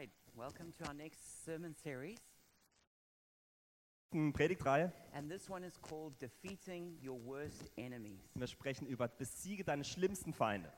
right, 0.00 0.10
welcome 0.34 0.72
to 0.78 0.88
our 0.88 0.94
next 0.94 1.44
sermon 1.44 1.74
series. 1.74 2.16
Predigtreihe. 4.32 4.90
And 5.14 5.30
this 5.30 5.50
one 5.50 5.62
is 5.62 5.76
called 5.76 6.18
Defeating 6.18 6.96
Your 7.04 7.18
Worst 7.18 7.70
Enemies. 7.76 8.22
Wir 8.34 8.46
sprechen 8.46 8.86
über 8.86 9.08
Besiege 9.08 9.62
deine 9.62 9.84
schlimmsten 9.84 10.32
Feinde. 10.32 10.72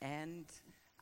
And 0.00 0.46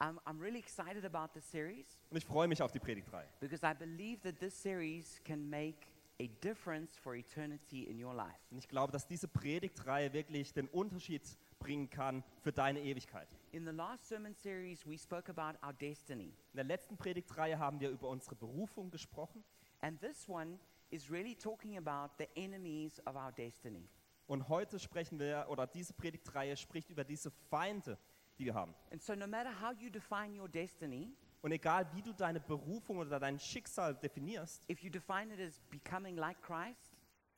um, 0.01 0.21
I'm 0.27 0.39
really 0.39 0.61
excited 0.61 1.05
about 1.05 1.33
this 1.35 1.45
series 1.45 1.99
Und 2.11 2.19
ich 2.19 2.25
freue 2.25 2.47
mich 2.47 2.63
auf 2.63 2.71
die 2.71 2.79
Predigtreihe, 2.79 3.27
because 3.41 3.65
I 3.65 3.75
believe 3.75 4.21
that 4.23 4.39
this 4.39 4.55
series 4.55 5.21
can 5.25 5.51
make 5.51 5.89
a 6.21 6.29
difference 6.41 6.97
for 6.97 7.17
eternity 7.17 7.83
in 7.83 8.03
your 8.03 8.15
life. 8.15 8.39
Und 8.53 8.59
ich 8.59 8.69
glaube, 8.69 8.93
dass 8.93 9.09
diese 9.09 9.27
Predigtreihe 9.27 10.13
wirklich 10.13 10.53
den 10.53 10.69
Unterschied 10.69 11.23
bringen 11.61 11.89
kann 11.89 12.25
für 12.41 12.51
deine 12.51 12.81
Ewigkeit. 12.81 13.29
In 13.53 13.65
the 13.65 13.71
last 13.71 14.09
sermon 14.09 14.35
series, 14.35 14.85
we 14.85 14.99
spoke 14.99 15.31
about 15.31 15.57
our 15.65 15.73
destiny. 15.73 16.35
In 16.53 16.57
der 16.57 16.65
letzten 16.65 16.97
Predigtreihe 16.97 17.59
haben 17.59 17.79
wir 17.79 17.91
über 17.91 18.09
unsere 18.09 18.35
Berufung 18.35 18.91
gesprochen. 18.91 19.45
And 19.81 20.01
this 20.01 20.29
one 20.29 20.59
is 20.91 21.09
really 21.09 21.37
talking 21.37 21.77
about 21.77 22.13
the 22.19 22.29
enemies 22.35 23.01
of 23.07 23.15
our 23.15 23.31
destiny. 23.31 23.89
Und 24.27 24.49
heute 24.49 24.79
sprechen 24.79 25.19
wir, 25.19 25.47
oder 25.49 25.67
diese 25.67 25.93
Predigtreihe 25.93 26.57
spricht 26.57 26.91
über 26.91 27.05
diese 27.05 27.31
Feinde, 27.31 27.99
die 28.39 28.47
wir 28.47 28.55
haben. 28.55 28.75
And 28.91 29.03
so, 29.03 29.15
no 29.15 29.27
matter 29.27 29.51
how 29.61 29.73
you 29.81 29.91
define 29.91 30.37
your 30.37 30.49
destiny, 30.49 31.15
Und 31.43 31.53
egal 31.53 31.87
wie 31.95 32.03
du 32.03 32.13
deine 32.13 32.39
Berufung 32.39 32.99
oder 32.99 33.19
dein 33.19 33.39
Schicksal 33.39 33.95
definierst, 33.95 34.69
if 34.71 34.83
you 34.83 34.91
define 34.91 35.33
it 35.33 35.41
as 35.41 35.59
becoming 35.71 36.17
like 36.17 36.41
Christ, 36.43 36.90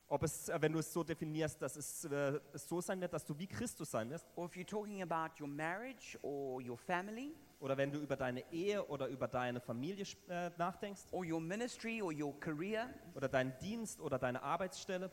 ob 0.07 0.23
es, 0.23 0.49
äh, 0.49 0.61
wenn 0.61 0.73
du 0.73 0.79
es 0.79 0.91
so 0.91 1.03
definierst, 1.03 1.61
dass 1.61 1.75
es, 1.75 2.05
äh, 2.05 2.39
es 2.53 2.67
so 2.67 2.81
sein 2.81 3.01
wird, 3.01 3.13
dass 3.13 3.25
du 3.25 3.37
wie 3.37 3.47
Christus 3.47 3.91
sein 3.91 4.09
wirst, 4.09 4.25
or 4.35 4.45
if 4.45 4.53
you're 4.53 4.65
talking 4.65 5.01
about 5.01 5.41
your 5.41 5.47
marriage 5.47 6.17
or 6.21 6.61
your 6.61 6.77
family, 6.77 7.33
oder 7.59 7.77
wenn 7.77 7.91
du 7.91 7.99
über 7.99 8.15
deine 8.15 8.43
Ehe 8.51 8.85
oder 8.87 9.07
über 9.07 9.27
deine 9.27 9.61
Familie 9.61 10.05
äh, 10.27 10.51
nachdenkst, 10.57 11.03
or 11.11 11.25
your 11.25 11.39
ministry 11.39 12.01
or 12.01 12.11
your 12.11 12.37
career, 12.39 12.89
oder 13.15 13.29
deinen 13.29 13.57
Dienst 13.59 14.01
oder 14.01 14.19
deine 14.19 14.43
Arbeitsstelle, 14.43 15.09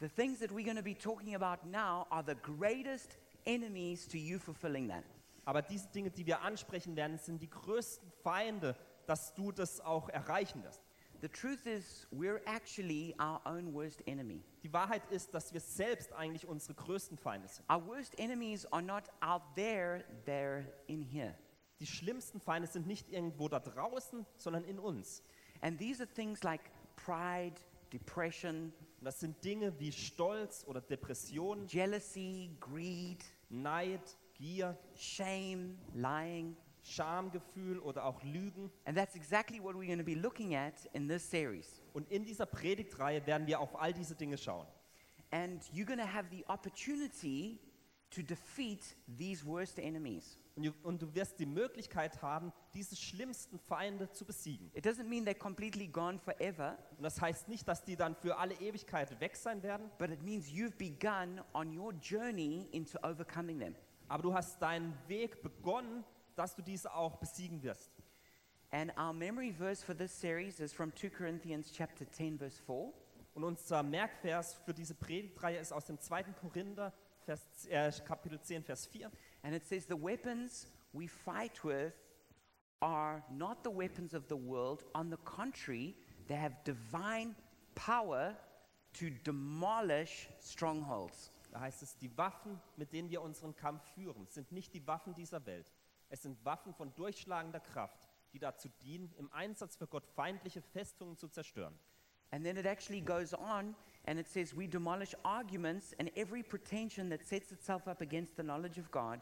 the 0.00 0.08
things 0.08 0.38
that 0.40 0.50
we're 0.50 0.64
going 0.64 0.76
to 0.76 0.82
be 0.82 0.96
talking 0.96 1.34
about 1.34 1.66
now 1.66 2.06
are 2.10 2.24
the 2.26 2.36
greatest 2.36 3.18
enemies 3.44 4.08
to 4.08 4.16
you 4.16 4.38
fulfilling 4.38 4.88
that. 4.88 5.04
aber 5.44 5.62
diese 5.62 5.88
Dinge, 5.88 6.10
die 6.10 6.26
wir 6.26 6.42
ansprechen 6.42 6.96
werden, 6.96 7.18
sind 7.18 7.42
die 7.42 7.50
größten 7.50 8.10
Feinde, 8.22 8.76
dass 9.06 9.34
du 9.34 9.52
das 9.52 9.80
auch 9.80 10.08
erreichen 10.08 10.62
wirst. 10.62 10.80
The 11.20 11.28
truth 11.28 11.66
is, 11.66 12.06
we're 12.10 12.40
actually 12.46 13.14
our 13.20 13.40
own 13.44 13.74
worst 13.74 14.02
enemy. 14.06 14.42
Die 14.62 14.72
Wahrheit 14.72 15.02
ist, 15.10 15.34
dass 15.34 15.52
wir 15.52 15.60
selbst 15.60 16.12
eigentlich 16.14 16.46
unsere 16.46 16.74
größten 16.74 17.18
Feinde 17.18 17.46
sind. 17.48 17.68
Our 17.70 17.86
worst 17.86 18.18
enemies 18.18 18.64
are 18.72 18.82
not 18.82 19.04
out 19.20 19.42
there, 19.54 20.02
they're 20.26 20.64
in 20.86 21.02
here. 21.02 21.34
Die 21.78 21.86
schlimmsten 21.86 22.40
Feinde 22.40 22.68
sind 22.68 22.86
nicht 22.86 23.10
irgendwo 23.10 23.48
da 23.48 23.60
draußen, 23.60 24.24
sondern 24.36 24.64
in 24.64 24.78
uns. 24.78 25.22
And 25.60 25.78
these 25.78 26.02
are 26.02 26.10
things 26.10 26.42
like 26.42 26.62
pride, 26.96 27.56
depression, 27.92 28.72
Und 29.00 29.06
das 29.06 29.20
sind 29.20 29.42
Dinge 29.42 29.72
wie 29.80 29.92
Stolz 29.92 30.62
oder 30.66 30.82
Depression, 30.82 31.66
jealousy, 31.66 32.50
greed, 32.60 33.24
Neid, 33.48 34.02
Gier, 34.34 34.76
shame, 34.94 35.78
lying. 35.94 36.54
Schamgefühl 36.82 37.78
oder 37.78 38.04
auch 38.04 38.22
Lügen. 38.22 38.70
And 38.84 38.96
that's 38.96 39.14
exactly 39.14 39.62
what 39.62 39.74
we're 39.74 39.86
going 39.86 39.98
to 39.98 40.04
be 40.04 40.14
looking 40.14 40.54
at 40.54 40.86
in 40.92 41.08
this 41.08 41.28
series. 41.28 41.82
Und 41.92 42.10
in 42.10 42.24
dieser 42.24 42.46
Predigtreihe 42.46 43.26
werden 43.26 43.46
wir 43.46 43.60
auf 43.60 43.80
all 43.80 43.92
diese 43.92 44.14
Dinge 44.14 44.38
schauen. 44.38 44.66
And 45.30 45.62
you're 45.72 45.86
going 45.86 45.98
to 45.98 46.12
have 46.12 46.28
the 46.30 46.44
opportunity 46.48 47.60
to 48.10 48.22
defeat 48.22 48.96
these 49.06 49.44
worst 49.46 49.78
enemies. 49.78 50.36
Und 50.82 51.00
du, 51.00 51.14
wirst 51.14 51.38
die 51.38 51.46
Möglichkeit 51.46 52.20
haben, 52.20 52.52
diese 52.74 52.94
schlimmsten 52.94 53.58
Feinde 53.58 54.10
zu 54.10 54.26
besiegen. 54.26 54.70
It 54.74 54.84
doesn't 54.84 55.04
mean 55.04 55.24
they're 55.24 55.32
completely 55.38 55.86
gone 55.86 56.18
forever, 56.18 56.76
Und 56.98 57.04
das 57.04 57.18
heißt 57.20 57.48
nicht, 57.48 57.66
dass 57.66 57.84
die 57.84 57.96
dann 57.96 58.14
für 58.16 58.36
alle 58.36 58.54
Ewigkeit 58.54 59.18
weg 59.20 59.36
sein 59.36 59.62
werden, 59.62 59.90
but 59.98 60.10
it 60.10 60.22
means 60.22 60.48
you've 60.48 60.76
begun 60.76 61.40
on 61.54 61.78
your 61.78 61.92
journey 61.94 62.68
into 62.72 62.98
overcoming 63.02 63.58
them. 63.58 63.74
aber 64.08 64.22
du 64.24 64.34
hast 64.34 64.60
deinen 64.60 64.92
Weg 65.06 65.40
begonnen, 65.40 66.04
dass 66.40 66.54
du 66.54 66.62
diese 66.62 66.94
auch 66.94 67.16
besiegen 67.16 67.62
wirst. 67.62 67.92
And 68.70 68.90
our 68.96 69.12
memory 69.12 69.52
verse 69.52 69.84
for 69.84 69.94
this 69.94 70.10
series 70.10 70.58
is 70.58 70.72
from 70.72 70.90
2 70.94 71.10
Corinthians 71.10 71.70
chapter 71.70 72.10
10 72.10 72.38
verse 72.38 72.58
4. 72.64 72.94
Und 73.34 73.44
unser 73.44 73.82
Merkvers 73.82 74.54
für 74.64 74.72
diese 74.72 74.94
Predigtreihe 74.94 75.58
ist 75.58 75.70
aus 75.70 75.84
dem 75.84 76.00
2. 76.00 76.22
Korinther, 76.40 76.94
Vers, 77.26 77.66
äh, 77.68 77.92
Kapitel 78.06 78.40
10, 78.40 78.64
Vers 78.64 78.86
4. 78.86 79.10
And 79.42 79.54
it 79.54 79.66
says, 79.66 79.86
The 79.86 80.00
weapons 80.00 80.66
we 80.94 81.08
fight 81.08 81.62
with 81.62 81.92
are 82.80 83.22
not 83.30 83.58
the 83.62 83.70
weapons 83.70 84.14
of 84.14 84.24
the 84.30 84.36
world. 84.36 84.82
On 84.94 85.10
the 85.10 85.18
contrary, 85.18 85.94
they 86.26 86.38
have 86.38 86.54
divine 86.64 87.36
power 87.74 88.34
to 88.94 89.10
demolish 89.24 90.30
strongholds. 90.40 91.30
Da 91.52 91.60
heißt 91.60 91.82
es, 91.82 91.98
die 91.98 92.16
Waffen, 92.16 92.58
mit 92.76 92.94
denen 92.94 93.10
wir 93.10 93.20
unseren 93.20 93.54
Kampf 93.54 93.84
führen, 93.92 94.26
sind 94.28 94.52
nicht 94.52 94.72
die 94.72 94.86
Waffen 94.86 95.14
dieser 95.14 95.44
Welt. 95.44 95.70
Es 96.10 96.22
sind 96.22 96.44
Waffen 96.44 96.74
von 96.74 96.92
durchschlagender 96.94 97.60
Kraft, 97.60 98.08
die 98.32 98.38
dazu 98.38 98.68
dienen, 98.82 99.12
im 99.16 99.32
Einsatz 99.32 99.76
für 99.76 99.86
Gott 99.86 100.06
feindliche 100.06 100.60
Festungen 100.60 101.16
zu 101.16 101.28
zerstören. 101.28 101.78
And 102.32 102.44
then 102.44 102.56
it 102.56 102.66
actually 102.66 103.00
goes 103.00 103.34
on 103.34 103.74
and 104.06 104.18
it 104.18 104.28
says, 104.28 104.54
We 104.54 104.68
demolish 104.68 105.14
arguments 105.24 105.94
and 105.98 106.10
every 106.16 106.42
pretension 106.42 107.10
that 107.10 107.24
sets 107.24 107.50
itself 107.52 107.88
up 107.88 108.00
against 108.00 108.36
the 108.36 108.42
knowledge 108.42 108.78
of 108.78 108.90
God, 108.90 109.20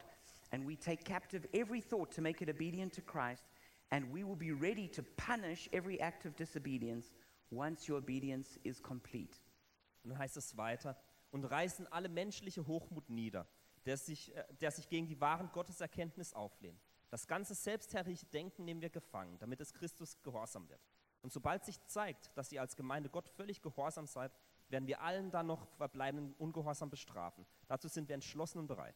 and 0.51 0.65
we 0.65 0.75
take 0.75 1.03
captive 1.05 1.47
every 1.53 1.81
thought 1.81 2.11
to 2.11 2.21
make 2.21 2.41
it 2.41 2.49
obedient 2.49 2.93
to 2.93 3.01
Christ, 3.01 3.45
and 3.91 4.11
we 4.11 4.23
will 4.23 4.35
be 4.35 4.51
ready 4.51 4.87
to 4.89 5.03
punish 5.17 5.69
every 5.73 5.99
act 5.99 6.25
of 6.25 6.35
disobedience 6.35 7.11
once 7.51 7.87
your 7.87 7.97
obedience 7.97 8.59
is 8.63 8.79
complete. 8.81 9.39
Und 10.03 10.11
dann 10.11 10.19
heißt 10.19 10.37
es 10.37 10.55
weiter, 10.55 10.95
und 11.31 11.45
reißen 11.45 11.87
alle 11.87 12.09
menschliche 12.09 12.65
Hochmut 12.65 13.09
nieder, 13.09 13.47
der 13.85 13.97
sich, 13.97 14.35
äh, 14.35 14.45
der 14.61 14.71
sich 14.71 14.87
gegen 14.89 15.07
die 15.07 15.19
wahren 15.19 15.49
Gotteserkenntnis 15.51 16.33
auflehnt. 16.33 16.81
Das 17.09 17.27
ganze 17.27 17.55
selbstherrliche 17.55 18.25
Denken 18.27 18.65
nehmen 18.65 18.81
wir 18.81 18.89
gefangen, 18.89 19.37
damit 19.39 19.59
es 19.61 19.73
Christus 19.73 20.21
gehorsam 20.21 20.69
wird. 20.69 20.81
Und 21.21 21.33
sobald 21.33 21.65
sich 21.65 21.83
zeigt, 21.85 22.31
dass 22.37 22.51
ihr 22.51 22.61
als 22.61 22.75
Gemeinde 22.75 23.09
Gott 23.09 23.27
völlig 23.29 23.61
gehorsam 23.61 24.05
seid, 24.05 24.31
werden 24.69 24.87
wir 24.87 25.01
allen 25.01 25.31
dann 25.31 25.47
noch 25.47 25.67
verbleibenden 25.77 26.33
Ungehorsam 26.35 26.89
bestrafen. 26.89 27.45
Dazu 27.67 27.87
sind 27.87 28.07
wir 28.07 28.15
entschlossen 28.15 28.59
und 28.59 28.67
bereit. 28.67 28.95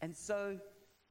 And 0.00 0.16
so, 0.16 0.60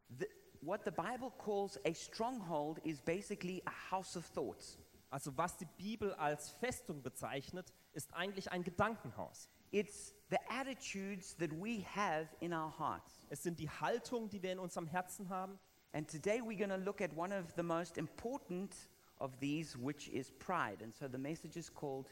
the, 0.10 0.28
what 0.62 0.84
the 0.86 0.92
Bible 0.92 1.32
calls 1.38 1.80
a 1.86 1.94
stronghold 1.94 2.80
is 2.86 3.02
basically 3.02 3.62
a 3.66 3.92
house 3.92 4.16
of 4.16 4.30
thoughts. 4.30 4.78
Also 5.10 5.36
was 5.36 5.58
die 5.58 5.68
Bibel 5.78 6.14
als 6.14 6.52
Festung 6.52 7.02
bezeichnet, 7.02 7.74
ist 7.94 8.14
eigentlich 8.14 8.52
ein 8.52 8.64
Gedankenhaus. 8.64 9.50
It's 9.72 10.14
the 10.30 10.40
attitudes 10.52 11.36
that 11.36 11.52
we 11.54 11.86
have 11.96 12.28
in 12.42 12.54
our 12.54 12.72
hearts. 12.72 13.24
Es 13.30 13.44
sind 13.44 13.60
die 13.60 13.70
Haltung, 13.70 14.30
die 14.30 14.42
wir 14.42 14.52
in 14.52 14.60
unserem 14.60 14.88
Herzen 14.88 15.30
haben. 15.30 15.60
And 15.94 16.08
today 16.08 16.42
we're 16.42 16.58
going 16.58 16.70
to 16.70 16.78
look 16.78 17.02
at 17.02 17.16
one 17.16 17.32
of 17.32 17.54
the 17.56 17.64
most 17.64 17.98
important 17.98 18.76
of 19.20 19.40
these, 19.40 19.78
which 19.78 20.08
is 20.10 20.32
pride. 20.32 20.82
And 20.82 20.94
so 20.94 21.08
the 21.08 21.18
message 21.18 21.56
is 21.56 21.70
called 21.74 22.08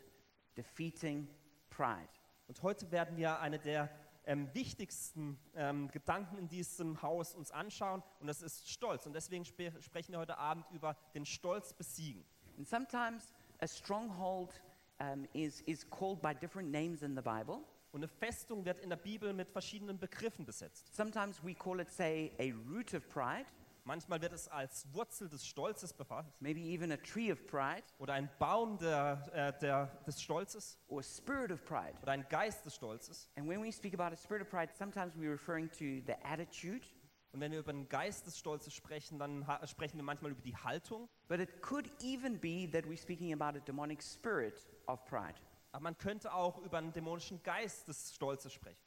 Defeating 0.56 1.28
Pride. 1.70 2.10
Und 2.48 2.62
heute 2.64 2.92
werden 2.92 3.18
wir 3.18 3.40
eine 3.40 3.60
der 3.60 3.90
ähm, 4.26 4.54
wichtigsten 4.54 5.40
ähm, 5.56 5.90
Gedanken 5.90 6.38
in 6.38 6.48
diesem 6.48 7.02
Haus 7.02 7.34
uns 7.34 7.52
anschauen 7.52 8.04
und 8.20 8.28
das 8.28 8.42
ist 8.42 8.70
Stolz. 8.70 9.06
Und 9.06 9.14
deswegen 9.14 9.46
spe 9.46 9.72
sprechen 9.82 10.12
wir 10.12 10.20
heute 10.20 10.38
Abend 10.38 10.66
über 10.72 10.96
den 11.14 11.26
Stolz 11.26 11.74
besiegen. 11.74 12.26
And 12.58 12.68
sometimes 12.68 13.34
a 13.60 13.68
stronghold 13.68 14.62
um, 15.00 15.26
is, 15.34 15.62
is 15.62 15.88
called 15.90 16.22
by 16.22 16.34
different 16.34 16.72
names 16.72 17.02
in 17.02 17.16
the 17.16 17.22
Bible. 17.22 17.60
Und 17.92 18.04
eine 18.04 18.08
Festung 18.08 18.66
wird 18.66 18.80
in 18.80 18.90
der 18.90 18.98
Bibel 18.98 19.34
mit 19.34 19.50
verschiedenen 19.50 19.98
Begriffen 19.98 20.46
besetzt. 20.46 20.96
Sometimes 20.96 21.44
we 21.44 21.54
call 21.54 21.80
it, 21.80 21.90
say, 21.90 22.32
a 22.40 22.52
root 22.70 22.94
of 22.94 23.08
pride, 23.10 23.46
Manchmal 23.88 24.22
wird 24.22 24.34
es 24.34 24.50
als 24.50 24.86
Wurzel 24.92 25.30
des 25.30 25.48
Stolzes 25.48 25.94
befasst 25.94 26.42
maybe 26.42 26.60
even 26.60 26.92
a 26.92 26.98
tree 26.98 27.32
of 27.32 27.48
pride, 27.48 27.84
oder 28.00 28.16
ein 28.16 28.30
Baum 28.38 28.78
der, 28.80 29.24
äh, 29.32 29.58
der, 29.62 29.86
des 30.06 30.22
Stolzes 30.22 30.78
or 30.90 31.00
a 31.00 31.04
spirit 31.04 31.54
of 31.54 31.64
pride. 31.64 31.94
oder 32.02 32.12
ein 32.12 32.28
Geist 32.28 32.66
des 32.66 32.76
Stolzes. 32.76 33.30
And 33.38 33.48
when 33.48 33.64
we 33.64 33.72
speak 33.72 33.94
about 33.94 34.12
a 34.12 34.18
spirit 34.18 34.42
of 34.42 34.50
pride, 34.50 34.74
sometimes 34.78 35.16
we're 35.16 35.32
referring 35.32 35.70
to 35.72 36.06
the 36.06 36.16
attitude, 36.22 36.86
Und 37.32 37.40
wenn 37.40 37.52
wir 37.54 37.60
über 37.60 37.72
den 37.72 37.88
Geist 37.88 38.26
des 38.26 38.38
Stolzes 38.38 38.74
sprechen, 38.74 39.20
dann 39.20 39.46
sprechen 39.66 39.96
wir 39.98 40.04
manchmal 40.04 40.32
über 40.32 40.42
die 40.42 40.56
Haltung. 40.56 41.08
But 41.28 41.40
it 41.40 41.62
could 41.62 41.90
even 42.02 42.36
be 42.36 42.66
that 42.68 42.86
we're 42.86 42.98
speaking 42.98 43.34
about 43.34 43.56
a 43.56 43.60
demonic 43.60 44.02
spirit 44.02 44.66
of 44.88 45.06
pride. 45.06 45.36
Aber 45.74 45.84
man 45.84 45.98
könnte 45.98 46.34
auch 46.34 46.58
über 46.64 46.78
einen 46.78 46.94
dämonischen 46.94 47.42
Geist 47.44 47.88
des 47.88 48.14
Stolzes 48.14 48.54
sprechen. 48.54 48.78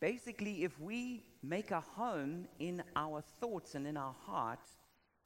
Basically, 0.00 0.64
if 0.64 0.78
we 0.80 1.22
make 1.42 1.72
a 1.72 1.82
home 1.96 2.48
in 2.58 2.82
our 2.96 3.22
thoughts 3.40 3.74
and 3.74 3.86
in 3.86 3.96
our 3.98 4.14
heart 4.26 4.64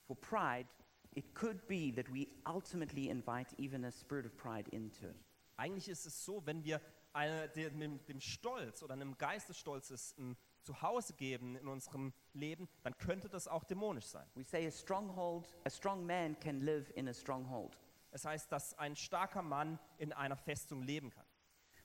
for 0.09 0.17
pride, 0.17 0.67
it 1.15 1.35
could 1.35 1.67
be 1.69 1.93
that 1.93 2.11
we 2.11 2.27
ultimately 2.45 3.09
invite 3.09 3.55
even 3.59 3.85
a 3.85 3.93
spirit 3.93 4.27
of 4.27 4.37
pride 4.37 4.69
into 4.73 5.07
it. 5.07 5.17
Eigentlich 5.57 5.89
ist 5.89 6.07
es 6.07 6.25
so, 6.25 6.43
wenn 6.45 6.65
wir 6.65 6.81
eine, 7.13 7.49
dem, 7.51 8.05
dem 8.07 8.21
Stolz 8.21 8.83
oder 8.83 8.95
einem 8.95 9.17
Geist 9.17 9.49
des 9.49 9.59
Stolzes 9.59 10.17
ein 10.19 10.37
zu 10.65 10.83
Hause 10.83 11.13
geben 11.15 11.57
in 11.57 11.69
unserem 11.69 12.13
Leben, 12.33 12.69
dann 12.83 12.97
könnte 12.99 13.29
das 13.29 13.47
auch 13.47 13.65
dämonisch 13.65 14.07
sein. 14.07 14.27
We 14.35 14.43
say 14.43 14.67
a 14.67 14.71
stronghold, 14.71 15.55
a 15.65 15.71
strong 15.71 16.05
man 16.05 16.39
can 16.41 16.61
live 16.61 16.91
in 16.97 17.09
a 17.09 17.15
stronghold. 17.15 17.79
Es 18.11 18.25
heißt, 18.25 18.51
dass 18.51 18.79
ein 18.79 18.97
starker 18.97 19.43
Mann 19.43 19.79
in 19.99 20.13
einer 20.13 20.37
Festung 20.37 20.83
leben 20.83 21.11
kann. 21.11 21.27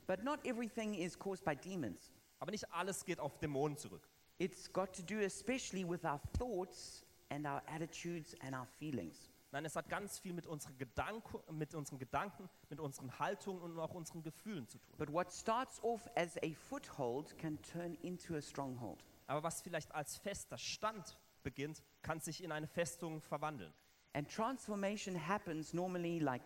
But 0.08 0.24
not 0.24 0.44
everything 0.46 0.94
is 0.94 1.18
caused 1.18 1.44
by 1.44 1.56
demons. 1.56 2.12
Aber 2.40 2.52
nicht 2.52 2.72
alles 2.72 3.04
geht 3.06 3.20
auf 3.20 3.38
Dämonen 3.40 3.78
zurück. 3.78 4.08
It's 4.38 4.72
got 4.72 4.96
to 4.96 5.04
do 5.04 5.20
especially 5.20 5.88
with 5.88 6.06
our 6.06 6.20
thoughts 6.38 7.06
and 7.30 7.46
our 7.46 7.62
attitudes 7.68 8.36
and 8.42 8.56
our 8.56 8.66
feelings. 8.80 9.30
Nein, 9.52 9.66
es 9.66 9.76
hat 9.76 9.90
ganz 9.90 10.20
viel 10.20 10.34
mit 10.34 10.46
unseren, 10.46 10.78
Gedanken, 10.78 11.40
mit 11.58 11.74
unseren 11.74 11.98
Gedanken, 11.98 12.50
mit 12.70 12.80
unseren 12.80 13.18
Haltungen 13.18 13.62
und 13.64 13.80
auch 13.80 13.96
unseren 13.96 14.22
Gefühlen 14.22 14.68
zu 14.68 14.78
tun. 14.78 14.96
But 14.98 15.12
what 15.12 15.34
starts 15.34 15.84
off 15.84 16.08
as 16.16 16.38
a 16.38 16.54
foothold 16.54 17.36
can 17.38 17.60
turn 17.62 17.96
into 17.96 18.36
a 18.36 18.42
stronghold. 18.42 19.04
Aber 19.26 19.42
was 19.44 19.62
vielleicht 19.62 19.94
als 19.94 20.18
fester 20.18 20.58
Stand 20.58 21.20
beginnt, 21.42 21.82
kann 22.04 22.20
sich 22.20 22.44
in 22.44 22.52
eine 22.52 22.68
Festung 22.68 23.22
verwandeln. 23.22 23.74
And 24.14 24.30
transformation 24.30 25.16
happens 25.16 25.74
normally 25.74 26.20
like 26.20 26.44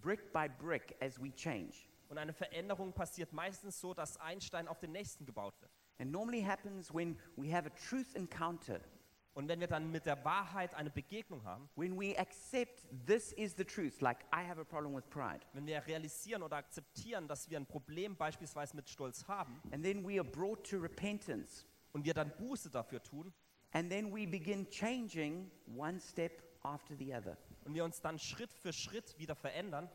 brick 0.00 0.32
by 0.32 0.48
brick 0.48 0.96
as 1.00 1.20
we 1.20 1.34
change. 1.34 1.88
Und 2.08 2.18
eine 2.18 2.32
Veränderung 2.32 2.92
passiert 2.92 3.32
meistens 3.32 3.80
so, 3.80 3.94
dass 3.94 4.20
ein 4.20 4.40
Stein 4.40 4.68
auf 4.68 4.78
den 4.78 4.92
nächsten 4.92 5.24
gebaut 5.24 5.60
wird. 5.60 5.72
And 5.98 6.12
normally 6.12 6.42
happens 6.42 6.92
when 6.92 7.18
we 7.36 7.52
have 7.52 7.66
a 7.66 7.72
truth 7.88 8.14
encounter, 8.14 8.80
Und 9.34 9.48
wenn 9.48 9.58
wir 9.58 9.66
dann 9.66 9.90
mit 9.90 10.06
der 10.06 10.24
Wahrheit 10.24 10.74
eine 10.74 10.90
Begegnung 10.90 11.42
haben, 11.42 11.68
when 11.74 11.98
we 11.98 12.16
accept 12.16 12.86
this 13.04 13.32
is 13.32 13.54
the 13.56 13.64
truth, 13.64 14.00
like 14.00 14.18
I 14.32 14.46
have 14.46 14.60
a 14.60 14.64
problem 14.64 14.94
with 14.94 15.04
pride, 15.10 15.40
wenn 15.52 15.66
wir 15.66 15.84
realisieren 15.86 16.42
oder 16.44 16.56
akzeptieren, 16.56 17.26
dass 17.26 17.50
wir 17.50 17.58
ein 17.58 17.66
Problem 17.66 18.16
beispielsweise 18.16 18.76
mit 18.76 18.88
Stolz 18.88 19.26
haben 19.26 19.60
and 19.72 19.82
then 19.84 20.06
we 20.06 20.20
are 20.20 20.24
brought 20.24 20.64
to 20.70 20.78
repentance, 20.78 21.66
und 21.92 22.04
wir 22.04 22.14
dann 22.14 22.30
Buße 22.36 22.70
dafür 22.70 23.02
tun 23.02 23.32
and 23.72 23.90
then 23.90 24.14
we 24.14 24.24
begin 24.24 24.70
changing 24.70 25.50
one 25.66 25.98
step 25.98 26.42
after 26.62 26.94
the 26.96 27.12
other. 27.12 27.36
und 27.64 27.74
wir 27.74 27.84
uns 27.84 28.00
dann 28.00 28.20
Schritt 28.20 28.52
für 28.52 28.72
Schritt 28.72 29.18
wieder 29.18 29.34
verändern. 29.34 29.90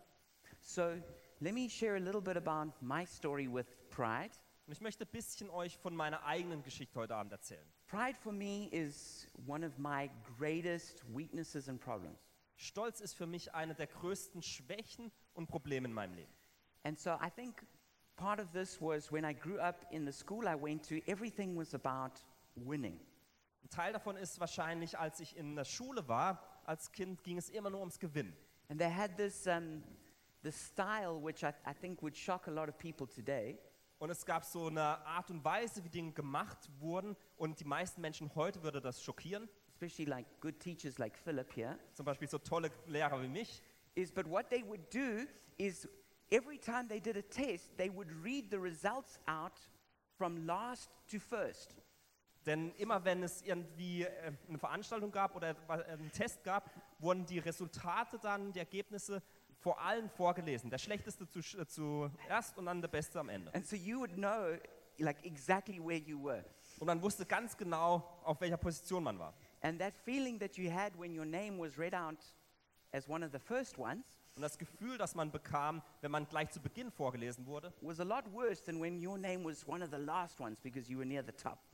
So 0.59 1.01
let 1.39 1.53
me 1.53 1.69
share 1.69 1.95
a 1.95 1.99
little 1.99 2.21
bit 2.21 2.35
about 2.35 2.73
my 2.81 3.05
story 3.05 3.47
with 3.47 3.67
pride. 3.89 4.31
Und 4.65 4.73
ich 4.73 4.81
möchte 4.81 5.05
ein 5.05 5.11
bisschen 5.11 5.49
euch 5.49 5.77
von 5.77 5.95
meiner 5.95 6.25
eigenen 6.25 6.61
Geschichte 6.61 6.99
heute 6.99 7.15
Abend 7.15 7.31
erzählen. 7.31 7.65
Pride 7.89 8.15
for 8.15 8.31
me 8.31 8.69
is 8.71 9.25
one 9.47 9.63
of 9.63 9.79
my 9.79 10.11
greatest 10.37 11.01
weaknesses 11.11 11.69
and 11.69 11.81
problems. 11.81 12.19
Stolz 12.55 13.01
ist 13.01 13.15
für 13.15 13.25
mich 13.25 13.55
eine 13.55 13.73
der 13.73 13.87
größten 13.87 14.43
Schwächen 14.43 15.11
und 15.33 15.47
Probleme 15.47 15.87
in 15.87 15.93
meinem 15.93 16.13
Leben. 16.13 16.31
And 16.83 16.99
so 16.99 17.11
I 17.19 17.31
think 17.31 17.65
part 18.15 18.39
of 18.39 18.51
this 18.51 18.79
was 18.79 19.11
when 19.11 19.25
I 19.25 19.33
grew 19.33 19.57
up 19.59 19.87
in 19.89 20.05
the 20.05 20.11
school 20.11 20.47
I 20.47 20.53
went 20.53 20.87
to, 20.89 21.01
everything 21.07 21.57
was 21.57 21.73
about 21.73 22.21
winning. 22.53 22.99
Ein 23.63 23.69
Teil 23.71 23.93
davon 23.93 24.17
ist 24.17 24.39
wahrscheinlich, 24.39 24.99
als 24.99 25.19
ich 25.19 25.35
in 25.35 25.55
der 25.55 25.65
Schule 25.65 26.07
war, 26.07 26.43
als 26.65 26.91
Kind 26.91 27.23
ging 27.23 27.39
es 27.39 27.49
immer 27.49 27.71
nur 27.71 27.79
ums 27.79 27.97
Gewinnen. 27.97 28.35
And 28.69 28.79
they 28.79 28.91
had 28.93 29.17
this, 29.17 29.47
um, 29.47 29.81
this 30.43 30.55
style 30.55 31.19
which 31.19 31.43
I, 31.43 31.53
I 31.65 31.73
think 31.73 32.03
would 32.03 32.15
shock 32.15 32.47
a 32.47 32.51
lot 32.51 32.69
of 32.69 32.77
people 32.77 33.07
today. 33.07 33.57
Und 33.99 34.09
es 34.09 34.25
gab 34.25 34.45
so 34.45 34.67
eine 34.67 34.81
Art 35.05 35.29
und 35.29 35.43
Weise, 35.43 35.83
wie 35.83 35.89
Dinge 35.89 36.13
gemacht 36.13 36.69
wurden. 36.79 37.15
Und 37.35 37.59
die 37.59 37.65
meisten 37.65 37.99
Menschen 38.01 38.33
heute 38.33 38.63
würde 38.63 38.81
das 38.81 39.03
schockieren. 39.03 39.47
especially 39.81 40.05
like 40.09 40.25
good 40.41 40.59
teachers 40.59 40.97
like 40.97 41.17
Philip 41.17 41.55
here, 41.55 41.77
Zum 41.93 42.05
Beispiel 42.05 42.27
so 42.27 42.37
tolle 42.37 42.69
Lehrer 42.87 43.21
wie 43.21 43.29
mich. 43.29 43.61
is 43.95 44.11
but 44.11 44.25
what 44.29 44.49
they 44.49 44.61
would 44.61 44.81
do 44.93 45.25
is 45.57 45.87
every 46.31 46.57
time 46.57 46.87
they 46.89 46.99
did 46.99 47.15
a 47.17 47.21
test, 47.21 47.69
they 47.77 47.89
would 47.89 48.09
read 48.23 48.49
the 48.51 48.57
results 48.57 49.19
out 49.25 49.53
from 50.17 50.45
last 50.45 50.89
to 51.09 51.17
first. 51.19 51.75
Denn 52.45 52.73
immer 52.75 53.03
wenn 53.05 53.23
es 53.23 53.41
irgendwie 53.41 54.03
äh, 54.03 54.31
eine 54.47 54.57
Veranstaltung 54.57 55.11
gab 55.11 55.35
oder 55.35 55.55
einen 55.69 56.11
Test 56.11 56.43
gab, 56.43 56.69
wurden 56.99 57.25
die 57.25 57.39
Resultate 57.39 58.17
dann, 58.19 58.51
die 58.51 58.59
Ergebnisse 58.59 59.21
vor 59.59 59.79
allen 59.81 60.09
vorgelesen. 60.09 60.69
Der 60.69 60.77
schlechteste 60.77 61.27
zu, 61.27 61.39
äh, 61.39 61.65
zuerst 61.67 62.57
und 62.57 62.65
dann 62.65 62.81
der 62.81 62.87
beste 62.87 63.19
am 63.19 63.29
Ende. 63.29 63.53
And 63.53 63.65
so 63.67 63.75
you 63.75 63.99
would 63.99 64.13
know 64.13 64.57
like 64.97 65.23
exactly 65.25 65.79
where 65.79 65.99
you 65.99 66.21
were. 66.23 66.43
Und 66.79 66.87
man 66.87 67.01
wusste 67.01 67.25
ganz 67.25 67.57
genau, 67.57 68.19
auf 68.23 68.39
welcher 68.41 68.57
Position 68.57 69.03
man 69.03 69.19
war. 69.19 69.33
And 69.61 69.79
that 69.79 69.93
feeling 70.05 70.39
that 70.39 70.57
you 70.57 70.71
had 70.71 70.97
when 70.97 71.17
your 71.17 71.25
name 71.25 71.59
was 71.59 71.77
read 71.77 71.93
out 71.93 72.17
as 72.91 73.07
one 73.07 73.25
of 73.25 73.31
the 73.31 73.39
first 73.39 73.77
ones 73.77 74.03
Und 74.39 74.43
das 74.43 74.57
Gefühl, 74.57 74.97
das 74.97 75.15
man 75.15 75.31
bekam, 75.31 75.81
wenn 75.99 76.11
man 76.11 76.25
gleich 76.25 76.49
zu 76.49 76.61
Beginn 76.61 76.91
vorgelesen 76.91 77.45
wurde, 77.45 77.73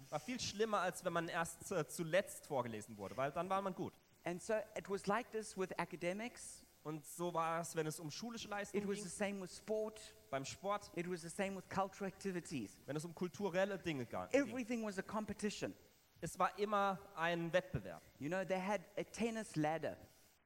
war 0.09 0.19
viel 0.19 0.39
schlimmer, 0.39 0.79
als 0.79 1.05
wenn 1.05 1.13
man 1.13 1.27
erst 1.27 1.71
äh, 1.71 1.87
zuletzt 1.87 2.47
vorgelesen 2.47 2.97
wurde, 2.97 3.15
weil 3.17 3.31
dann 3.31 3.47
war 3.51 3.61
man 3.61 3.75
gut. 3.75 3.93
And 4.23 4.41
so 4.41 4.55
it 4.75 4.89
was 4.89 5.05
like 5.05 5.29
this 5.31 5.55
with 5.55 5.69
academics. 5.77 6.64
Und 6.85 7.03
so 7.03 7.33
war 7.33 7.61
es, 7.61 7.75
wenn 7.75 7.87
es 7.87 7.99
um 7.99 8.11
schulische 8.11 8.47
Leistungen 8.47 8.83
It 8.83 8.87
was 8.87 8.97
the 8.97 9.03
ging, 9.09 9.33
same 9.33 9.41
with 9.41 9.55
sport. 9.57 9.99
beim 10.29 10.45
Sport, 10.45 10.91
It 10.95 11.09
was 11.09 11.21
the 11.23 11.29
same 11.29 11.55
with 11.55 11.67
cultural 11.67 12.07
activities. 12.07 12.77
wenn 12.85 12.95
es 12.95 13.03
um 13.03 13.13
kulturelle 13.15 13.79
Dinge 13.79 14.05
ging. 14.05 14.19
Everything 14.33 14.85
was 14.85 14.99
a 14.99 15.01
competition. 15.01 15.73
Es 16.21 16.37
war 16.37 16.57
immer 16.59 16.99
ein 17.15 17.51
Wettbewerb. 17.51 18.03
You 18.19 18.29
know, 18.29 18.45
they 18.45 18.59
had 18.61 18.81
a 18.97 19.03
tennis 19.03 19.55
ladder. 19.55 19.97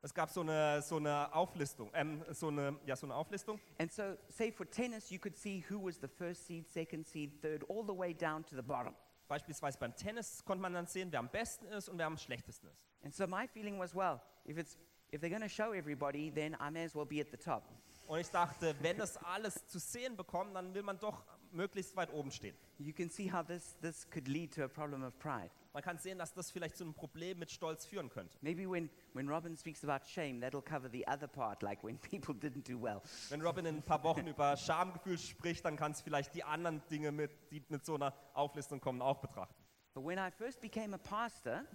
Es 0.02 0.14
gab 0.14 0.30
so 0.30 0.40
eine, 0.40 0.82
so 0.82 0.96
eine 0.96 1.34
Auflistung, 1.36 1.92
ähm, 1.94 2.24
so 2.32 2.48
eine, 2.48 2.80
ja, 2.86 2.96
so 2.96 3.06
eine 3.06 3.16
Auflistung. 3.16 3.60
And 3.78 3.92
so, 3.92 4.16
say 4.30 4.50
for 4.50 4.66
tennis, 4.70 5.10
you 5.10 5.20
could 5.20 5.36
see 5.36 5.62
who 5.70 5.78
was 5.86 6.00
the 6.00 6.08
first 6.08 6.46
seed, 6.48 6.70
second 6.70 7.06
seed, 7.06 7.42
third, 7.42 7.70
all 7.70 7.84
the 7.86 7.94
way 7.94 8.14
down 8.14 8.46
to 8.46 8.56
the 8.56 8.62
bottom. 8.62 8.96
Beispielsweise 9.28 9.78
beim 9.78 9.94
Tennis 9.98 10.44
konnte 10.46 10.62
man 10.62 10.74
dann 10.74 10.88
sehen, 10.88 11.12
wer 11.12 11.20
am 11.20 11.30
besten 11.30 11.66
ist 11.68 11.90
und 11.90 11.98
wer 11.98 12.06
am 12.08 12.18
schlechtesten 12.18 12.68
ist. 12.70 12.82
And 13.04 13.14
so 13.14 13.28
my 13.28 13.46
feeling 13.46 13.78
was, 13.78 13.94
well, 13.94 14.22
if 14.48 14.58
it's 14.58 14.78
if 15.12 15.22
they're 15.22 15.30
going 15.30 15.42
to 15.42 15.50
show 15.50 15.72
everybody, 15.72 16.30
then 16.30 16.56
I 16.60 16.70
may 16.70 16.84
as 16.84 16.96
well 16.96 17.06
be 17.06 17.20
at 17.20 17.32
the 17.32 17.38
top. 17.38 17.64
Und 18.08 18.20
ich 18.20 18.30
dachte, 18.32 18.76
wenn 18.82 18.98
das 18.98 19.18
alles 19.18 19.68
zu 19.68 19.78
sehen 19.78 20.18
bekommt, 20.18 20.56
dann 20.56 20.74
will 20.74 20.82
man 20.82 20.98
doch 20.98 21.24
möglichst 21.52 21.96
weit 21.96 22.12
oben 22.12 22.32
stehen. 22.32 22.56
You 22.80 22.94
can 22.94 23.10
see 23.10 23.32
how 23.32 23.46
this 23.46 23.76
this 23.82 24.10
could 24.10 24.28
lead 24.28 24.52
to 24.56 24.64
a 24.64 24.68
problem 24.68 25.04
of 25.04 25.18
pride. 25.20 25.52
Man 25.74 25.84
kann 25.84 26.00
sehen, 26.00 26.18
dass 26.18 26.34
das 26.34 26.50
vielleicht 26.50 26.76
zu 26.76 26.84
einem 26.84 26.96
Problem 26.96 27.38
mit 27.38 27.52
Stolz 27.52 27.86
führen 27.86 28.10
könnte. 28.10 28.36
Maybe 28.42 28.68
when, 28.68 28.90
when 29.14 29.30
Robin 29.30 29.56
speaks 29.56 29.84
about 29.84 30.08
shame, 30.08 30.42
that'll 30.42 30.64
cover 30.64 30.90
the 30.90 31.08
other 31.08 31.28
part, 31.28 31.62
like 31.62 31.84
when 31.84 31.98
people 32.12 32.34
didn't 32.34 32.68
do 32.68 32.82
well. 32.82 33.02
Wenn 33.30 33.42
Robin 33.42 33.66
in 33.66 33.76
ein 33.76 33.84
paar 33.84 34.04
Wochen 34.04 34.26
über 34.26 34.58
Schamgefühl 34.58 35.20
spricht, 35.20 35.64
dann 35.66 35.76
kann 35.76 35.92
es 35.92 36.02
vielleicht 36.02 36.34
die 36.34 36.44
anderen 36.44 36.82
Dinge, 36.90 37.12
mit, 37.12 37.32
die 37.52 37.64
mit 37.70 37.86
so 37.86 37.96
einer 37.96 38.14
Auflistung 38.34 38.82
kommen, 38.82 39.02
auch 39.02 39.20
betrachten. 39.20 39.54
But 39.94 40.04
when 40.04 40.18
I 40.18 40.32
first 40.32 40.60
became 40.62 40.96
a 40.96 40.98
pastor, 40.98 41.66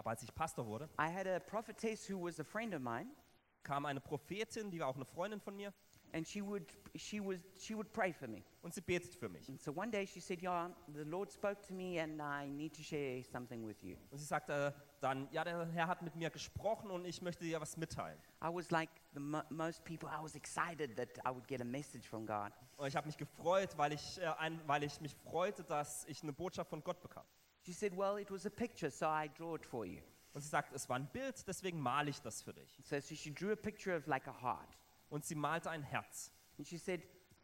Aber 0.00 0.10
als 0.10 0.22
ich 0.22 0.34
Pastor 0.34 0.64
wurde, 0.66 0.88
I 0.98 1.12
had 1.14 1.26
a 1.26 1.38
prophetess 1.38 2.08
who 2.08 2.24
was 2.24 2.40
a 2.40 2.44
friend 2.44 2.74
of 2.74 2.80
mine, 2.80 3.10
kam 3.62 3.84
eine 3.84 4.00
Prophetin, 4.00 4.70
die 4.70 4.80
war 4.80 4.88
auch 4.88 4.96
eine 4.96 5.04
Freundin 5.04 5.38
von 5.42 5.54
mir, 5.54 5.74
and 6.14 6.26
she 6.26 6.40
would 6.42 6.64
she 6.96 7.20
was 7.22 7.42
she 7.58 7.76
would 7.76 7.92
pray 7.92 8.10
for 8.10 8.26
me. 8.26 8.42
und 8.62 8.72
sie 8.72 8.80
betet 8.80 9.14
für 9.14 9.28
mich. 9.28 9.46
And 9.50 9.60
so 9.60 9.72
one 9.76 9.90
day 9.90 10.06
she 10.06 10.18
said, 10.18 10.40
"Yeah, 10.42 10.70
the 10.94 11.02
Lord 11.02 11.30
spoke 11.30 11.60
to 11.68 11.74
me, 11.74 12.00
and 12.02 12.18
I 12.18 12.48
need 12.50 12.74
to 12.76 12.82
share 12.82 13.22
something 13.24 13.66
with 13.66 13.82
you." 13.82 13.98
Und 14.10 14.16
sie 14.16 14.24
sagte 14.24 14.74
dann, 15.02 15.28
ja, 15.32 15.44
der 15.44 15.66
Herr 15.66 15.86
hat 15.86 16.00
mit 16.00 16.16
mir 16.16 16.30
gesprochen 16.30 16.90
und 16.90 17.04
ich 17.04 17.20
möchte 17.20 17.44
dir 17.44 17.60
was 17.60 17.76
mitteilen. 17.76 18.18
I 18.42 18.46
was 18.48 18.70
like 18.70 18.88
the 19.12 19.20
mo- 19.20 19.42
most 19.50 19.84
people. 19.84 20.08
I 20.08 20.22
was 20.22 20.34
excited 20.34 20.96
that 20.96 21.18
I 21.26 21.28
would 21.28 21.46
get 21.46 21.60
a 21.60 21.64
message 21.64 22.08
from 22.08 22.24
God. 22.24 22.52
Und 22.78 22.86
ich 22.88 22.96
habe 22.96 23.06
mich 23.06 23.18
gefreut, 23.18 23.76
weil 23.76 23.92
ich, 23.92 24.18
äh, 24.18 24.24
ein, 24.38 24.58
weil 24.66 24.82
ich 24.82 24.98
mich 25.02 25.14
freute, 25.14 25.62
dass 25.62 26.06
ich 26.06 26.22
eine 26.22 26.32
Botschaft 26.32 26.70
von 26.70 26.82
Gott 26.82 27.02
bekam. 27.02 27.24
She 27.70 27.74
said, 27.74 27.96
"Well, 27.96 28.18
it 28.18 28.32
was 28.32 28.44
a 28.46 28.50
picture, 28.50 28.90
so 28.90 29.06
I 29.06 29.28
draw 29.28 29.54
it 29.54 29.64
for 29.64 29.84
you." 29.86 30.00
Und 30.34 30.40
sie 30.42 30.48
sagt, 30.48 30.72
es 30.72 30.88
war 30.88 30.96
ein 30.96 31.06
Bild, 31.12 31.46
deswegen 31.46 31.78
male 31.78 32.10
ich 32.10 32.20
das 32.20 32.42
für 32.42 32.52
dich. 32.52 32.80
So, 32.82 33.00
she 33.00 33.32
drew 33.32 33.52
a 33.52 33.56
picture 33.56 33.96
of 33.96 34.08
like 34.08 34.26
a 34.26 34.42
heart, 34.42 34.76
Und 35.08 35.24
sie 35.24 35.36
malte 35.36 35.70
ein 35.70 35.84
Herz. 35.84 36.32
and 36.58 36.66
she 36.66 36.78
said, 36.78 37.00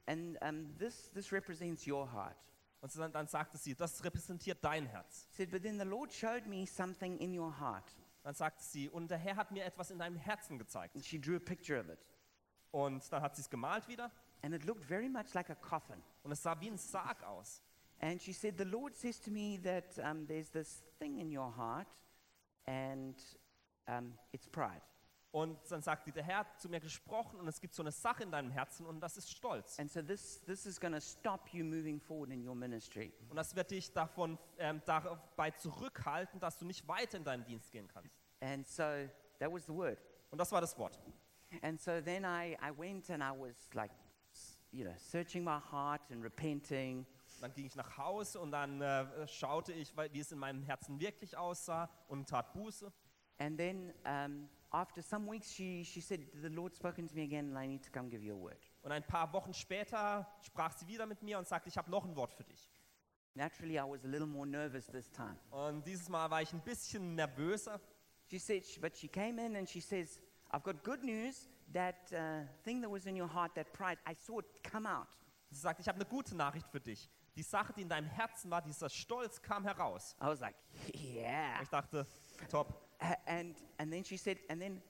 "And 0.07 0.37
um, 0.43 0.77
this 0.79 1.13
this 1.13 1.31
represents 1.31 1.87
your 1.87 2.11
heart." 2.13 2.37
Und 2.81 2.97
dann, 2.99 3.13
dann 3.13 3.29
sagte 3.29 3.57
sie, 3.57 3.77
das 3.77 4.03
repräsentiert 4.03 4.65
dein 4.65 4.87
Herz. 4.87 5.29
She 5.31 5.37
said, 5.45 5.51
"But 5.53 5.63
then 5.63 5.79
the 5.79 5.85
Lord 5.87 6.13
showed 6.13 6.45
me 6.49 6.67
something 6.67 7.19
in 7.19 7.39
your 7.39 7.57
heart," 7.61 7.95
Dann 8.25 8.35
sagte 8.35 8.65
sie, 8.65 8.89
und 8.91 9.09
der 9.09 9.19
Herr 9.19 9.37
hat 9.37 9.53
mir 9.53 9.65
etwas 9.65 9.93
in 9.93 10.01
deinem 10.01 10.17
Herzen 10.17 10.59
gezeigt. 10.59 10.97
and 10.97 11.05
she 11.05 11.21
drew 11.21 11.37
a 11.37 11.41
picture 11.41 11.79
of 11.81 11.89
it, 11.89 12.05
Und 12.73 13.13
dann 13.13 13.23
hat 13.23 13.37
sie 13.37 13.43
es 13.43 13.49
gemalt 13.49 13.87
wieder 13.87 14.11
and 14.43 14.53
it 14.53 14.65
looked 14.65 14.85
very 14.85 15.09
much 15.09 15.33
like 15.35 15.51
a 15.51 15.55
coffin. 15.55 16.03
und 16.25 16.33
es 16.33 16.43
sah 16.43 16.61
wie 16.61 16.69
ein 16.69 16.79
Sarg 16.79 17.23
aus. 17.23 17.63
And 18.01 18.21
she 18.21 18.33
said, 18.33 18.59
The 18.59 18.65
Lord 18.65 18.95
says 18.95 19.19
to 19.21 19.31
me 19.31 19.59
that 19.63 19.99
um, 20.03 20.27
there's 20.27 20.51
this 20.51 20.83
thing 20.99 21.19
in 21.19 21.31
your 21.31 21.51
heart, 21.51 21.89
and 22.67 23.15
um, 23.89 24.13
it's 24.33 24.47
pride. 24.47 24.83
Und 25.33 25.59
dann 25.71 25.83
sagte 25.83 26.13
der 26.13 26.23
Herr 26.23 26.39
hat 26.39 26.59
zu 26.59 26.69
mir 26.69 26.81
gesprochen 26.81 27.39
und 27.39 27.47
es 27.47 27.61
gibt 27.61 27.75
so 27.75 27.83
eine 27.83 27.93
Sache 27.93 28.23
in 28.23 28.31
deinem 28.31 28.51
Herzen 28.51 28.87
und 28.87 29.01
das 29.01 29.19
ist 29.19 29.31
Stolz. 29.31 29.79
And 29.79 29.91
so 29.91 30.01
this, 30.01 30.41
this 30.47 30.65
is 30.65 30.81
going 30.81 30.95
to 30.95 31.01
stop 31.01 31.53
you 31.53 31.63
moving 31.63 32.01
forward 32.01 32.31
in 32.31 32.47
your 32.47 32.55
ministry. 32.55 33.13
Und 33.29 33.37
das 33.37 33.55
wird 33.55 33.71
dich 33.71 33.93
davon 33.93 34.39
ähm, 34.57 34.81
dabei 34.87 35.51
zurückhalten, 35.51 36.41
dass 36.41 36.57
du 36.57 36.65
nicht 36.65 36.89
weiter 36.89 37.19
in 37.19 37.25
deinen 37.25 37.45
Dienst 37.45 37.71
gehen 37.71 37.87
kannst. 37.87 38.11
And 38.41 38.67
so 38.67 38.83
that 39.39 39.53
was 39.53 39.67
the 39.67 39.75
word. 39.75 39.99
Und 40.31 40.39
das 40.39 40.51
war 40.53 40.63
das 40.63 40.79
Wort. 40.79 40.99
And 41.61 41.79
so 41.79 42.01
then 42.01 42.25
I, 42.25 42.57
I 42.63 42.71
went 42.75 43.11
and 43.11 43.23
I 43.23 43.31
was 43.31 43.55
like, 43.75 43.91
you 44.73 44.85
know, 44.85 44.95
searching 44.97 45.45
my 45.45 45.59
heart 45.71 46.01
and 46.11 46.23
repenting. 46.23 47.05
Dann 47.41 47.53
ging 47.53 47.67
ich 47.67 47.77
nach 47.77 47.97
Hause 47.99 48.41
und 48.41 48.51
dann 48.51 48.81
äh, 48.81 49.27
schaute 49.29 49.73
ich, 49.73 49.97
wie 49.97 50.21
es 50.21 50.33
in 50.33 50.39
meinem 50.39 50.63
Herzen 50.63 51.01
wirklich 51.01 51.37
aussah 51.37 51.91
und 52.09 52.29
tat 52.29 52.53
Buße. 52.53 52.93
And 53.39 53.59
then 53.59 53.93
um, 54.05 54.49
after 54.71 55.03
some 55.03 55.31
weeks, 55.31 55.53
she, 55.53 55.85
she 55.85 56.01
said, 56.01 56.27
The 56.41 56.49
Lord's 56.49 56.79
spoken 56.79 57.07
to 57.07 57.15
me 57.15 57.23
again, 57.23 57.49
and 57.49 57.59
I 57.59 57.67
need 57.67 57.83
to 57.85 57.91
come 57.91 58.09
give 58.09 58.23
you 58.23 58.35
a 58.35 58.41
word. 58.41 58.59
Und 58.83 58.93
ein 58.93 59.03
paar 59.03 59.33
Wochen 59.33 59.53
später 59.53 60.27
sprach 60.43 60.73
sie 60.73 60.87
wieder 60.87 61.07
mit 61.07 61.23
mir 61.23 61.39
und 61.39 61.47
sagte, 61.47 61.69
ich 61.69 61.77
habe 61.77 61.91
noch 61.91 62.05
ein 62.05 62.17
Wort 62.17 62.33
für 62.33 62.45
dich. 62.45 62.71
Naturally, 63.35 63.79
I 63.79 63.83
was 63.83 64.05
a 64.05 64.09
little 64.09 64.27
more 64.27 64.47
nervous 64.47 64.87
this 64.87 65.11
time. 65.11 65.37
Und 65.51 65.87
dieses 65.87 66.09
Mal 66.09 66.31
war 66.31 66.41
ich 66.41 66.53
ein 66.53 66.63
bisschen 66.63 67.15
nervöser. 67.15 67.81
She 68.31 68.39
said, 68.39 68.65
but 68.81 68.97
she 68.97 69.09
came 69.09 69.39
in 69.39 69.57
and 69.57 69.69
she 69.69 69.81
says, 69.81 70.19
I've 70.51 70.63
got 70.63 70.83
good 70.83 71.05
news. 71.05 71.49
That 71.73 72.11
uh, 72.13 72.47
thing 72.65 72.81
that 72.81 72.91
was 72.91 73.07
in 73.07 73.21
your 73.21 73.29
heart, 73.29 73.55
that 73.57 73.73
pride, 73.73 73.99
I 74.07 74.15
saw 74.15 74.39
it 74.39 74.47
come 74.63 74.87
out. 74.87 75.09
Sie 75.51 75.61
sagt, 75.61 75.81
ich 75.81 75.89
habe 75.89 75.97
eine 75.97 76.07
gute 76.07 76.35
Nachricht 76.35 76.69
für 76.69 76.81
dich. 76.81 77.11
Die 77.37 77.43
Sache, 77.43 77.73
die 77.75 77.83
in 77.83 77.89
deinem 77.89 78.09
Herzen 78.09 78.51
war, 78.51 78.63
dieser 78.63 78.89
Stolz 78.89 79.43
kam 79.43 79.65
heraus. 79.65 80.17
I 80.21 80.27
was 80.27 80.41
like, 80.41 80.57
yeah. 80.95 81.61
Ich 81.63 81.69
dachte, 81.69 82.07
top. 82.51 82.83
And, 83.27 83.55
and 83.79 83.93
then 83.93 84.05
she 84.05 84.17
said, 84.17 84.39
and 84.49 84.61
then, 84.61 84.83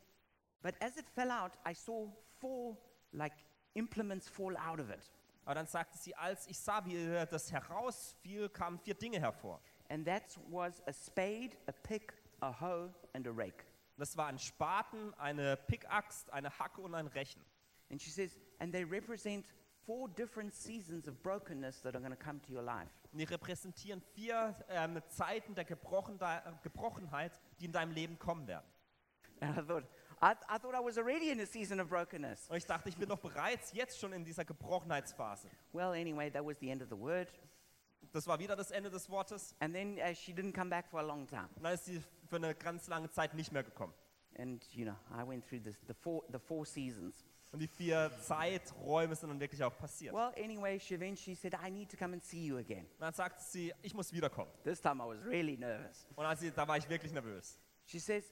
but 0.62 0.74
as 0.80 0.96
it 0.96 1.08
fell 1.10 1.30
out, 1.30 1.58
I 1.66 1.74
saw 1.74 2.08
four 2.40 2.76
like 3.12 3.34
implements 3.74 4.28
fall 4.28 4.56
out 4.56 4.78
of 4.78 4.90
it. 4.90 5.10
Aber 5.44 5.54
dann 5.54 5.66
sagte 5.66 5.98
sie, 5.98 6.14
als 6.14 6.46
ich 6.48 6.58
sah, 6.58 6.84
wie 6.84 6.94
das 7.30 7.52
herausfiel, 7.52 8.48
kamen 8.48 8.78
vier 8.78 8.94
Dinge 8.94 9.20
hervor. 9.20 9.60
And 9.88 10.04
that 10.06 10.36
was 10.48 10.82
a 10.86 10.92
spade, 10.92 11.56
a 11.66 11.72
pick, 11.72 12.12
a 12.40 12.52
hoe, 12.52 12.92
and 13.12 13.26
a 13.26 13.30
rake. 13.30 13.64
Das 13.96 14.16
war 14.16 14.26
ein 14.26 14.38
Spaten, 14.38 15.14
eine 15.14 15.56
Pickaxt, 15.56 16.30
eine 16.32 16.50
Hacke 16.58 16.80
und 16.80 16.94
ein 16.94 17.06
Rechen. 17.06 17.42
And 17.90 18.00
she 18.00 18.10
says, 18.10 18.38
and 18.58 18.72
they 18.72 18.84
represent 18.84 19.46
four 19.86 20.08
different 20.08 20.52
seasons 20.52 21.08
of 21.08 21.22
brokenness 21.22 21.80
that 21.82 21.94
are 21.94 22.00
going 22.00 22.14
to 22.16 22.22
come 22.22 22.40
to 22.42 22.52
your 22.52 22.62
life. 22.62 22.90
Die 23.12 23.24
repräsentieren 23.24 24.02
vier 24.14 24.54
ähm, 24.68 25.00
Zeiten 25.08 25.54
der 25.54 25.64
Gebrochene- 25.64 26.42
Gebrochenheit, 26.62 27.40
die 27.60 27.66
in 27.66 27.72
deinem 27.72 27.92
Leben 27.92 28.18
kommen 28.18 28.46
werden. 28.46 28.66
And 29.40 29.56
I 29.56 29.62
thought, 29.62 29.84
I, 30.20 30.32
I 30.48 30.58
thought 30.58 30.74
I 30.74 30.84
was 30.84 30.98
already 30.98 31.30
in 31.30 31.40
a 31.40 31.46
season 31.46 31.80
of 31.80 31.88
brokenness. 31.88 32.48
Und 32.48 32.56
ich 32.56 32.66
dachte, 32.66 32.88
ich 32.88 32.96
bin 32.96 33.08
doch 33.08 33.18
bereits 33.18 33.72
jetzt 33.72 33.98
schon 33.98 34.12
in 34.12 34.24
dieser 34.24 34.44
Gebrochenheitsphase. 34.44 35.48
Well, 35.72 35.92
anyway, 35.92 36.30
that 36.30 36.44
was 36.44 36.58
the 36.58 36.70
end 36.70 36.82
of 36.82 36.88
the 36.88 36.98
word. 36.98 37.32
Das 38.12 38.26
war 38.26 38.38
wieder 38.38 38.56
das 38.56 38.70
Ende 38.70 38.90
des 38.90 39.08
Wortes. 39.10 39.54
And 39.60 39.74
then 39.74 39.98
uh, 39.98 40.14
she 40.14 40.32
didn't 40.32 40.54
come 40.54 40.70
back 40.70 40.88
for 40.88 41.00
a 41.00 41.02
long 41.02 41.26
time. 41.26 41.48
Und 41.56 41.64
dann 41.64 41.74
ist 41.74 41.84
sie 41.84 42.02
für 42.28 42.36
eine 42.36 42.54
ganz 42.54 42.88
lange 42.88 43.10
Zeit 43.10 43.34
nicht 43.34 43.52
mehr 43.52 43.62
gekommen. 43.62 43.94
And, 44.38 44.62
you 44.74 44.84
know, 44.84 44.96
I 45.10 45.26
went 45.26 45.46
through 45.46 45.62
this, 45.62 45.76
the, 45.86 45.94
four, 45.94 46.24
the 46.30 46.38
four 46.38 46.66
seasons. 46.66 47.24
Und 47.52 47.60
die 47.60 47.68
vier 47.68 48.10
Zeiträume 48.20 49.14
sind 49.14 49.30
dann 49.30 49.40
wirklich 49.40 49.62
auch 49.62 49.76
passiert. 49.76 50.14
Well, 50.14 50.32
anyway, 50.42 50.78
she 50.78 50.94
eventually 50.94 51.34
said, 51.34 51.54
I 51.54 51.70
need 51.70 51.90
to 51.90 51.96
come 51.96 52.12
and 52.12 52.22
see 52.22 52.44
you 52.44 52.58
again. 52.58 52.84
Und 52.84 53.00
dann 53.00 53.14
sagte 53.14 53.42
sie, 53.42 53.72
ich 53.82 53.94
muss 53.94 54.12
wiederkommen. 54.12 54.50
This 54.64 54.80
time 54.80 55.02
I 55.02 55.06
was 55.06 55.24
really 55.24 55.56
nervous. 55.56 56.06
Und 56.14 56.26
als 56.26 56.40
sie, 56.40 56.50
da 56.50 56.66
war 56.66 56.76
ich 56.76 56.88
wirklich 56.88 57.12
nervös. 57.12 57.60
She 57.86 57.98
says, 57.98 58.24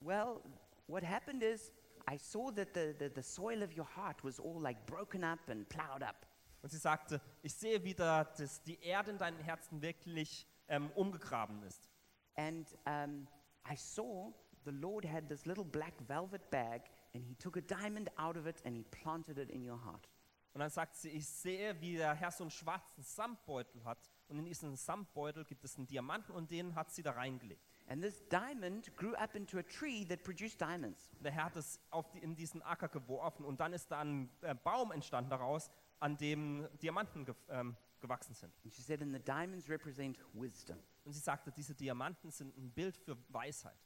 Well, 0.00 0.42
what 0.86 1.02
happened 1.02 1.42
is 1.42 1.72
I 2.08 2.16
saw 2.16 2.50
that 2.52 2.74
the, 2.74 2.94
the, 2.98 3.08
the 3.08 3.22
soil 3.22 3.62
of 3.62 3.76
your 3.76 3.86
heart 3.96 4.22
was 4.22 4.38
all 4.38 4.60
like 4.60 4.86
broken 4.86 5.24
up 5.24 5.48
and 5.48 5.68
plowed 5.68 6.02
up. 6.02 6.26
Und 6.62 6.70
sie 6.70 6.78
sagte, 6.78 7.20
ich 7.42 7.54
sehe 7.54 7.82
wieder, 7.84 8.24
dass 8.24 8.62
die 8.62 8.80
Erde 8.82 9.12
in 9.12 9.18
deinem 9.18 9.38
Herzen 9.38 9.80
wirklich 9.82 10.46
ähm, 10.68 10.90
umgegraben 10.94 11.62
ist. 11.62 11.88
And 12.36 12.66
um, 12.86 13.28
I 13.70 13.76
saw 13.76 14.32
the 14.64 14.72
Lord 14.72 15.04
had 15.04 15.28
this 15.28 15.46
little 15.46 15.64
black 15.64 15.94
velvet 16.06 16.50
bag, 16.50 16.82
and 17.16 17.26
He 17.26 17.34
took 17.34 17.56
a 17.56 17.60
diamond 17.60 18.10
out 18.18 18.36
of 18.36 18.46
it 18.46 18.62
and 18.64 18.76
He 18.76 18.84
planted 18.84 19.38
it 19.38 19.50
in 19.50 19.68
your 19.68 19.82
heart. 19.84 20.08
Und 20.52 20.60
dann 20.60 20.70
sagt 20.70 20.96
sie, 20.96 21.10
ich 21.10 21.28
sehe, 21.28 21.78
wie 21.82 21.96
der 21.96 22.14
Herr 22.14 22.30
so 22.30 22.44
einen 22.44 22.50
schwarzen 22.50 23.02
Samtbeutel 23.02 23.84
hat. 23.84 24.10
Und 24.28 24.38
in 24.38 24.46
diesem 24.46 24.74
Samtbeutel 24.74 25.44
gibt 25.44 25.64
es 25.64 25.76
einen 25.76 25.86
Diamanten 25.86 26.34
und 26.34 26.50
den 26.50 26.74
hat 26.74 26.90
sie 26.90 27.02
da 27.02 27.12
reingelegt. 27.12 27.62
And 27.88 28.02
this 28.02 28.26
diamond 28.28 28.96
grew 28.96 29.14
up 29.16 29.34
into 29.34 29.58
a 29.58 29.62
tree 29.62 30.04
that 30.06 30.24
produced 30.24 30.60
diamonds. 30.60 31.10
Der 31.20 31.30
Herr 31.30 31.44
hat 31.44 31.56
es 31.56 31.78
auf 31.90 32.10
die, 32.10 32.20
in 32.20 32.34
diesen 32.34 32.62
Acker 32.62 32.88
geworfen 32.88 33.44
und 33.44 33.60
dann 33.60 33.72
ist 33.72 33.90
da 33.90 34.00
ein 34.00 34.30
äh, 34.40 34.54
Baum 34.54 34.92
entstanden 34.92 35.30
daraus, 35.30 35.70
an 36.00 36.16
dem 36.16 36.66
Diamanten 36.80 37.24
ge, 37.24 37.34
ähm, 37.48 37.76
gewachsen 38.00 38.34
sind. 38.34 38.52
And 38.64 38.72
she 38.72 38.82
said, 38.82 39.02
And 39.02 39.12
the 39.12 39.20
diamonds 39.20 39.68
represent 39.68 40.18
wisdom, 40.32 40.78
Und 41.04 41.12
sie 41.12 41.20
sagte, 41.20 41.52
diese 41.52 41.74
Diamanten 41.74 42.30
sind 42.30 42.56
ein 42.56 42.70
Bild 42.70 42.96
für 42.96 43.16
Weisheit. 43.28 43.78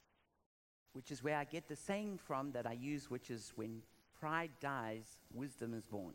Which 0.93 1.11
is 1.11 1.23
where 1.23 1.39
I 1.39 1.45
get 1.45 1.69
the 1.69 1.77
saying 1.77 2.19
from 2.19 2.53
that 2.53 2.67
I 2.67 2.73
use, 2.73 3.11
which 3.11 3.31
is 3.31 3.53
when 3.57 3.83
pride 4.19 4.51
dies, 4.61 5.19
wisdom 5.33 5.75
is 5.75 5.85
born. 5.87 6.15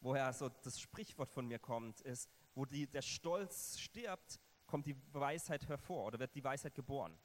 Woher 0.00 0.32
so 0.32 0.48
das 0.62 0.78
Sprichwort 0.78 1.30
von 1.30 1.46
mir 1.46 1.58
kommt, 1.58 2.00
ist, 2.02 2.30
wo 2.54 2.64
die, 2.64 2.86
der 2.86 3.02
Stolz 3.02 3.78
stirbt, 3.78 4.38
kommt 4.66 4.86
die 4.86 4.96
Weisheit 5.12 5.68
hervor 5.68 6.06
oder 6.06 6.18
wird 6.18 6.34
die 6.34 6.44
Weisheit 6.44 6.74
geboren. 6.74 7.16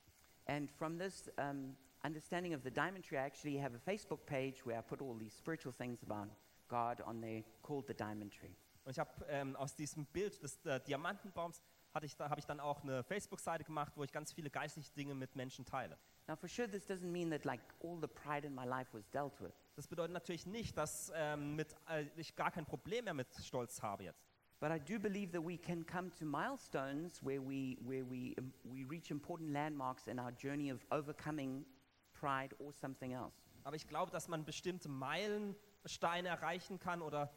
And 0.46 0.70
from 0.72 0.98
this 0.98 1.30
um, 1.38 1.76
understanding 2.04 2.54
of 2.54 2.64
the 2.64 2.72
diamond 2.72 3.06
tree, 3.06 3.18
I 3.18 3.26
actually 3.26 3.58
have 3.58 3.76
a 3.76 3.80
Facebook 3.80 4.26
page 4.26 4.66
where 4.66 4.78
I 4.78 4.82
put 4.82 5.02
all 5.02 5.18
these 5.18 5.34
spiritual 5.36 5.72
things 5.72 6.04
about 6.04 6.30
God 6.68 7.02
on 7.06 7.22
there 7.22 7.44
called 7.62 7.88
the 7.88 7.94
diamond 7.94 8.34
tree. 8.34 8.56
Und 8.86 8.92
ich 8.92 9.00
habe 9.00 9.10
ähm, 9.30 9.56
aus 9.56 9.76
diesem 9.76 10.06
Bild 10.06 10.42
des 10.44 10.58
äh, 10.66 10.80
Diamantenbaums 10.82 11.62
hatte 11.94 12.06
ich 12.06 12.16
da, 12.16 12.30
habe 12.30 12.40
ich 12.40 12.46
dann 12.46 12.60
auch 12.60 12.82
eine 12.84 13.04
Facebook-Seite 13.04 13.64
gemacht, 13.64 13.94
wo 13.96 14.04
ich 14.04 14.12
ganz 14.12 14.34
viele 14.34 14.50
geistliche 14.50 14.92
Dinge 14.94 15.14
mit 15.14 15.36
Menschen 15.36 15.66
teile. 15.66 15.98
Now, 16.28 16.36
for 16.36 16.50
sure, 16.50 16.68
this 16.70 16.90
doesn't 16.90 17.12
mean 17.12 17.30
that 17.32 17.46
like 17.46 17.62
all 17.84 18.00
the 18.00 18.08
pride 18.08 18.46
in 18.48 18.56
my 18.56 18.66
life 18.66 18.94
was 18.94 19.10
dealt 19.12 19.40
with. 19.42 19.54
Das 19.76 19.88
bedeutet 19.88 20.14
natürlich 20.14 20.46
nicht, 20.46 20.78
dass 20.78 21.12
ähm, 21.16 21.56
mit, 21.56 21.76
äh, 21.90 22.06
ich 22.16 22.36
gar 22.36 22.52
kein 22.52 22.66
Problem 22.66 23.06
mehr 23.06 23.14
mit 23.14 23.28
Stolz 23.44 23.82
habe 23.82 24.04
jetzt. 24.04 24.26
But 24.60 24.72
I 24.72 24.80
do 24.80 24.98
believe 24.98 25.32
that 25.34 25.46
we 25.46 25.58
can 25.58 25.86
come 25.86 26.10
to 26.18 26.26
milestones 26.26 27.22
where 27.22 27.42
we, 27.42 27.78
where 27.82 28.06
we, 28.10 28.34
um, 28.40 28.54
we 28.64 28.86
reach 28.90 29.12
important 29.12 29.52
landmarks 29.52 30.08
in 30.08 30.20
our 30.20 30.32
journey 30.32 30.72
of 30.72 30.80
overcoming 30.90 31.66
pride 32.14 32.56
or 32.60 32.72
something 32.72 33.12
else. 33.12 33.36
Aber 33.66 33.76
ich 33.76 33.88
glaube, 33.88 34.12
dass 34.12 34.28
man 34.28 34.46
bestimmte 34.46 34.90
Meilensteine 34.90 36.30
erreichen 36.30 36.80
kann 36.80 37.02
oder 37.02 37.30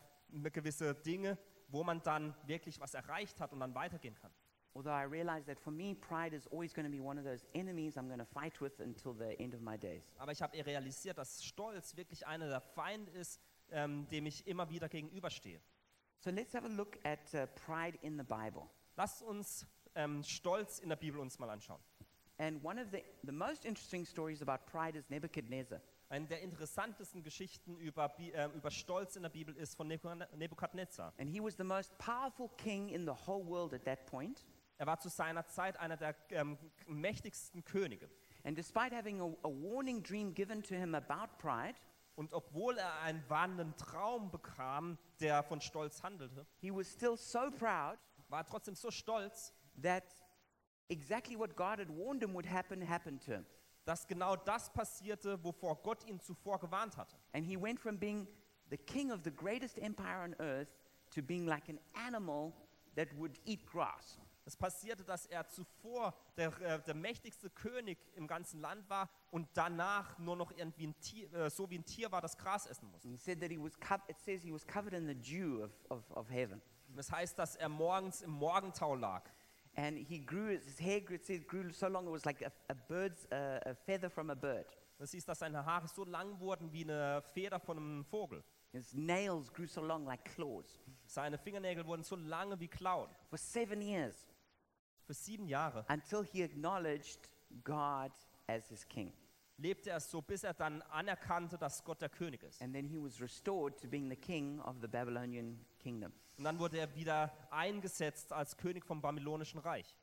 gewisse 0.53 0.95
Dinge, 0.95 1.39
wo 1.69 1.85
man 1.85 2.03
dann 2.03 2.35
wirklich 2.47 2.81
was 2.81 2.95
erreicht 2.95 3.41
hat 3.41 3.53
und 3.53 3.61
dann 3.61 3.75
weitergehen 3.75 4.15
kann. 4.15 4.33
Although 4.75 4.93
I 4.93 5.05
realize 5.05 5.47
that 5.47 5.59
for 5.59 5.73
me, 5.73 5.95
pride 5.95 6.37
is 6.37 6.47
always 6.49 6.75
going 6.75 6.85
to 6.85 6.91
be 6.91 7.03
one 7.03 7.19
of 7.19 7.25
those 7.25 7.47
enemies 7.55 7.97
I'm 7.97 8.09
going 8.09 8.19
to 8.19 8.27
fight 8.27 8.61
with 8.61 8.79
until 8.81 9.15
the 9.15 9.35
end 9.41 9.55
of 9.55 9.63
my 9.63 9.79
days. 9.79 10.13
Aber 10.19 10.33
ich 10.33 10.43
habe 10.43 10.55
realisiert, 10.67 11.17
dass 11.17 11.43
Stolz 11.43 11.97
wirklich 11.97 12.27
einer 12.27 12.49
der 12.49 12.61
Feinde 12.61 13.11
ist, 13.13 13.41
ähm, 13.71 14.07
dem 14.09 14.27
ich 14.27 14.47
immer 14.47 14.69
wieder 14.69 14.91
gegenüberstehe. 14.91 15.63
So 16.19 16.31
let's 16.31 16.55
have 16.55 16.67
a 16.67 16.69
look 16.69 16.99
at 17.05 17.33
uh, 17.33 17.47
pride 17.65 17.99
in 18.03 18.19
the 18.19 18.25
Bible. 18.25 18.69
Lasst 18.97 19.23
uns 19.23 19.67
ähm, 19.95 20.23
Stolz 20.23 20.79
in 20.79 20.91
der 20.91 20.97
Bibel 20.97 21.21
uns 21.21 21.39
mal 21.39 21.49
anschauen. 21.49 21.81
And 22.39 22.63
one 22.63 22.79
of 22.79 22.89
the, 22.91 23.03
the 23.25 23.33
most 23.33 23.65
interesting 23.65 24.05
stories 24.05 24.43
about 24.43 24.67
pride 24.71 24.95
is 24.95 25.09
Nebuchadnezzar. 25.09 25.81
Eine 26.09 26.27
der 26.27 26.41
interessantesten 26.43 27.23
Geschichten 27.23 27.77
über, 27.79 28.09
Bi- 28.11 28.31
äh, 28.31 28.49
über 28.55 28.71
Stolz 28.71 29.17
in 29.17 29.23
der 29.23 29.31
Bibel 29.31 29.57
ist 29.57 29.75
von 29.77 29.89
Nebu- 29.91 30.27
Nebukadnezar. 30.37 31.13
And 31.19 31.29
he 31.29 31.41
was 31.43 31.57
the 31.57 31.65
most 31.65 31.97
powerful 31.99 32.49
king 32.57 32.89
in 32.91 33.05
the 33.07 33.13
whole 33.27 33.45
world 33.45 33.75
at 33.75 33.85
that 33.85 34.07
point. 34.07 34.47
Er 34.79 34.87
war 34.87 35.01
zu 35.01 35.09
seiner 35.09 35.47
Zeit 35.47 35.77
einer 35.79 35.97
der 35.97 36.15
ähm, 36.31 36.59
mächtigsten 36.87 37.65
Könige. 37.65 38.09
And 38.45 38.57
despite 38.57 38.95
having 38.95 39.21
a, 39.21 39.25
a 39.43 39.49
warning 39.49 40.03
dream 40.03 40.33
given 40.35 40.63
to 40.63 40.75
him 40.75 40.95
about 40.95 41.39
pride, 41.39 41.75
Und 42.15 42.33
obwohl 42.33 42.79
er 42.79 43.01
einen 43.03 43.23
warnenden 43.29 43.77
Traum 43.77 44.31
bekam, 44.31 44.97
der 45.21 45.43
von 45.43 45.61
Stolz 45.61 46.03
handelte, 46.03 46.47
he 46.61 46.71
was 46.71 46.91
still 46.91 47.17
so 47.17 47.51
proud 47.51 47.99
war 48.29 48.41
er 48.41 48.47
trotzdem 48.47 48.75
so 48.75 48.91
stolz, 48.91 49.53
that 49.83 50.05
exactly 50.89 51.37
what 51.39 51.57
God 51.57 51.79
had 51.79 51.89
warned 51.91 52.23
him 52.23 52.33
would 52.35 52.47
happen 52.51 52.81
happened 52.89 53.23
to 53.25 53.33
him. 53.33 53.47
Dass 53.87 54.07
genau 54.07 54.37
das 54.37 54.71
passierte, 54.73 55.43
wovor 55.43 55.77
Gott 55.83 56.05
ihn 56.05 56.21
zuvor 56.21 56.59
gewarnt 56.61 56.97
hatte. 56.99 57.17
And 57.33 57.47
he 57.47 57.57
went 57.61 57.81
from 57.81 57.99
being 57.99 58.29
the 58.69 58.77
king 58.77 59.11
of 59.11 59.21
the 59.25 59.31
greatest 59.31 59.79
empire 59.79 60.23
on 60.25 60.35
earth 60.41 60.69
to 61.15 61.23
being 61.23 61.47
like 61.47 61.69
an 61.71 61.81
animal 61.95 62.53
that 62.97 63.09
would 63.17 63.41
eat 63.47 63.65
grass. 63.67 64.19
Es 64.45 64.57
passierte, 64.57 65.03
dass 65.05 65.27
er 65.27 65.49
zuvor 65.49 66.15
der, 66.37 66.53
äh, 66.61 66.81
der 66.85 66.95
mächtigste 66.95 67.51
König 67.51 67.99
im 68.15 68.27
ganzen 68.29 68.61
Land 68.61 68.89
war 68.89 69.09
und 69.33 69.49
danach 69.55 70.19
nur 70.19 70.37
noch 70.37 70.53
irgendwie 70.53 70.87
ein 70.87 71.01
Tier, 71.01 71.33
äh, 71.33 71.51
so 71.51 71.69
wie 71.71 71.79
ein 71.79 71.85
Tier 71.85 72.13
war, 72.13 72.21
das 72.21 72.37
Gras 72.37 72.67
essen 72.67 72.89
musste. 72.91 73.09
And 73.09 73.17
he 73.17 73.23
said 73.25 73.41
that 73.41 73.51
he 73.51 73.59
was 73.59 73.77
cov- 73.81 74.09
it 74.09 74.19
says 74.21 74.43
he 74.43 74.53
was 74.53 74.65
covered 74.65 74.93
in 74.95 75.07
the 75.09 75.15
dew 75.17 75.65
of, 75.65 75.71
of, 75.91 76.11
of 76.13 76.31
heaven. 76.31 76.61
Und 76.89 76.97
Das 76.97 77.11
heißt, 77.11 77.37
dass 77.39 77.57
er 77.57 77.69
morgens 77.69 78.23
im 78.23 78.31
Morgentau 78.31 78.95
lag. 78.95 79.29
And 79.77 79.99
he 79.99 80.19
grew, 80.19 80.59
his 80.59 80.79
hair 80.79 81.01
grew, 81.01 81.19
grew 81.47 81.71
so 81.71 81.89
long 81.89 82.07
it 82.07 82.11
was 82.11 82.25
like 82.25 82.41
a, 82.43 82.51
a 82.71 82.75
bird's, 82.75 83.27
uh, 83.31 83.61
a 83.67 83.75
feather 83.75 84.09
from 84.09 84.31
a 84.31 84.35
bird. 84.35 84.65
Das 84.99 85.13
hieß, 85.13 85.27
dass 85.27 85.41
seine 85.41 85.65
Haare 85.65 85.87
so 85.87 86.05
lang 86.05 86.41
wurden 86.41 86.73
wie 86.73 86.83
eine 86.85 87.23
Feder 87.35 87.61
von 87.61 87.77
einem 87.77 88.05
Vogel. 88.05 88.43
His 88.73 88.95
nails 88.95 89.53
grew 89.53 89.67
so 89.67 89.83
long 89.83 90.07
like 90.07 90.25
claws. 90.35 90.81
Seine 91.05 91.37
Fingernägel 91.37 91.87
wurden 91.87 92.03
so 92.03 92.17
lange 92.17 92.59
wie 92.59 92.69
Klauen. 92.69 93.11
For 93.29 93.37
seven 93.39 93.83
years 93.83 94.27
Für 95.07 95.13
sieben 95.15 95.47
Jahre. 95.47 95.85
until 95.89 96.23
he 96.25 96.43
acknowledged 96.43 97.29
God 97.63 98.11
as 98.47 98.69
his 98.69 98.87
king. 98.89 99.13
Lebte 99.59 99.91
er 99.91 100.01
so, 100.01 100.21
bis 100.21 100.45
er 100.45 100.55
dann 100.55 100.83
anerkannte, 100.83 101.59
dass 101.59 101.83
Gott 101.85 102.03
der 102.03 102.09
König 102.09 102.43
ist. 102.43 102.61
And 102.63 102.75
then 102.75 102.87
he 102.87 102.99
was 102.99 103.21
restored 103.21 103.81
to 103.81 103.89
being 103.89 104.09
the 104.09 104.17
king 104.17 104.61
of 104.61 104.77
the 104.81 104.89
Babylonian 104.89 105.65
kingdom. 105.79 106.13
Und 106.39 106.45
dann 106.45 106.59
wurde 106.59 106.79
er 106.79 106.95
wieder 106.95 107.33
eingesetzt 107.51 108.33
als 108.33 108.57
König 108.57 108.85
vom 108.85 109.01
babylonischen 109.01 109.61
Reich. 109.61 109.97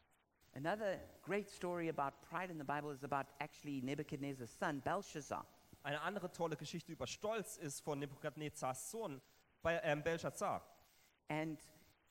Another 0.55 0.99
great 1.21 1.49
story 1.49 1.89
about 1.89 2.15
pride 2.21 2.51
in 2.51 2.57
the 2.57 2.63
Bible 2.63 2.91
is 2.91 3.03
about 3.03 3.27
actually 3.39 3.81
Nebuchadnezzar's 3.81 4.51
son, 4.57 4.81
Belshazzar. 4.81 5.45
Eine 5.83 5.99
andere 6.01 6.31
tolle 6.31 6.55
Geschichte 6.55 6.91
über 6.91 7.07
Stolz 7.07 7.57
ist 7.57 7.81
von 7.81 7.99
Nebukadnezars 7.99 8.89
Sohn 8.91 9.21
bei 9.61 9.79
ähm, 9.83 10.01
Belshazzar. 10.01 10.65
And 11.27 11.59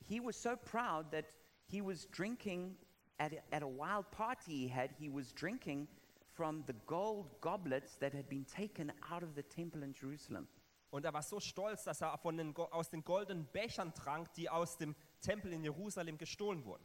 he 0.04 0.20
was 0.20 0.40
so 0.40 0.56
proud 0.56 1.11
that 1.11 1.34
he 1.66 1.80
was 1.80 2.06
drinking 2.11 2.76
at 3.18 3.32
a, 3.32 3.42
at 3.50 3.62
a 3.62 3.66
wild 3.66 4.11
party 4.11 4.66
he 4.66 4.68
had, 4.68 4.90
he 4.99 5.08
was 5.08 5.32
drinking 5.32 5.88
from 6.34 6.64
the 6.66 6.74
gold 6.86 7.40
goblets 7.40 7.98
that 7.98 8.12
had 8.12 8.28
been 8.28 8.46
taken 8.46 8.92
out 9.10 9.22
of 9.22 9.34
the 9.34 9.42
temple 9.42 9.82
in 9.82 9.92
Jerusalem. 9.92 10.48
Und 10.90 11.06
er 11.06 11.14
war 11.14 11.22
so 11.22 11.40
stolz, 11.40 11.84
dass 11.84 12.02
er 12.02 12.18
von 12.18 12.36
den, 12.36 12.54
aus 12.54 12.90
den 12.90 13.02
goldenen 13.02 13.46
Bechern 13.46 13.94
trank, 13.94 14.32
die 14.34 14.50
aus 14.50 14.76
dem 14.76 14.94
Tempel 15.22 15.52
in 15.52 15.64
Jerusalem 15.64 16.18
gestohlen 16.18 16.64
wurden. 16.66 16.84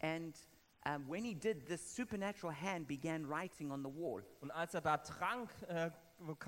And 0.00 0.36
um, 0.86 1.08
when 1.08 1.24
he 1.24 1.34
did, 1.34 1.66
this 1.66 1.94
supernatural 1.94 2.52
hand 2.52 2.88
began 2.88 3.28
writing 3.28 3.70
on 3.70 3.82
the 3.82 3.88
wall. 3.88 4.24
Und 4.40 4.50
als 4.50 4.74
er 4.74 4.80
da 4.80 4.98
trank, 4.98 5.50
äh, 5.68 5.90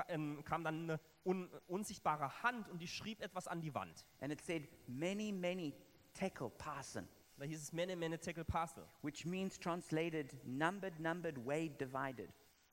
ähm, 0.09 0.43
kam 0.45 0.65
dann 0.65 0.91
eine 0.91 1.01
un 1.25 1.51
unsichtbare 1.67 2.43
Hand 2.43 2.69
und 2.69 2.81
die 2.81 2.89
schrieb 2.89 3.21
etwas 3.21 3.49
an 3.49 3.61
die 3.61 3.75
Wand. 3.75 4.05
And 4.21 4.33
it 4.33 4.41
said, 4.41 4.69
Many, 4.87 5.33
many 5.33 5.75
tekel 6.13 6.51
parson, 6.51 7.09
Da 7.39 7.45
hieß 7.45 7.63
es 7.63 7.73
Mene 7.73 7.97
Mene 7.97 8.19
Tekel 8.19 8.45
Parcel. 8.45 8.85
which 9.03 9.27
means 9.27 9.59
translated 9.59 10.35
numbered, 10.45 10.99
numbered, 10.99 11.37
weighed, 11.45 11.79
divided. 11.81 12.31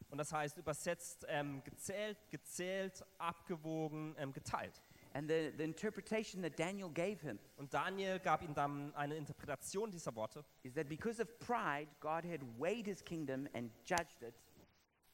Und 0.09 0.17
das 0.19 0.31
heißt 0.31 0.57
übersetzt 0.57 1.25
ähm, 1.27 1.63
gezählt, 1.63 2.17
gezählt, 2.29 3.03
abgewogen, 3.17 4.15
ähm, 4.17 4.31
geteilt. 4.31 4.81
And 5.15 5.29
the, 5.29 5.51
the 5.57 5.63
interpretation 5.63 6.41
that 6.43 6.57
Daniel 6.57 6.89
gave 6.89 7.21
him 7.21 7.39
Und 7.57 7.73
Daniel 7.73 8.19
gab 8.19 8.41
ihm 8.41 8.53
dann 8.53 8.93
eine 8.95 9.15
Interpretation 9.15 9.91
dieser 9.91 10.15
Worte. 10.15 10.43
is 10.63 10.73
that 10.73 10.87
because 10.87 11.21
of 11.21 11.27
pride, 11.39 11.87
God 11.99 12.23
had 12.23 12.41
weighed 12.57 12.85
his 12.85 13.03
kingdom 13.03 13.47
and 13.53 13.71
judged 13.85 14.21
it. 14.21 14.35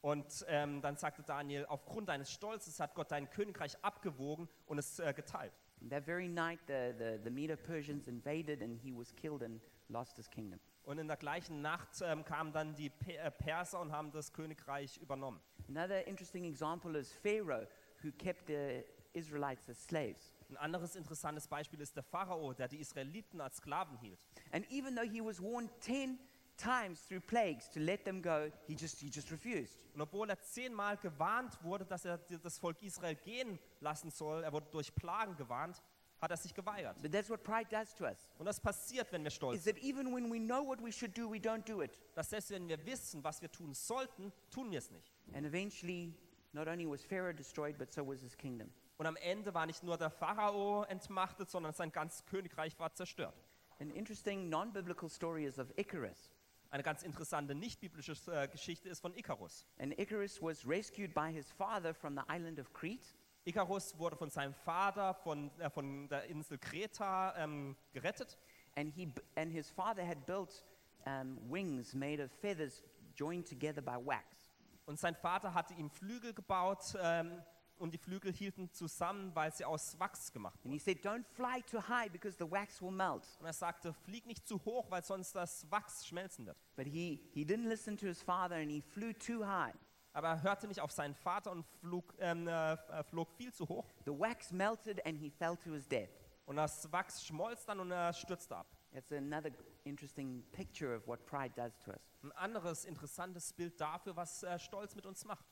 Und 0.02 0.44
ähm, 0.48 0.80
dann 0.80 0.96
sagte 0.96 1.22
Daniel, 1.22 1.66
aufgrund 1.66 2.08
deines 2.08 2.30
Stolzes 2.32 2.80
hat 2.80 2.94
Gott 2.94 3.10
dein 3.10 3.28
Königreich 3.30 3.76
abgewogen 3.84 4.48
und 4.66 4.78
es 4.78 4.98
äh, 4.98 5.12
geteilt. 5.12 5.52
That 5.88 6.04
very 6.04 6.28
night, 6.28 6.60
the, 6.66 6.94
the, 6.98 7.20
the 7.24 7.30
Medo 7.30 7.56
Persians 7.56 8.06
invaded 8.06 8.62
and 8.62 8.78
he 8.82 8.92
was 8.92 9.12
killed 9.12 9.42
and 9.42 9.60
lost 9.88 10.16
his 10.16 10.28
kingdom. 10.28 10.60
Und 10.84 10.98
in 10.98 11.08
der 11.08 11.16
gleichen 11.16 11.62
Nacht 11.62 11.88
ähm, 12.02 12.24
kamen 12.24 12.52
dann 12.52 12.74
die 12.74 12.90
Pe 12.90 13.16
äh, 13.16 13.30
Perser 13.30 13.80
und 13.80 13.92
haben 13.92 14.10
das 14.12 14.32
Königreich 14.32 14.98
übernommen. 14.98 15.40
Another 15.68 16.06
interesting 16.06 16.44
example 16.44 16.98
is 16.98 17.12
Pharaoh, 17.12 17.66
who 18.02 18.10
kept 18.12 18.48
the 18.48 18.84
Israelites 19.12 19.68
as 19.68 19.82
slaves. 19.84 20.32
Ein 20.48 20.56
anderes 20.56 20.96
interessantes 20.96 21.46
Beispiel 21.46 21.80
ist 21.80 21.96
der 21.96 22.02
Pharao, 22.02 22.52
der 22.52 22.68
die 22.68 22.80
Israeliten 22.80 23.40
als 23.40 23.56
Sklaven 23.58 23.96
hielt. 23.98 24.18
And 24.52 24.68
even 24.70 24.96
though 24.96 25.08
he 25.08 25.20
was 25.20 25.40
warned 25.40 25.70
10 25.80 26.18
times 26.60 27.00
through 27.06 27.20
plagues 27.20 27.68
to 27.70 27.80
let 27.80 28.04
them 28.04 28.20
go, 28.20 28.50
he 28.66 28.74
just, 28.74 29.00
he 29.00 29.08
just 29.08 29.30
refused. 29.30 29.78
Und 29.94 30.00
obwohl 30.00 30.28
er 30.28 30.40
zehnmal 30.40 30.96
gewarnt 30.96 31.62
wurde, 31.62 31.84
dass 31.84 32.04
er 32.04 32.18
das 32.18 32.58
Volk 32.58 32.82
Israel 32.82 33.14
gehen 33.16 33.58
lassen 33.80 34.10
soll, 34.10 34.44
er 34.44 34.52
wurde 34.52 34.66
durch 34.70 34.94
Plagen 34.94 35.36
gewarnt, 35.36 35.82
hat 36.20 36.30
er 36.30 36.36
sich 36.36 36.52
geweigert. 36.54 37.00
But 37.00 37.12
that's 37.12 37.30
what 37.30 37.42
pride 37.42 37.68
does 37.70 37.94
to 37.94 38.04
us. 38.04 38.30
Und 38.38 38.46
das 38.46 38.60
passiert, 38.60 39.10
wenn 39.12 39.24
wir 39.24 39.30
stolz 39.30 39.58
Is 39.58 39.64
sind. 39.64 39.76
that 39.76 39.84
even 39.84 40.14
when 40.14 40.30
we 40.30 40.38
know 40.38 40.64
what 40.64 40.82
we 40.82 40.92
should 40.92 41.16
do, 41.16 41.30
we 41.30 41.38
don't 41.38 41.64
do 41.64 41.82
it. 41.82 41.98
Dass 42.14 42.30
selbst 42.30 42.50
wenn 42.50 42.68
wir 42.68 42.84
wissen, 42.84 43.24
was 43.24 43.40
wir 43.40 43.50
tun 43.50 43.72
sollten, 43.74 44.32
tun 44.50 44.70
wir 44.70 44.78
es 44.78 44.90
nicht. 44.90 45.12
And 45.32 45.46
eventually, 45.46 46.14
not 46.52 46.68
only 46.68 46.86
was 46.86 47.02
Pharaoh 47.04 47.32
destroyed, 47.32 47.78
but 47.78 47.90
so 47.90 48.06
was 48.06 48.20
his 48.20 48.36
kingdom. 48.36 48.70
Und 48.98 49.06
am 49.06 49.16
Ende 49.16 49.54
war 49.54 49.64
nicht 49.64 49.82
nur 49.82 49.96
der 49.96 50.10
Pharao 50.10 50.82
entmachtet, 50.84 51.48
sondern 51.48 51.72
sein 51.72 51.90
ganzes 51.90 52.26
Königreich 52.26 52.78
war 52.78 52.92
zerstört. 52.94 53.34
An 53.78 53.90
interesting 53.90 54.50
non 54.50 54.72
biblical 54.74 55.08
story 55.08 55.46
is 55.46 55.58
of 55.58 55.72
Icarus. 55.76 56.30
Eine 56.70 56.84
ganz 56.84 57.02
interessante 57.02 57.54
nicht-biblische 57.54 58.14
äh, 58.32 58.46
Geschichte 58.46 58.88
ist 58.88 59.00
von 59.00 59.12
Ikarus. 59.14 59.66
And 59.78 59.98
Icarus 59.98 60.40
was 60.40 60.64
rescued 60.64 61.12
by 61.12 61.32
his 61.32 61.50
father 61.50 61.92
from 61.92 62.14
the 62.14 62.22
island 62.32 62.60
of 62.60 62.72
Crete. 62.72 63.08
Ikarus 63.44 63.98
wurde 63.98 64.16
von 64.16 64.30
seinem 64.30 64.54
Vater 64.54 65.14
von, 65.14 65.50
äh, 65.58 65.68
von 65.68 66.08
der 66.08 66.26
Insel 66.26 66.58
Kreta 66.58 67.34
ähm, 67.36 67.76
gerettet. 67.92 68.38
And, 68.76 68.94
he, 68.94 69.12
and 69.34 69.50
his 69.50 69.68
father 69.68 70.06
had 70.06 70.24
built 70.26 70.64
um, 71.06 71.38
wings 71.50 71.92
made 71.92 72.22
of 72.22 72.30
feathers 72.40 72.84
joined 73.16 73.48
together 73.48 73.82
by 73.82 73.96
wax. 74.04 74.52
Und 74.86 75.00
sein 75.00 75.16
Vater 75.16 75.52
hatte 75.52 75.74
ihm 75.74 75.90
Flügel 75.90 76.32
gebaut 76.32 76.96
ähm, 77.00 77.42
und 77.80 77.92
die 77.92 77.98
Flügel 77.98 78.32
hielten 78.32 78.70
zusammen, 78.72 79.34
weil 79.34 79.52
sie 79.52 79.64
aus 79.64 79.98
Wachs 79.98 80.32
gemacht 80.32 80.54
And 80.56 80.66
wurden. 80.66 80.72
he 80.72 80.78
said, 80.78 81.04
Don't 81.04 81.24
fly 81.34 81.62
too 81.62 81.80
high 81.80 82.10
because 82.10 82.36
the 82.38 82.50
wax 82.50 82.80
will 82.80 82.90
melt. 82.90 83.24
Und 83.40 83.46
er 83.46 83.52
sagte, 83.52 83.92
flieg 83.92 84.26
nicht 84.26 84.46
zu 84.46 84.64
hoch, 84.64 84.90
weil 84.90 85.02
sonst 85.02 85.34
das 85.34 85.70
Wachs 85.70 86.06
schmelzen 86.06 86.46
wird. 86.46 86.58
But 86.76 86.86
he, 86.86 87.20
he 87.32 87.44
didn't 87.44 87.68
listen 87.68 87.96
to 87.96 88.06
his 88.06 88.22
father 88.22 88.56
and 88.56 88.70
he 88.70 88.80
flew 88.80 89.12
too 89.12 89.44
high. 89.46 89.74
Aber 90.12 90.28
er 90.28 90.42
hörte 90.42 90.66
nicht 90.66 90.80
auf 90.80 90.90
seinen 90.90 91.14
Vater 91.14 91.52
und 91.52 91.64
flog, 91.80 92.14
ähm, 92.18 92.48
äh, 92.48 92.72
äh, 92.72 93.04
flog 93.04 93.30
viel 93.36 93.52
zu 93.52 93.68
hoch. 93.68 93.86
The 94.04 94.10
wax 94.12 94.50
melted 94.52 95.04
and 95.06 95.18
he 95.18 95.30
fell 95.30 95.56
to 95.58 95.72
his 95.72 95.86
death. 95.88 96.10
Und 96.46 96.56
das 96.56 96.90
Wachs 96.92 97.24
schmolz 97.24 97.64
dann 97.64 97.78
und 97.80 97.92
er 97.92 98.12
stürzte 98.12 98.56
ab. 98.56 98.66
That's 98.92 99.12
another 99.12 99.50
interesting 99.84 100.42
picture 100.50 100.96
of 100.96 101.06
what 101.06 101.24
pride 101.26 101.52
does 101.54 101.78
to 101.84 101.92
us. 101.92 102.00
Ein 102.24 102.32
anderes 102.32 102.84
interessantes 102.84 103.52
Bild 103.52 103.80
dafür, 103.80 104.16
was 104.16 104.42
äh, 104.42 104.58
Stolz 104.58 104.96
mit 104.96 105.06
uns 105.06 105.24
macht. 105.24 105.46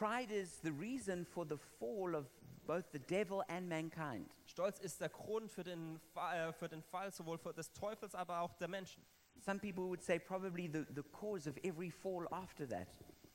Pride 0.00 0.32
is 0.32 0.60
the 0.62 0.72
reason 0.72 1.26
for 1.26 1.44
the 1.44 1.58
fall 1.78 2.14
of 2.14 2.24
both 2.66 2.90
the 2.90 3.00
devil 3.00 3.44
and 3.50 3.68
mankind. 3.68 4.30
Stolz 4.46 4.80
ist 4.80 4.98
der 4.98 5.10
Grund 5.10 5.50
für 5.50 5.62
den, 5.62 6.00
Fa 6.14 6.48
äh, 6.48 6.52
für 6.54 6.70
den 6.70 6.82
Fall 6.82 7.12
sowohl 7.12 7.36
für 7.36 7.52
des 7.52 7.70
Teufels, 7.74 8.14
aber 8.14 8.40
auch 8.40 8.54
der 8.54 8.68
Menschen. 8.68 9.04
Some 9.40 9.60
people 9.60 9.84
would 9.84 10.02
say 10.02 10.18
probably 10.18 10.70
the, 10.72 10.86
the 10.94 11.02
cause 11.12 11.46
of 11.46 11.54
every 11.64 11.90
fall 11.90 12.26
after 12.30 12.66
that. 12.66 12.88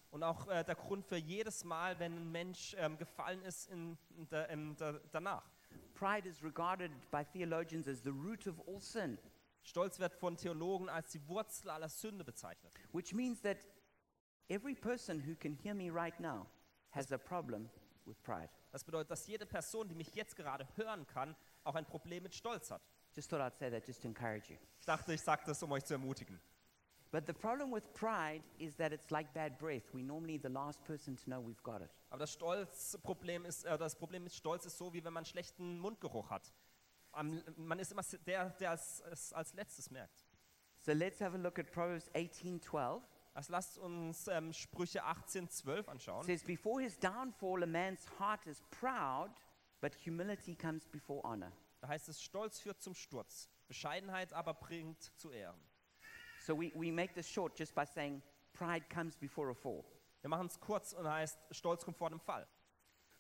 Und 0.09 0.23
auch 0.23 0.47
äh, 0.47 0.63
der 0.63 0.73
Grund 0.73 1.05
für 1.05 1.17
jedes 1.17 1.63
Mal, 1.63 1.99
wenn 1.99 2.15
ein 2.15 2.31
Mensch 2.31 2.75
ähm, 2.79 2.97
gefallen 2.97 3.43
ist 3.43 3.69
in, 3.69 3.95
in 4.17 4.27
der, 4.29 4.49
in 4.49 4.75
der, 4.77 4.99
danach. 5.11 5.43
Pride 5.93 6.27
is 6.27 6.43
regarded 6.43 6.89
by 7.11 7.23
theologians 7.31 7.87
as 7.87 8.01
the 8.01 8.09
root 8.09 8.47
of 8.47 8.59
all 8.67 8.81
sin, 8.81 9.19
Stolz 9.61 9.99
wird 9.99 10.15
von 10.15 10.35
Theologen 10.35 10.89
als 10.89 11.11
die 11.11 11.21
Wurzel 11.27 11.69
aller 11.69 11.89
Sünde 11.89 12.23
bezeichnet. 12.23 12.71
which 12.91 13.13
means 13.13 13.39
that 13.41 13.57
every 14.49 14.73
person 14.73 15.19
who 15.19 15.35
can 15.35 15.53
hear 15.53 15.75
me 15.75 15.91
right 15.91 16.19
now 16.19 16.47
has 16.95 17.11
a 17.11 17.17
problem 17.17 17.69
with 18.05 18.21
pride. 18.23 18.49
Das 18.71 18.83
bedeutet, 18.83 19.11
dass 19.11 19.27
jede 19.27 19.45
Person, 19.45 19.87
die 19.87 19.95
mich 19.95 20.13
jetzt 20.15 20.35
gerade 20.35 20.67
hören 20.75 21.05
kann, 21.07 21.35
auch 21.63 21.75
ein 21.75 21.85
Problem 21.85 22.23
mit 22.23 22.33
Stolz 22.33 22.71
hat. 22.71 22.81
Just 23.13 23.29
thought 23.29 23.41
I'd 23.41 23.57
say 23.57 23.69
that 23.69 23.85
just 23.87 24.01
to 24.01 24.07
encourage 24.07 24.49
you. 24.49 24.57
Ich 24.79 24.85
dachte, 24.85 25.13
ich 25.13 25.21
sage 25.21 25.43
das, 25.45 25.61
um 25.63 25.71
euch 25.71 25.85
zu 25.85 25.93
ermutigen. 25.93 26.39
But 27.11 27.27
the 27.27 27.33
problem 27.33 27.71
with 27.71 27.93
pride 27.93 28.43
is 28.57 28.75
that 28.75 28.91
it's 28.91 29.09
like 29.09 29.33
bad 29.33 29.57
breath. 29.57 29.93
We're 29.93 30.03
normally 30.03 30.37
the 30.37 30.49
last 30.49 30.83
person 30.83 31.15
to 31.15 31.23
know 31.25 31.39
we've 31.39 31.63
got 31.63 31.81
it. 31.81 31.89
Aber 32.09 32.19
das 32.19 32.33
Stolzproblem 32.33 33.45
ist, 33.45 33.63
äh, 33.63 33.77
das 33.77 33.95
Problem 33.95 34.23
mit 34.23 34.33
Stolz 34.33 34.65
ist 34.65 34.77
so, 34.77 34.91
wie 34.91 35.03
wenn 35.03 35.13
man 35.13 35.23
schlechten 35.23 35.79
Mundgeruch 35.79 36.29
hat. 36.29 36.53
Am, 37.13 37.41
man 37.55 37.79
ist 37.79 37.93
immer 37.93 38.01
der, 38.25 38.49
der 38.49 38.73
es, 38.73 39.01
es 39.11 39.31
als 39.31 39.53
letztes 39.53 39.89
merkt. 39.89 40.25
So 40.81 40.91
let's 40.91 41.21
have 41.21 41.33
a 41.35 41.39
look 41.39 41.57
at 41.57 41.71
Proverbs 41.71 42.11
18:12. 42.13 43.01
Also 43.35 43.51
lasst 43.51 43.77
uns 43.77 44.27
ähm, 44.29 44.53
Sprüche 44.53 45.03
18, 45.03 45.49
12 45.49 45.79
It 45.81 45.89
anschauen. 45.89 46.23
says, 46.23 46.41
Before 46.43 46.81
his 46.81 46.97
downfall, 46.97 47.63
a 47.63 47.67
man's 47.67 48.05
heart 48.17 48.47
is 48.47 48.63
proud, 48.71 49.29
but 49.81 49.93
humility 49.93 50.55
comes 50.55 50.87
before 50.87 51.21
honor. 51.25 51.51
Da 51.81 51.89
heißt 51.89 52.07
es, 52.07 52.21
Stolz 52.21 52.59
führt 52.61 52.81
zum 52.81 52.95
Sturz, 52.95 53.49
Bescheidenheit 53.67 54.31
aber 54.31 54.53
bringt 54.53 55.11
zu 55.19 55.31
Ehren. 55.31 55.59
So 56.45 56.55
we, 56.57 56.71
we 56.75 56.91
make 56.93 57.13
this 57.13 57.29
short 57.29 57.59
just 57.59 57.75
by 57.75 57.85
saying 57.85 58.21
pride 58.53 58.85
comes 58.89 59.17
before 59.17 59.51
a 59.51 59.53
fall. 59.53 59.83
Wir 60.21 60.29
machen 60.29 60.47
es 60.47 60.57
kurz 60.57 60.93
und 60.93 61.05
heißt, 61.05 61.37
Stolz 61.51 61.83
kommt 61.83 61.97
vor 61.97 62.09
dem 62.09 62.21
Fall. 62.21 62.47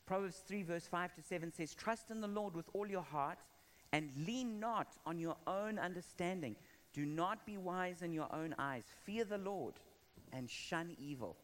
Proverbs 0.05 0.45
3, 0.45 0.63
verse 0.63 0.87
5 0.89 1.13
to 1.15 1.21
7 1.21 1.51
says, 1.51 1.75
Trust 1.75 2.09
in 2.09 2.21
the 2.21 2.27
Lord 2.27 2.55
with 2.55 2.69
all 2.73 2.89
your 2.89 3.03
heart 3.11 3.39
and 3.91 4.15
lean 4.15 4.59
not 4.59 4.87
on 5.03 5.19
your 5.19 5.35
own 5.45 5.77
understanding. 5.77 6.55
Do 6.93 7.05
not 7.05 7.45
be 7.45 7.57
wise 7.57 8.01
in 8.01 8.13
your 8.13 8.31
own 8.33 8.53
eyes. 8.57 8.85
Fear 9.03 9.25
the 9.25 9.37
Lord 9.37 9.73
and 10.31 10.49
shun 10.49 10.89
evil. 10.97 11.35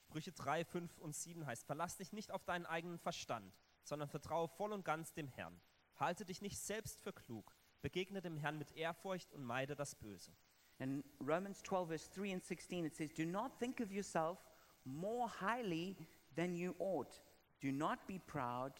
Sprüche 0.00 0.32
3, 0.32 0.64
5 0.64 0.98
und 0.98 1.14
7 1.14 1.46
heißt, 1.46 1.66
verlass 1.66 1.96
dich 1.96 2.12
nicht 2.12 2.30
auf 2.30 2.44
deinen 2.44 2.66
eigenen 2.66 2.98
Verstand, 2.98 3.54
sondern 3.82 4.08
vertraue 4.08 4.48
voll 4.48 4.72
und 4.72 4.84
ganz 4.84 5.12
dem 5.12 5.28
Herrn. 5.28 5.60
Halte 5.96 6.24
dich 6.24 6.40
nicht 6.40 6.58
selbst 6.58 7.00
für 7.00 7.12
klug, 7.12 7.54
begegne 7.82 8.22
dem 8.22 8.36
Herrn 8.36 8.58
mit 8.58 8.72
Ehrfurcht 8.72 9.32
und 9.32 9.44
meide 9.44 9.74
das 9.74 9.94
Böse. 9.94 10.32
In 10.78 11.04
Romans 11.20 11.62
12, 11.62 11.88
verse 11.88 12.10
3 12.14 12.34
and 12.34 12.44
16, 12.44 12.84
it 12.84 12.94
says, 12.94 13.12
Do 13.12 13.24
not 13.24 13.58
think 13.58 13.80
of 13.80 13.90
yourself 13.90 14.38
more 14.84 15.28
highly 15.40 15.96
than 16.36 16.54
you 16.54 16.74
ought. 16.78 17.20
Do 17.60 17.72
not 17.72 18.06
be 18.06 18.18
proud. 18.18 18.72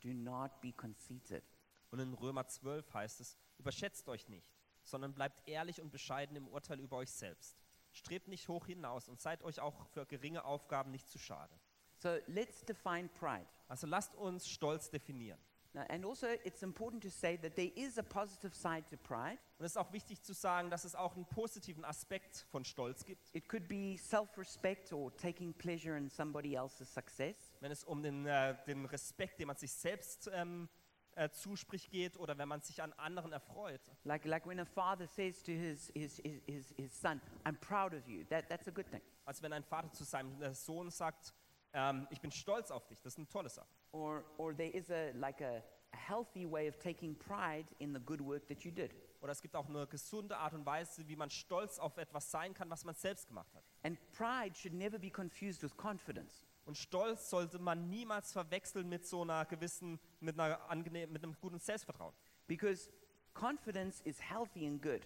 Do 0.00 0.12
not 0.12 0.60
be 0.60 0.72
conceited. 0.72 1.44
Und 1.90 2.00
in 2.00 2.14
Römer 2.14 2.46
12 2.46 2.92
heißt 2.92 3.20
es, 3.20 3.36
überschätzt 3.58 4.08
euch 4.08 4.28
nicht, 4.28 4.52
sondern 4.82 5.14
bleibt 5.14 5.46
ehrlich 5.48 5.80
und 5.80 5.92
bescheiden 5.92 6.36
im 6.36 6.48
Urteil 6.48 6.80
über 6.80 6.96
euch 6.96 7.10
selbst. 7.10 7.63
Strebt 7.94 8.28
nicht 8.28 8.48
hoch 8.48 8.66
hinaus 8.66 9.08
und 9.08 9.20
seid 9.20 9.42
euch 9.42 9.60
auch 9.60 9.86
für 9.88 10.04
geringe 10.06 10.44
Aufgaben 10.44 10.90
nicht 10.90 11.08
zu 11.08 11.18
schade. 11.18 11.54
So 11.96 12.16
let's 12.26 12.64
define 12.64 13.08
pride. 13.08 13.46
Also 13.68 13.86
lasst 13.86 14.14
uns 14.14 14.48
Stolz 14.48 14.90
definieren. 14.90 15.38
Now, 15.74 15.84
and 15.88 16.04
also, 16.04 16.28
it's 16.44 16.62
important 16.62 17.02
to 17.02 17.10
say 17.10 17.36
that 17.38 17.56
there 17.56 17.72
is 17.74 17.98
a 17.98 18.02
positive 18.04 18.54
side 18.54 18.84
to 18.90 18.96
pride. 18.96 19.38
Und 19.58 19.66
es 19.66 19.72
ist 19.72 19.76
auch 19.76 19.92
wichtig 19.92 20.22
zu 20.22 20.32
sagen, 20.32 20.70
dass 20.70 20.84
es 20.84 20.94
auch 20.94 21.16
einen 21.16 21.26
positiven 21.26 21.84
Aspekt 21.84 22.46
von 22.50 22.64
Stolz 22.64 23.04
gibt. 23.04 23.34
It 23.34 23.48
could 23.48 23.66
be 23.66 23.96
self 23.98 24.38
respect 24.38 24.92
or 24.92 25.14
taking 25.16 25.52
pleasure 25.52 25.96
in 25.96 26.08
somebody 26.08 26.54
else's 26.54 26.92
success. 26.92 27.34
Wenn 27.58 27.72
es 27.72 27.82
um 27.82 28.04
den, 28.04 28.24
äh, 28.24 28.54
den 28.66 28.84
Respekt, 28.84 29.40
den 29.40 29.48
man 29.48 29.56
sich 29.56 29.72
selbst 29.72 30.30
ähm, 30.32 30.68
äh, 31.16 31.30
zuspricht, 31.30 31.90
geht 31.90 32.16
oder 32.16 32.36
wenn 32.38 32.48
man 32.48 32.60
sich 32.60 32.82
an 32.82 32.92
anderen 32.94 33.32
erfreut. 33.32 33.80
Like, 34.04 34.24
like 34.24 34.46
when 34.46 34.60
a 34.60 34.64
father 34.64 35.06
says 35.06 35.42
to 35.42 35.52
his, 35.52 35.90
his, 35.94 36.20
his, 36.24 36.42
his, 36.46 36.74
his 36.76 36.92
son, 36.92 37.20
I'm 37.44 37.56
proud 37.56 37.94
of 37.94 38.06
you, 38.08 38.24
that, 38.30 38.48
that's 38.48 38.68
a 38.68 38.70
good 38.70 38.86
thing. 38.90 39.02
Als 39.24 39.42
wenn 39.42 39.52
ein 39.52 39.64
Vater 39.64 39.92
zu 39.92 40.04
seinem 40.04 40.40
äh, 40.42 40.52
Sohn 40.52 40.90
sagt, 40.90 41.34
ähm, 41.72 42.06
ich 42.10 42.20
bin 42.20 42.30
stolz 42.30 42.70
auf 42.70 42.86
dich. 42.86 43.00
Das 43.02 43.14
ist 43.14 43.18
eine 43.18 43.28
tolle 43.28 43.48
Sache. 43.48 43.68
Or, 43.92 44.24
or 44.38 44.56
there 44.56 44.70
is 44.70 44.90
a, 44.90 45.10
like 45.14 45.40
a, 45.40 45.62
a 45.92 45.96
healthy 45.96 46.50
way 46.50 46.68
of 46.68 46.78
taking 46.78 47.16
pride 47.16 47.66
in 47.78 47.94
the 47.94 48.00
good 48.00 48.20
work 48.20 48.46
that 48.48 48.64
you 48.64 48.70
did. 48.70 48.94
Oder 49.20 49.32
es 49.32 49.40
gibt 49.40 49.56
auch 49.56 49.68
eine 49.68 49.86
gesunde 49.86 50.36
Art 50.36 50.52
und 50.52 50.66
Weise, 50.66 51.08
wie 51.08 51.16
man 51.16 51.30
stolz 51.30 51.78
auf 51.78 51.96
etwas 51.96 52.30
sein 52.30 52.52
kann, 52.52 52.68
was 52.68 52.84
man 52.84 52.94
selbst 52.94 53.26
gemacht 53.26 53.54
hat. 53.54 53.64
And 53.82 53.98
pride 54.12 54.54
should 54.54 54.74
never 54.74 54.98
be 54.98 55.10
confused 55.10 55.62
with 55.62 55.76
confidence. 55.76 56.44
Und 56.64 56.76
Stolz 56.76 57.28
sollte 57.28 57.58
man 57.58 57.88
niemals 57.88 58.32
verwechseln 58.32 58.88
mit 58.88 59.06
so 59.06 59.22
einer 59.22 59.44
gewissen, 59.44 60.00
mit, 60.20 60.38
einer 60.38 60.58
angenehm, 60.70 61.12
mit 61.12 61.22
einem 61.22 61.36
guten 61.40 61.58
Selbstvertrauen. 61.58 62.14
Because 62.46 62.90
confidence 63.34 64.00
is 64.02 64.20
healthy 64.20 64.66
and 64.66 64.82
good. 64.82 65.02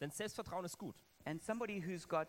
Denn 0.00 0.10
Selbstvertrauen 0.10 0.64
ist 0.64 0.78
gut. 0.78 0.96
And 1.24 1.42
somebody 1.42 1.80
who's 1.80 2.06
got 2.06 2.28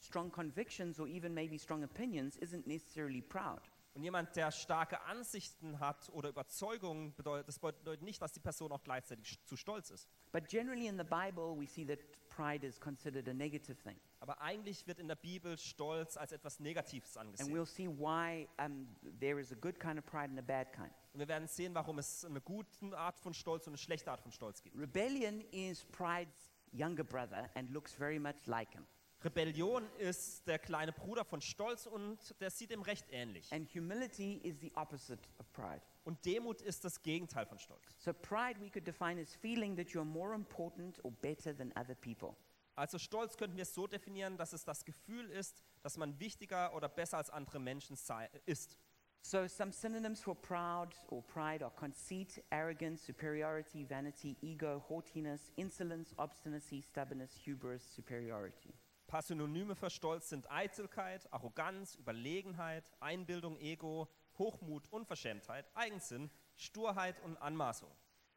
strong 0.00 0.30
convictions 0.30 1.00
or 1.00 1.06
even 1.06 1.34
maybe 1.34 1.58
strong 1.58 1.82
opinions 1.82 2.36
isn't 2.36 2.66
necessarily 2.66 3.22
proud. 3.22 3.62
Und 3.94 4.04
jemand, 4.04 4.36
der 4.36 4.52
starke 4.52 5.00
Ansichten 5.02 5.80
hat 5.80 6.08
oder 6.10 6.28
Überzeugungen, 6.28 7.14
bedeutet, 7.16 7.48
das 7.48 7.58
bedeutet 7.58 8.02
nicht, 8.02 8.22
dass 8.22 8.32
die 8.32 8.40
Person 8.40 8.70
auch 8.70 8.84
gleichzeitig 8.84 9.44
zu 9.44 9.56
stolz 9.56 9.90
ist. 9.90 10.08
But 10.30 10.46
generally 10.48 10.86
in 10.86 10.96
the 10.96 11.04
Bible, 11.04 11.58
we 11.58 11.66
see 11.66 11.84
that 11.86 11.98
pride 12.28 12.64
is 12.64 12.78
considered 12.78 13.28
a 13.28 13.34
negative 13.34 13.76
thing. 13.82 13.98
Aber 14.28 14.42
eigentlich 14.42 14.86
wird 14.86 14.98
in 14.98 15.08
der 15.08 15.16
Bibel 15.16 15.56
Stolz 15.56 16.18
als 16.18 16.32
etwas 16.32 16.60
Negatives 16.60 17.16
And 17.16 17.30
angesehen. 17.30 17.50
we'll 17.50 17.64
see 17.64 17.88
why 17.88 18.46
um, 18.62 18.86
there 19.20 19.40
is 19.40 19.52
a 19.52 19.54
good 19.54 19.80
kind 19.80 19.98
of 19.98 20.04
pride 20.04 20.28
and 20.28 20.38
a 20.38 20.42
bad 20.42 20.70
kind. 20.70 20.92
Und 21.14 21.20
wir 21.20 21.28
werden 21.28 21.48
sehen, 21.48 21.74
warum 21.74 21.98
es 21.98 22.26
eine 22.26 22.42
gute 22.42 22.94
Art 22.94 23.18
von 23.18 23.32
Stolz 23.32 23.66
und 23.66 23.70
eine 23.70 23.78
schlechte 23.78 24.10
Art 24.10 24.20
von 24.20 24.30
Stolz 24.30 24.62
gibt. 24.62 24.76
Rebellion 24.76 25.40
is 25.50 25.82
pride's 25.86 26.52
younger 26.72 27.04
brother 27.04 27.48
and 27.54 27.70
looks 27.70 27.94
very 27.94 28.18
much 28.18 28.44
like 28.44 28.70
him. 28.74 28.86
Rebellion 29.24 29.88
ist 29.96 30.46
der 30.46 30.58
kleine 30.58 30.92
Bruder 30.92 31.24
von 31.24 31.40
Stolz 31.40 31.86
und 31.86 32.18
der 32.38 32.50
sieht 32.50 32.70
ihm 32.70 32.82
recht 32.82 33.06
ähnlich. 33.10 33.50
And 33.50 33.66
humility 33.74 34.42
is 34.44 34.60
the 34.60 34.70
opposite 34.76 35.22
of 35.38 35.50
pride. 35.54 35.80
Und 36.04 36.22
Demut 36.26 36.60
ist 36.60 36.84
das 36.84 37.02
Gegenteil 37.02 37.46
von 37.46 37.58
Stolz. 37.58 37.82
So 37.96 38.12
pride 38.12 38.60
we 38.60 38.68
could 38.68 38.86
define 38.86 39.18
as 39.18 39.34
feeling 39.34 39.74
that 39.76 39.88
you're 39.88 40.04
more 40.04 40.34
important 40.34 41.02
or 41.02 41.12
better 41.12 41.56
than 41.56 41.72
other 41.76 41.94
people. 41.94 42.36
Also 42.78 42.96
Stolz 42.96 43.36
könnten 43.36 43.56
wir 43.56 43.64
so 43.64 43.88
definieren, 43.88 44.36
dass 44.36 44.52
es 44.52 44.64
das 44.64 44.84
Gefühl 44.84 45.28
ist, 45.30 45.64
dass 45.82 45.96
man 45.96 46.20
wichtiger 46.20 46.72
oder 46.76 46.88
besser 46.88 47.16
als 47.16 47.28
andere 47.28 47.58
Menschen 47.58 47.96
sei, 47.96 48.30
ist. 48.46 48.78
So 49.20 49.48
some 49.48 49.72
synonyms 49.72 50.20
for 50.22 50.36
proud 50.40 50.94
or 51.08 51.26
pride 51.26 51.64
are 51.64 51.74
conceit, 51.74 52.40
arrogance, 52.50 53.04
superiority, 53.04 53.84
vanity, 53.84 54.36
ego, 54.42 54.80
haughtiness, 54.88 55.50
insolence, 55.56 56.14
obstinacy, 56.18 56.80
stubbornness, 56.80 57.34
hubris, 57.44 57.82
superiority. 57.96 58.72
Paar 59.08 59.22
Synonyme 59.22 59.74
für 59.74 59.90
Stolz 59.90 60.28
sind 60.28 60.48
Eitelkeit, 60.48 61.32
Arroganz, 61.32 61.96
Überlegenheit, 61.96 62.92
Einbildung, 63.00 63.58
Ego, 63.58 64.08
Hochmut, 64.38 64.86
Unverschämtheit, 64.92 65.66
Eigensinn, 65.74 66.30
Sturheit 66.54 67.20
und 67.24 67.38
Anmaßung. 67.38 67.90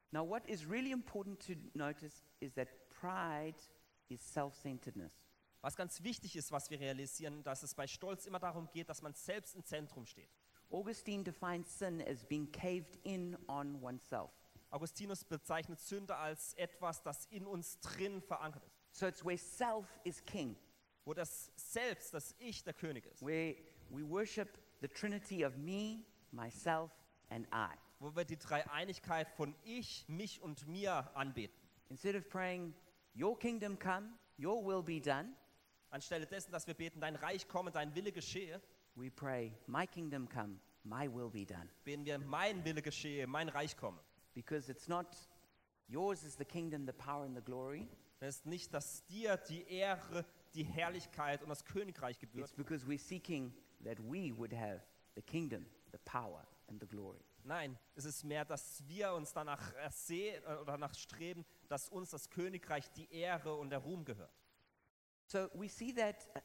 Now 0.09 0.27
what 0.27 0.47
is 0.47 0.67
really 0.67 0.91
important 0.91 1.39
to 1.45 1.53
notice 1.75 2.23
is 2.39 2.55
that 2.55 2.89
pride 2.89 3.61
is 4.11 4.21
self-centeredness. 4.33 5.13
Was 5.61 5.75
ganz 5.75 6.01
wichtig 6.03 6.35
ist, 6.35 6.51
was 6.51 6.69
wir 6.69 6.79
realisieren, 6.79 7.43
dass 7.43 7.63
es 7.63 7.75
bei 7.75 7.87
Stolz 7.87 8.25
immer 8.25 8.39
darum 8.39 8.67
geht, 8.71 8.89
dass 8.89 9.01
man 9.01 9.13
selbst 9.13 9.55
im 9.55 9.63
Zentrum 9.63 10.05
steht. 10.05 10.29
Augustine 10.71 11.23
defines 11.23 11.77
sin 11.77 12.01
as 12.07 12.25
being 12.25 12.51
caved 12.51 12.97
in 13.03 13.37
on 13.47 13.75
oneself. 13.83 14.31
Augustinus 14.71 15.23
bezeichnet 15.23 15.79
Sünde 15.79 16.15
als 16.15 16.53
etwas, 16.53 17.03
das 17.03 17.25
in 17.25 17.45
uns 17.45 17.79
drin 17.79 18.21
verankert 18.21 18.63
ist, 18.65 18.77
So 18.93 19.07
it's 19.07 19.23
where 19.23 19.37
self 19.37 19.85
is 20.03 20.23
king, 20.25 20.55
wo 21.05 21.13
das 21.13 21.51
Selbst, 21.55 22.13
das 22.13 22.33
Ich, 22.39 22.63
der 22.63 22.73
König 22.73 23.05
ist, 23.05 23.21
where 23.21 23.55
we 23.89 24.07
worship 24.07 24.57
the 24.81 24.87
trinity 24.87 25.45
of 25.45 25.57
me, 25.57 26.03
myself, 26.31 26.91
and 27.29 27.45
I. 27.53 27.75
wo 27.99 28.15
wir 28.15 28.25
die 28.25 28.37
Dreieinigkeit 28.37 29.29
von 29.29 29.53
Ich, 29.63 30.05
mich 30.07 30.41
und 30.41 30.67
mir 30.67 31.15
anbeten. 31.15 31.55
Instead 31.89 32.15
of 32.15 32.27
praying, 32.29 32.73
Your 33.15 33.37
kingdom 33.37 33.77
come, 33.77 34.09
Your 34.37 34.63
will 34.63 34.81
be 34.83 34.99
done, 34.99 35.33
Anstelle 35.91 36.25
dessen, 36.25 36.51
dass 36.51 36.65
wir 36.67 36.73
beten, 36.73 37.01
dein 37.01 37.15
Reich 37.15 37.47
komme, 37.47 37.71
dein 37.71 37.93
Wille 37.93 38.11
geschehe, 38.11 38.61
we 38.95 39.09
pray, 39.11 39.53
My 39.67 39.85
kingdom 39.85 40.27
come, 40.27 40.59
My 40.83 41.07
will 41.07 41.29
be 41.29 41.45
done. 41.45 41.69
beten 41.83 42.05
wir, 42.05 42.17
mein 42.19 42.63
Wille 42.63 42.81
geschehe, 42.81 43.27
mein 43.27 43.49
Reich 43.49 43.75
komme. 43.75 43.99
Because 44.33 44.69
it's 44.71 44.87
not 44.87 45.05
yours 45.89 46.23
is 46.23 46.35
the 46.37 46.45
kingdom, 46.45 46.85
the 46.85 46.93
power, 46.93 47.25
and 47.25 47.35
the 47.35 47.41
glory. 47.41 47.87
Es 48.21 48.37
ist 48.37 48.45
nicht, 48.45 48.73
dass 48.73 49.05
dir 49.07 49.35
die 49.37 49.63
Ehre, 49.67 50.25
die 50.53 50.63
Herrlichkeit 50.63 51.41
und 51.43 51.49
das 51.49 51.65
Königreich 51.65 52.17
gebührt. 52.19 52.47
It's 52.49 52.55
because 52.55 52.85
we're 52.85 52.97
seeking 52.99 53.53
that 53.83 53.99
we 53.99 54.31
would 54.31 54.53
have 54.53 54.81
the 55.15 55.21
kingdom, 55.21 55.65
the 55.91 55.97
power, 56.05 56.47
and 56.69 56.79
the 56.79 56.87
glory. 56.87 57.19
Nein, 57.43 57.77
es 57.95 58.05
ist 58.05 58.23
mehr, 58.23 58.45
dass 58.45 58.87
wir 58.87 59.13
uns 59.13 59.33
danach 59.33 59.73
ersehen 59.75 60.43
äh, 60.43 60.53
oder 60.55 60.73
danach 60.73 60.93
streben, 60.93 61.45
dass 61.67 61.89
uns 61.89 62.11
das 62.11 62.29
Königreich 62.29 62.91
die 62.91 63.11
Ehre 63.13 63.55
und 63.55 63.69
der 63.69 63.79
Ruhm 63.79 64.05
gehört. 64.05 64.33
So 65.27 65.49
we 65.53 65.69
see 65.69 65.93
that 65.93 66.27
uh, 66.35 66.39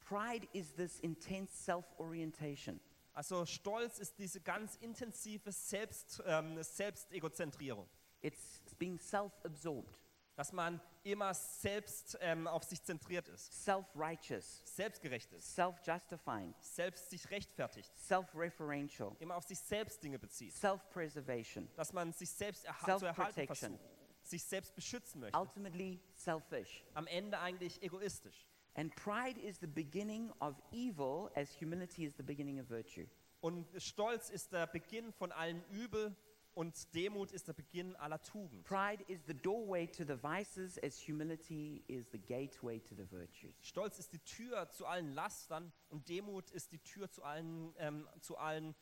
pride 0.00 0.48
is 0.52 0.74
this 0.74 0.98
intense 1.00 1.54
self 1.54 1.84
orientation. 1.98 2.80
Also 3.12 3.44
Stolz 3.44 3.98
ist 3.98 4.18
diese 4.18 4.40
ganz 4.40 4.76
intensive 4.76 5.52
Selbst, 5.52 6.22
ähm, 6.26 6.62
Selbstegozentrierung, 6.62 7.88
It's 8.22 8.60
being 8.78 8.98
self 8.98 9.32
absorbed, 9.44 9.98
dass 10.40 10.54
man 10.54 10.80
immer 11.02 11.34
selbst 11.34 12.16
ähm, 12.22 12.46
auf 12.46 12.64
sich 12.64 12.82
zentriert 12.82 13.28
ist, 13.28 13.62
self 13.62 13.84
righteous, 13.94 14.62
selbstgerecht 14.64 15.30
ist, 15.34 15.54
self 15.54 15.76
justifying, 15.84 16.54
selbst 16.60 17.10
sich 17.10 17.30
rechtfertigt, 17.30 17.92
self 17.98 18.34
referential, 18.34 19.14
immer 19.18 19.36
auf 19.36 19.44
sich 19.44 19.58
selbst 19.58 20.02
Dinge 20.02 20.18
bezieht, 20.18 20.54
self 20.54 20.80
preservation, 20.88 21.68
dass 21.76 21.92
man 21.92 22.14
sich 22.14 22.30
selbst 22.30 22.64
erha 22.64 22.96
zu 22.96 23.04
erhalten 23.04 23.46
versucht, 23.48 23.80
sich 24.22 24.42
selbst 24.42 24.74
beschützen 24.74 25.20
möchte, 25.20 25.38
ultimately 25.38 26.00
selfish. 26.14 26.86
am 26.94 27.06
Ende 27.06 27.38
eigentlich 27.38 27.82
egoistisch. 27.82 28.46
And 28.76 28.96
pride 28.96 29.38
is 29.38 29.58
the 29.60 29.66
beginning 29.66 30.32
of 30.40 30.54
evil, 30.72 31.30
as 31.34 31.50
humility 31.60 32.06
is 32.06 32.16
the 32.16 32.22
beginning 32.22 32.58
of 32.58 32.70
virtue. 32.70 33.06
Und 33.42 33.66
Stolz 33.76 34.30
ist 34.30 34.54
der 34.54 34.66
Beginn 34.68 35.12
von 35.12 35.32
allen 35.32 35.62
Übel 35.68 36.16
und 36.60 36.94
Demut 36.94 37.32
ist 37.32 37.48
der 37.48 37.54
Beginn 37.54 37.96
aller 37.96 38.20
Tugend. 38.20 38.66
Pride 38.66 39.02
is 39.08 39.24
the 39.26 39.32
doorway 39.32 39.86
to 39.86 40.04
the 40.04 40.22
vices, 40.22 40.78
as 40.82 41.08
humility 41.08 41.82
is 41.88 42.10
the 42.12 42.18
gateway 42.18 42.78
to 42.80 42.94
the 42.94 43.10
virtues. 43.10 43.54
Stolz 43.62 43.98
ist 43.98 44.12
die 44.12 44.18
Tür 44.18 44.68
zu 44.68 44.84
allen 44.84 45.14
Lastern 45.14 45.72
und 45.88 46.06
Demut 46.10 46.50
ist 46.50 46.70
die 46.72 46.78
Tür 46.80 47.10
zu 47.10 47.22
allen, 47.22 47.74
ähm, 47.78 48.06
zu 48.20 48.36
allen 48.36 48.74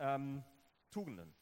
ähm, 0.00 0.42
Tugenden. 0.90 1.32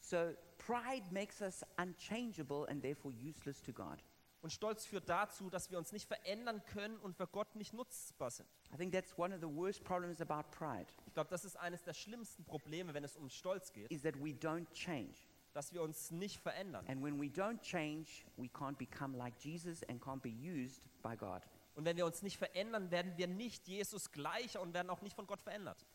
So 0.00 0.34
pride 0.56 1.12
makes 1.12 1.42
us 1.42 1.62
unchangeable 1.76 2.66
and 2.70 2.80
therefore 2.80 3.12
useless 3.12 3.60
to 3.60 3.72
God. 3.74 4.02
Und 4.40 4.50
Stolz 4.50 4.86
führt 4.86 5.10
dazu, 5.10 5.50
dass 5.50 5.70
wir 5.70 5.76
uns 5.76 5.92
nicht 5.92 6.06
verändern 6.06 6.62
können 6.64 6.96
und 6.98 7.16
für 7.16 7.26
Gott 7.26 7.54
nicht 7.54 7.74
nutzbar 7.74 8.30
sind. 8.30 8.48
I 8.72 8.78
think 8.78 8.92
that's 8.92 9.18
one 9.18 9.34
of 9.34 9.42
the 9.42 9.46
worst 9.46 9.84
problems 9.84 10.22
about 10.22 10.50
pride 10.50 10.86
Ich 11.06 11.12
glaube, 11.12 11.28
das 11.28 11.44
ist 11.44 11.56
eines 11.56 11.82
der 11.82 11.92
schlimmsten 11.92 12.44
Probleme, 12.44 12.94
wenn 12.94 13.04
es 13.04 13.16
um 13.16 13.28
Stolz 13.28 13.72
geht, 13.74 13.90
is 13.90 14.02
that 14.02 14.16
we 14.16 14.30
don't 14.30 14.70
change. 14.72 15.16
Dass 15.54 15.72
wir 15.72 15.82
uns 15.82 16.10
nicht 16.10 16.40
verändern. 16.40 16.86
And 16.88 17.02
when 17.02 17.18
we 17.20 17.26
don't 17.26 17.60
change, 17.62 18.26
we 18.36 18.48
can't 18.48 18.76
become 18.76 19.16
like 19.16 19.34
Jesus 19.38 19.82
and 19.84 20.02
can't 20.02 20.20
be 20.20 20.30
used 20.30 20.82
by 21.02 21.16
God. 21.16 21.42
Und 21.74 21.84
wenn 21.84 21.96
wir 21.96 22.06
uns 22.06 22.22
nicht 22.22 22.36
verändern, 22.36 22.90
werden 22.90 23.16
wir 23.16 23.26
nicht 23.26 23.66
Jesus 23.66 24.12
gleich 24.12 24.58
und 24.58 24.74
werden 24.74 24.90
auch 24.90 25.00
nicht 25.00 25.16
von 25.16 25.26
Gott 25.26 25.40
verändert. 25.40 25.86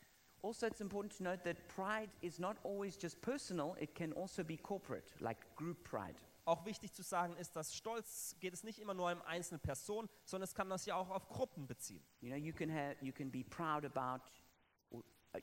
Also, 0.42 0.66
it's 0.66 0.80
important 0.80 1.14
to 1.18 1.22
note 1.22 1.42
that 1.44 1.56
pride 1.68 2.10
is 2.22 2.38
not 2.38 2.56
always 2.64 2.96
just 3.00 3.20
personal, 3.20 3.76
it 3.78 3.94
can 3.94 4.14
also 4.14 4.42
be 4.42 4.56
corporate, 4.56 5.12
like 5.20 5.36
group 5.54 5.84
pride. 5.84 6.14
Auch 6.46 6.64
wichtig 6.64 6.94
zu 6.94 7.02
sagen 7.02 7.36
ist, 7.36 7.54
dass 7.54 7.74
Stolz 7.74 8.34
geht 8.40 8.54
es 8.54 8.64
nicht 8.64 8.78
immer 8.78 8.94
nur 8.94 9.12
um 9.12 9.20
einzelne 9.22 9.58
Personen, 9.58 10.08
sondern 10.24 10.44
es 10.44 10.54
kann 10.54 10.70
das 10.70 10.86
ja 10.86 10.96
auch 10.96 11.10
auf 11.10 11.28
Gruppen 11.28 11.66
beziehen. 11.66 12.02
You 12.22 12.30
know, 12.30 12.38
you 12.38 12.54
can, 12.54 12.72
have, 12.72 12.96
you 13.02 13.12
can 13.12 13.30
be 13.30 13.44
proud 13.44 13.84
about 13.84 14.24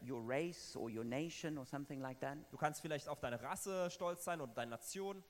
your 0.07 0.21
race 0.27 0.75
or 0.75 0.89
your 0.89 1.03
nation 1.03 1.57
or 1.57 1.65
something 1.65 1.99
like 2.01 2.19
that, 2.21 2.37
Du 2.51 2.57
kannst 2.57 2.81
vielleicht 2.81 3.07
auf 3.09 3.19
deine 3.19 3.41
Rasse 3.41 3.89
stolz 3.91 4.23
sein 4.23 4.39
oder 4.41 4.53
deine 4.53 4.71
Nation, 4.71 5.23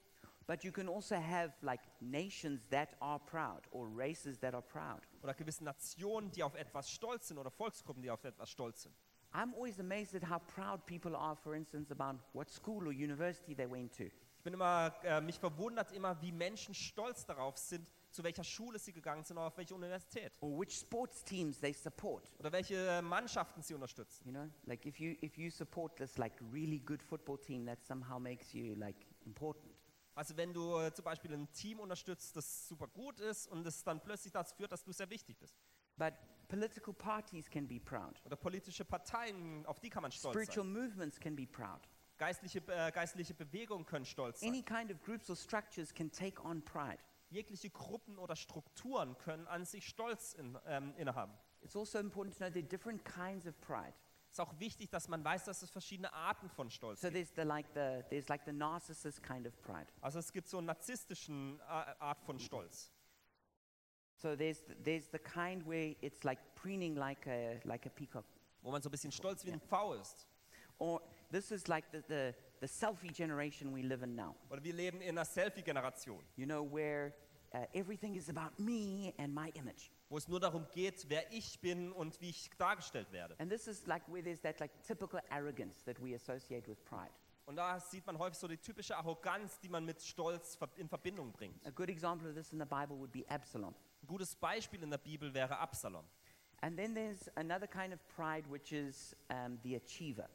but 0.46 0.64
you 0.64 0.72
can 0.72 0.88
also 0.88 1.16
have 1.16 1.54
like 1.62 1.82
nations 2.00 2.62
that 2.70 2.90
are 3.02 3.20
proud 3.20 3.62
or 3.72 3.88
races 3.88 4.40
that 4.40 4.54
are 4.54 4.62
proud. 4.64 5.02
oder 5.22 5.34
gewisse 5.34 5.64
Nationen, 5.64 6.32
die 6.32 6.44
auf 6.44 6.56
etwas 6.56 6.90
stolz 6.90 7.28
sind 7.28 7.38
oder 7.38 7.52
Volksgruppen, 7.52 8.02
die 8.02 8.12
auf 8.12 8.24
etwas 8.24 8.50
stolz 8.50 8.84
sind. 8.84 8.96
I'm 9.34 9.54
always 9.56 9.78
amazed 9.80 10.16
at 10.16 10.24
how 10.30 10.40
proud 10.56 10.86
people 10.86 11.14
are, 11.16 11.36
for 11.36 11.54
instance, 11.54 11.92
about 11.92 12.20
what 12.34 12.50
school 12.50 12.88
or 12.88 12.92
university 12.94 13.54
they 13.54 13.70
went 13.70 13.94
to. 13.98 14.04
Ich 14.06 14.44
bin 14.44 14.54
immer, 14.54 14.94
äh, 15.04 15.20
mich 15.20 15.38
verwundert 15.38 15.92
immer, 15.92 16.20
wie 16.22 16.32
Menschen 16.32 16.74
stolz 16.74 17.26
darauf 17.26 17.58
sind, 17.58 17.92
zu 18.18 18.24
welcher 18.24 18.44
Schule 18.44 18.80
sie 18.80 18.92
gegangen 18.92 19.24
sind 19.24 19.38
oder 19.38 19.46
auf 19.46 19.58
welche 19.58 19.76
Universität. 19.76 20.34
or 20.42 20.60
which 20.60 20.76
sports 20.76 21.24
teams 21.24 21.60
they 21.60 21.72
support. 21.72 22.32
Oder 22.40 22.52
welche 22.52 23.00
Mannschaften 23.04 23.62
sie 23.62 23.76
unterstützen. 23.76 24.26
You 24.26 24.32
know, 24.32 24.50
like 24.66 24.88
if 24.88 25.00
you 25.00 25.16
if 25.22 25.38
you 25.38 25.52
support 25.52 25.96
this 25.98 26.18
like 26.18 26.34
really 26.52 26.80
good 26.80 27.04
football 27.04 27.38
team, 27.38 27.68
that 27.68 27.84
somehow 27.86 28.18
makes 28.20 28.54
you 28.54 28.74
like 28.74 28.96
important. 29.26 29.72
Also 30.16 30.36
wenn 30.36 30.52
du 30.52 30.80
äh, 30.80 30.92
zum 30.92 31.06
Beispiel 31.06 31.32
ein 31.32 31.48
Team 31.54 31.80
unterstützt, 31.80 32.36
das 32.36 32.68
super 32.68 32.88
gut 32.88 33.20
ist 33.20 33.46
und 33.50 33.68
es 33.68 33.84
dann 33.84 34.02
plötzlich 34.02 34.34
dazu 34.34 34.56
führt, 34.56 34.72
dass 34.72 34.84
du 34.84 34.92
sehr 34.92 35.12
wichtig 35.12 35.38
bist. 35.38 35.56
But 35.96 36.16
political 36.48 36.96
parties 36.96 37.48
can 37.48 37.68
be 37.68 37.80
proud. 37.80 38.20
Oder 38.26 38.36
politische 38.36 38.84
Parteien, 38.84 39.64
auf 39.68 39.80
die 39.80 39.92
kann 39.92 40.02
man 40.02 40.12
stolz 40.12 40.34
Spiritual 40.34 40.66
sein. 40.66 40.74
movements 40.74 41.20
can 41.20 41.36
be 41.36 41.46
proud. 41.46 41.88
Geistliche, 42.18 42.64
äh, 42.68 42.92
geistliche 42.92 43.36
Bewegungen 43.36 43.86
können 43.86 44.06
stolz 44.06 44.40
sein. 44.40 44.50
Any 44.50 44.64
kind 44.64 44.92
of 44.92 45.00
groups 45.04 45.30
or 45.30 45.36
structures 45.36 45.94
can 45.94 46.12
take 46.12 46.42
on 46.42 46.64
pride. 46.66 46.98
Jegliche 47.30 47.70
Gruppen 47.70 48.18
oder 48.18 48.36
Strukturen 48.36 49.18
können 49.18 49.48
an 49.48 49.66
sich 49.66 49.88
Stolz 49.88 50.34
in, 50.34 50.58
ähm, 50.66 50.94
innehaben. 50.98 51.34
It's 51.62 51.76
also 51.76 52.00
important 52.00 52.38
to 52.38 52.40
know 52.40 52.54
are 52.56 52.64
different 52.64 53.04
kinds 53.04 53.46
of 53.46 53.60
pride. 53.62 53.94
Es 54.30 54.34
ist 54.34 54.40
auch 54.42 54.60
wichtig, 54.60 54.90
dass 54.90 55.08
man 55.08 55.24
weiß, 55.24 55.46
dass 55.46 55.62
es 55.62 55.70
verschiedene 55.70 56.12
Arten 56.14 56.50
von 56.50 56.70
Stolz 56.70 57.02
So 57.02 57.08
gibt. 57.10 57.16
there's 57.16 57.36
the 57.36 57.42
like 57.42 57.68
the 57.74 58.04
there's 58.10 58.28
like 58.30 58.44
the 58.46 58.52
narcissist 58.52 59.24
kind 59.24 59.48
of 59.48 59.60
pride. 59.62 59.88
Also 60.02 60.20
es 60.20 60.32
gibt 60.32 60.48
so 60.48 60.58
eine 60.58 60.68
narzisstischen 60.68 61.60
äh, 61.60 61.64
Art 62.00 62.22
von 62.22 62.40
Stolz. 62.40 62.92
So 64.16 64.36
there's 64.36 64.64
there's 64.84 65.10
the 65.12 65.20
kind 65.20 65.66
where 65.68 65.96
it's 66.02 66.24
like 66.24 66.40
preening 66.56 66.96
like 66.96 67.26
a 67.28 67.60
like 67.64 67.86
a 67.86 67.90
peacock. 67.90 68.26
wo 68.62 68.72
man 68.72 68.82
so 68.82 68.90
ein 68.90 68.92
bisschen 68.92 69.12
stolz 69.12 69.46
wie 69.46 69.52
ein 69.52 69.62
Pfau 69.62 69.94
ist. 69.94 70.28
Or 70.78 71.02
this 71.32 71.52
is 71.52 71.68
like 71.68 71.86
the, 71.92 72.02
the, 72.08 72.34
the 72.60 72.68
selfie 72.68 73.12
generation 73.12 73.74
we 73.74 73.82
live 73.82 74.04
in 74.04 74.16
now. 74.16 74.36
Oder 74.50 74.64
wir 74.64 74.74
leben 74.74 75.02
in 75.02 75.10
einer 75.18 75.26
Selfie-Generation, 75.26 76.20
You 76.36 76.46
know, 76.46 76.64
where 76.64 77.14
uh, 77.54 77.66
everything 77.74 78.16
is 78.16 78.30
about 78.30 78.58
me 78.60 79.14
and 79.18 79.34
my 79.34 79.50
image. 79.56 79.92
wo 80.10 80.18
es 80.18 80.28
nur 80.28 80.40
darum 80.40 80.66
geht, 80.72 81.06
wer 81.10 81.32
ich 81.34 81.60
bin 81.60 81.92
und 81.92 82.20
wie 82.22 82.30
ich 82.30 82.50
dargestellt 82.58 83.12
werde. 83.12 83.36
And 83.40 83.52
this 83.52 83.68
is 83.68 83.86
like 83.88 84.04
where 84.08 84.24
there's 84.24 84.42
that 84.42 84.60
like 84.60 84.72
typical 84.84 85.20
arrogance 85.30 85.84
that 85.84 86.02
we 86.02 86.16
associate 86.16 86.68
with 86.68 86.84
pride. 86.86 87.12
Und 87.46 87.56
da 87.56 87.80
sieht 87.80 88.06
man 88.06 88.18
häufig 88.18 88.38
so 88.38 88.48
die 88.48 88.58
typische 88.58 88.98
Arroganz, 88.98 89.60
die 89.60 89.70
man 89.70 89.86
mit 89.86 90.02
Stolz 90.02 90.58
in 90.76 90.90
Verbindung 90.90 91.32
bringt. 91.32 91.66
A 91.66 91.72
good 91.72 91.90
example 91.90 92.28
of 92.30 92.36
this 92.36 92.52
in 92.52 92.60
the 92.60 92.66
Bible 92.66 92.98
would 92.98 93.12
be 93.12 93.26
Absalom. 93.30 93.74
Ein 94.04 94.08
gutes 94.08 94.36
Beispiel 94.36 94.84
in 94.84 94.90
der 94.90 94.98
Bibel 94.98 95.34
wäre 95.34 95.58
Absalom. 95.58 96.06
And 96.62 96.76
then 96.78 96.94
there's 96.94 97.30
another 97.36 97.68
kind 97.68 97.94
of 97.94 98.00
pride, 98.08 98.46
which 98.50 98.72
is 98.74 99.16
um, 99.30 99.60
the 99.64 99.76
achiever. 99.76 100.28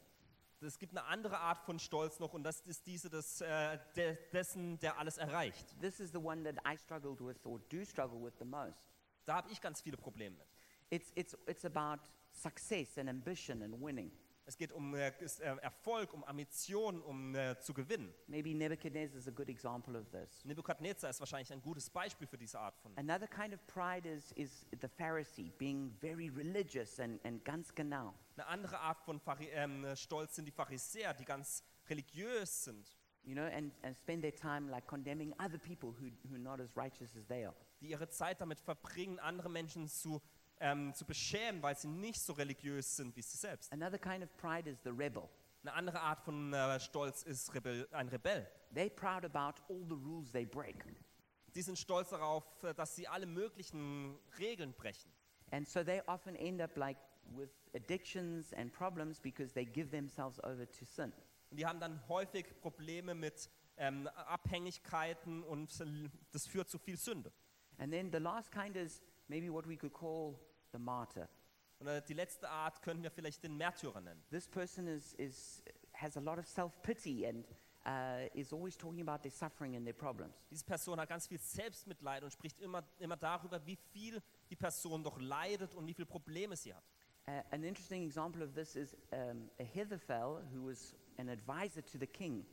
Es 0.63 0.79
gibt 0.79 0.95
eine 0.95 1.05
andere 1.07 1.39
Art 1.39 1.59
von 1.59 1.79
Stolz 1.79 2.19
noch 2.19 2.33
und 2.33 2.43
das 2.43 2.61
ist 2.61 2.85
diese 2.85 3.09
des, 3.09 3.41
äh, 3.41 3.77
de, 3.95 4.17
dessen, 4.31 4.79
der 4.79 4.97
alles 4.97 5.17
erreicht. 5.17 5.75
This 5.81 5.99
is 5.99 6.11
the 6.11 6.17
one 6.17 6.43
that 6.43 6.55
I 6.65 6.77
struggled 6.77 7.19
with 7.19 7.45
or 7.45 7.59
do 7.69 7.83
struggle 7.83 8.23
with 8.23 8.33
the 8.39 8.45
most. 8.45 8.79
Da 9.25 9.35
habe 9.35 9.51
ich 9.51 9.61
ganz 9.61 9.81
viele 9.81 9.97
Probleme 9.97 10.35
mit. 10.37 10.47
It's, 10.89 11.11
it's, 11.15 11.37
it's 11.47 11.65
about 11.65 12.03
success 12.31 12.97
and 12.97 13.09
ambition 13.09 13.61
and 13.63 13.81
winning. 13.81 14.11
Es 14.45 14.57
geht 14.57 14.73
um 14.73 14.93
äh, 14.93 15.07
äh, 15.07 15.57
Erfolg, 15.61 16.13
um 16.13 16.23
Ambition, 16.25 17.01
um 17.01 17.33
äh, 17.33 17.57
zu 17.59 17.73
gewinnen. 17.73 18.13
Maybe 18.27 18.53
Nebuchadnezzar 18.53 19.17
is 19.17 19.27
a 19.27 19.31
good 19.31 19.47
example 19.47 19.97
of 19.97 20.09
this. 20.09 20.43
Nebukadnezar 20.43 21.09
ist 21.09 21.19
wahrscheinlich 21.21 21.51
ein 21.53 21.61
gutes 21.61 21.89
Beispiel 21.89 22.27
für 22.27 22.37
diese 22.37 22.59
Art 22.59 22.77
von. 22.77 22.91
Another 22.97 23.27
kind 23.27 23.53
of 23.53 23.65
pride 23.67 24.07
is, 24.07 24.31
is 24.33 24.65
the 24.81 24.87
Pharisee, 24.87 25.51
being 25.57 25.91
very 26.01 26.29
religious 26.29 26.99
and, 26.99 27.23
and 27.25 27.43
ganz 27.45 27.73
genau. 27.73 28.13
Eine 28.35 28.47
andere 28.47 28.79
Art 28.79 28.99
von 29.01 29.19
Phari 29.19 29.47
ähm, 29.53 29.85
Stolz 29.95 30.35
sind 30.35 30.45
die 30.45 30.51
Pharisäer, 30.51 31.13
die 31.13 31.25
ganz 31.25 31.63
religiös 31.89 32.65
sind, 32.65 32.97
you 33.23 33.33
know, 33.33 33.45
and, 33.45 33.73
and 33.83 33.95
spend 33.95 34.23
their 34.23 34.35
time 34.35 34.69
like 34.69 34.85
condemning 34.87 35.33
other 35.39 35.57
people 35.57 35.91
who, 35.91 36.11
who 36.27 36.35
are 36.35 36.39
not 36.39 36.59
as 36.59 36.75
righteous 36.75 37.15
as 37.15 37.25
they 37.27 37.45
are. 37.45 37.55
die 37.83 37.89
ihre 37.89 38.09
Zeit 38.09 38.41
damit 38.41 38.59
verbringen, 38.59 39.19
andere 39.19 39.49
Menschen 39.49 39.87
zu, 39.87 40.21
ähm, 40.63 40.93
zu 40.93 41.05
beschämen, 41.05 41.61
weil 41.61 41.77
sie 41.77 41.89
nicht 41.89 42.21
so 42.21 42.31
religiös 42.33 42.95
sind 42.95 43.15
wie 43.17 43.21
sie 43.21 43.37
selbst. 43.37 43.71
Another 43.73 43.99
kind 43.99 44.23
of 44.23 44.35
pride 44.37 44.69
is 44.69 44.79
the 44.83 44.89
rebel. 44.89 45.29
Eine 45.61 45.73
andere 45.73 45.99
Art 45.99 46.21
von 46.21 46.53
äh, 46.53 46.79
Stolz 46.79 47.23
ist 47.23 47.53
Rebell, 47.53 47.87
ein 47.91 48.07
Rebell. 48.07 48.47
They're 48.73 48.89
proud 48.89 49.25
about 49.25 49.61
all 49.69 49.83
the 49.87 49.95
rules 49.95 50.31
they 50.31 50.45
break. 50.45 50.85
Die 51.53 51.61
sind 51.61 51.77
stolz 51.77 52.09
darauf, 52.09 52.45
äh, 52.63 52.73
dass 52.73 52.95
sie 52.95 53.07
alle 53.07 53.25
möglichen 53.25 54.17
Regeln 54.39 54.73
brechen. 54.73 55.11
And 55.51 55.67
so 55.67 55.83
they 55.83 56.01
often 56.07 56.35
end 56.35 56.61
up 56.61 56.75
like 56.77 56.97
with 57.35 57.49
addictions 57.75 58.53
and 58.53 58.71
problems 58.71 59.19
because 59.19 59.53
they 59.53 59.65
give 59.65 59.91
themselves 59.91 60.41
over 60.43 60.65
to 60.65 60.85
sin. 60.85 61.11
Und 61.51 61.57
die 61.57 61.65
haben 61.65 61.79
dann 61.81 62.01
häufig 62.07 62.45
Probleme 62.61 63.13
mit 63.13 63.49
ähm, 63.75 64.07
Abhängigkeiten 64.07 65.43
und 65.43 65.77
das 66.31 66.47
führt 66.47 66.69
zu 66.69 66.79
viel 66.79 66.97
Sünde. 66.97 67.33
And 67.77 67.91
then 67.91 68.11
the 68.11 68.19
last 68.19 68.49
kind 68.51 68.77
is 68.77 69.01
maybe 69.27 69.51
what 69.51 69.67
we 69.67 69.77
could 69.77 69.93
call 69.93 70.39
the 70.73 70.79
martyr. 70.79 71.29
Und 71.79 71.87
äh, 71.87 72.01
die 72.01 72.13
letzte 72.13 72.49
Art 72.49 72.81
könnten 72.81 73.03
wir 73.03 73.11
vielleicht 73.11 73.43
den 73.43 73.55
Märtyrer 73.57 74.01
nennen. 74.01 74.23
This 74.29 74.47
person 74.47 74.87
is, 74.87 75.13
is, 75.13 75.63
has 75.93 76.17
a 76.17 76.19
lot 76.19 76.37
of 76.37 76.47
self 76.47 76.81
pity 76.81 77.25
and 77.25 77.45
uh, 77.85 78.27
is 78.33 78.53
always 78.53 78.77
talking 78.77 79.01
about 79.01 79.21
their 79.21 79.31
suffering 79.31 79.75
and 79.75 79.85
their 79.85 79.93
problems. 79.93 80.33
Diese 80.49 80.63
Person 80.65 80.99
hat 80.99 81.09
ganz 81.09 81.27
viel 81.27 81.39
Selbstmitleid 81.39 82.23
und 82.23 82.31
spricht 82.31 82.59
immer, 82.61 82.83
immer 82.99 83.17
darüber, 83.17 83.65
wie 83.65 83.75
viel 83.75 84.21
die 84.49 84.55
Person 84.55 85.03
doch 85.03 85.19
leidet 85.19 85.75
und 85.75 85.87
wie 85.87 85.93
viele 85.93 86.05
Probleme 86.05 86.55
sie 86.55 86.73
hat. 86.73 86.83
Uh, 87.25 87.41
an 87.51 87.63
interesting 87.63 88.03
example 88.03 88.43
of 88.43 88.53
this 88.53 88.75
is 88.75 88.95
um, 89.11 89.49
Ahithophel, 89.57 90.43
who 90.53 90.67
was 90.67 90.93
an 91.17 91.29
advisor 91.29 91.81
to 91.81 91.97
the 91.97 92.07
king. 92.07 92.45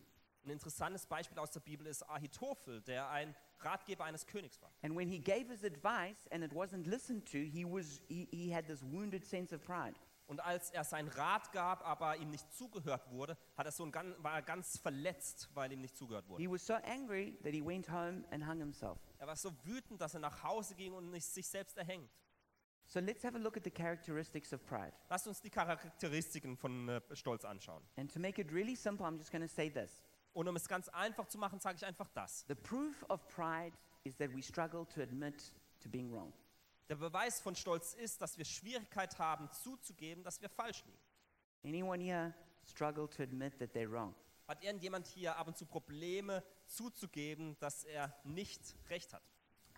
Ein 0.44 0.50
interessantes 0.50 1.06
Beispiel 1.06 1.38
aus 1.38 1.50
der 1.50 1.60
Bibel 1.60 1.86
ist 1.86 2.02
Ahitophel, 2.08 2.80
der 2.82 3.08
ein 3.10 3.34
Ratgeber 3.64 4.04
eines 4.04 4.26
Königs 4.26 4.60
war. 4.60 4.70
And 4.82 4.96
when 4.96 5.08
he 5.08 5.18
gave 5.18 5.48
his 5.50 5.64
advice 5.64 6.26
and 6.30 6.44
it 6.44 6.52
wasn't 6.52 6.86
listened 6.86 7.26
to, 7.30 7.38
he, 7.38 7.64
was, 7.64 8.02
he, 8.08 8.28
he 8.30 8.54
had 8.54 8.66
this 8.66 8.82
wounded 8.82 9.24
sense 9.24 9.54
of 9.54 9.62
pride. 9.62 9.94
Und 10.26 10.38
als 10.44 10.70
er 10.70 10.84
seinen 10.84 11.08
Rat 11.08 11.50
gab, 11.50 11.84
aber 11.84 12.16
ihm 12.18 12.30
nicht 12.30 12.52
zugehört 12.52 13.10
wurde, 13.10 13.36
hat 13.56 13.66
er 13.66 13.72
so 13.72 13.84
ein, 13.84 13.92
war 14.18 14.34
er 14.34 14.42
ganz 14.42 14.78
verletzt, 14.78 15.50
weil 15.54 15.72
ihm 15.72 15.80
nicht 15.80 15.96
zugehört 15.96 16.28
wurde. 16.28 16.40
He 16.40 16.48
was 16.48 16.64
so 16.64 16.74
angry 16.74 17.36
that 17.42 17.52
he 17.52 17.60
went 17.60 17.90
home 17.90 18.24
and 18.30 18.46
hung 18.46 18.58
himself. 18.58 18.98
Er 19.18 19.26
war 19.26 19.34
so 19.34 19.52
wütend, 19.64 20.00
dass 20.00 20.14
er 20.14 20.20
nach 20.20 20.44
Hause 20.44 20.76
ging 20.76 20.92
und 20.92 21.10
nicht 21.10 21.26
sich 21.26 21.48
selbst 21.48 21.76
erhängt. 21.76 22.08
So 22.86 23.00
let's 23.00 23.24
have 23.24 23.36
a 23.36 23.40
look 23.40 23.56
at 23.56 23.64
the 23.64 23.70
characteristics 23.70 24.52
of 24.52 24.64
pride. 24.66 24.92
Lasst 25.08 25.26
uns 25.26 25.40
die 25.40 25.50
Charakteristiken 25.50 26.56
von 26.56 26.88
äh, 26.88 27.00
Stolz 27.12 27.44
anschauen. 27.44 27.82
And 27.96 28.12
to 28.12 28.20
make 28.20 28.40
it 28.40 28.52
really 28.52 28.76
simple, 28.76 29.06
I'm 29.06 29.16
just 29.16 29.32
going 29.32 29.46
to 29.46 29.52
say 29.52 29.68
this. 29.68 30.02
Und 30.32 30.48
um 30.48 30.56
es 30.56 30.68
ganz 30.68 30.88
einfach 30.88 31.26
zu 31.26 31.38
machen, 31.38 31.60
sage 31.60 31.76
ich 31.76 31.84
einfach 31.84 32.08
das. 32.14 32.44
The 32.48 32.54
proof 32.54 33.04
of 33.08 33.26
pride 33.28 33.76
is 34.04 34.16
that 34.16 34.30
we 34.34 34.42
struggle 34.42 34.86
to 34.86 35.02
admit 35.02 35.52
to 35.80 35.88
being 35.88 36.12
wrong. 36.12 36.32
Der 36.88 36.96
Beweis 36.96 37.40
von 37.40 37.54
Stolz 37.54 37.94
ist, 37.94 38.20
dass 38.20 38.36
wir 38.36 38.44
Schwierigkeit 38.44 39.18
haben 39.18 39.50
zuzugeben, 39.52 40.24
dass 40.24 40.40
wir 40.40 40.48
falsch 40.48 40.84
liegen. 40.84 40.98
Anyone 41.64 42.02
here 42.02 42.34
struggle 42.64 43.08
to 43.08 43.22
admit 43.22 43.58
that 43.58 43.70
they're 43.74 43.90
wrong? 43.90 44.14
Hat 44.48 44.62
irgendjemand 44.64 45.06
hier 45.06 45.36
ab 45.36 45.46
und 45.46 45.56
zu 45.56 45.66
Probleme 45.66 46.42
zuzugeben, 46.66 47.56
dass 47.60 47.84
er 47.84 48.12
nicht 48.24 48.74
recht 48.88 49.12
hat? 49.12 49.22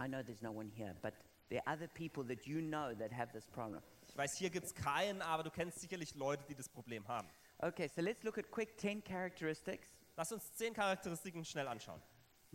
I 0.00 0.06
know 0.06 0.22
there's 0.22 0.40
no 0.40 0.52
one 0.52 0.70
here, 0.70 0.94
but 1.02 1.12
there 1.50 1.60
are 1.66 1.76
other 1.76 1.88
people 1.88 2.24
that 2.24 2.46
you 2.46 2.60
know 2.60 2.94
that 2.94 3.12
have 3.12 3.32
this 3.32 3.46
problem. 3.46 3.82
Ich 4.08 4.16
weiß, 4.16 4.36
hier 4.36 4.50
gibt 4.50 4.66
es 4.66 4.74
keinen, 4.74 5.20
aber 5.20 5.42
du 5.42 5.50
kennst 5.50 5.80
sicherlich 5.80 6.14
Leute, 6.14 6.44
die 6.48 6.54
das 6.54 6.68
Problem 6.68 7.06
haben. 7.08 7.28
Okay, 7.58 7.88
so 7.88 8.00
let's 8.00 8.22
look 8.22 8.38
at 8.38 8.50
quick 8.50 8.78
10 8.80 9.04
characteristics. 9.04 9.86
Lass 10.16 10.32
uns 10.32 10.52
zehn 10.54 10.74
Charakteristiken 10.74 11.44
schnell 11.44 11.68
anschauen. 11.68 12.02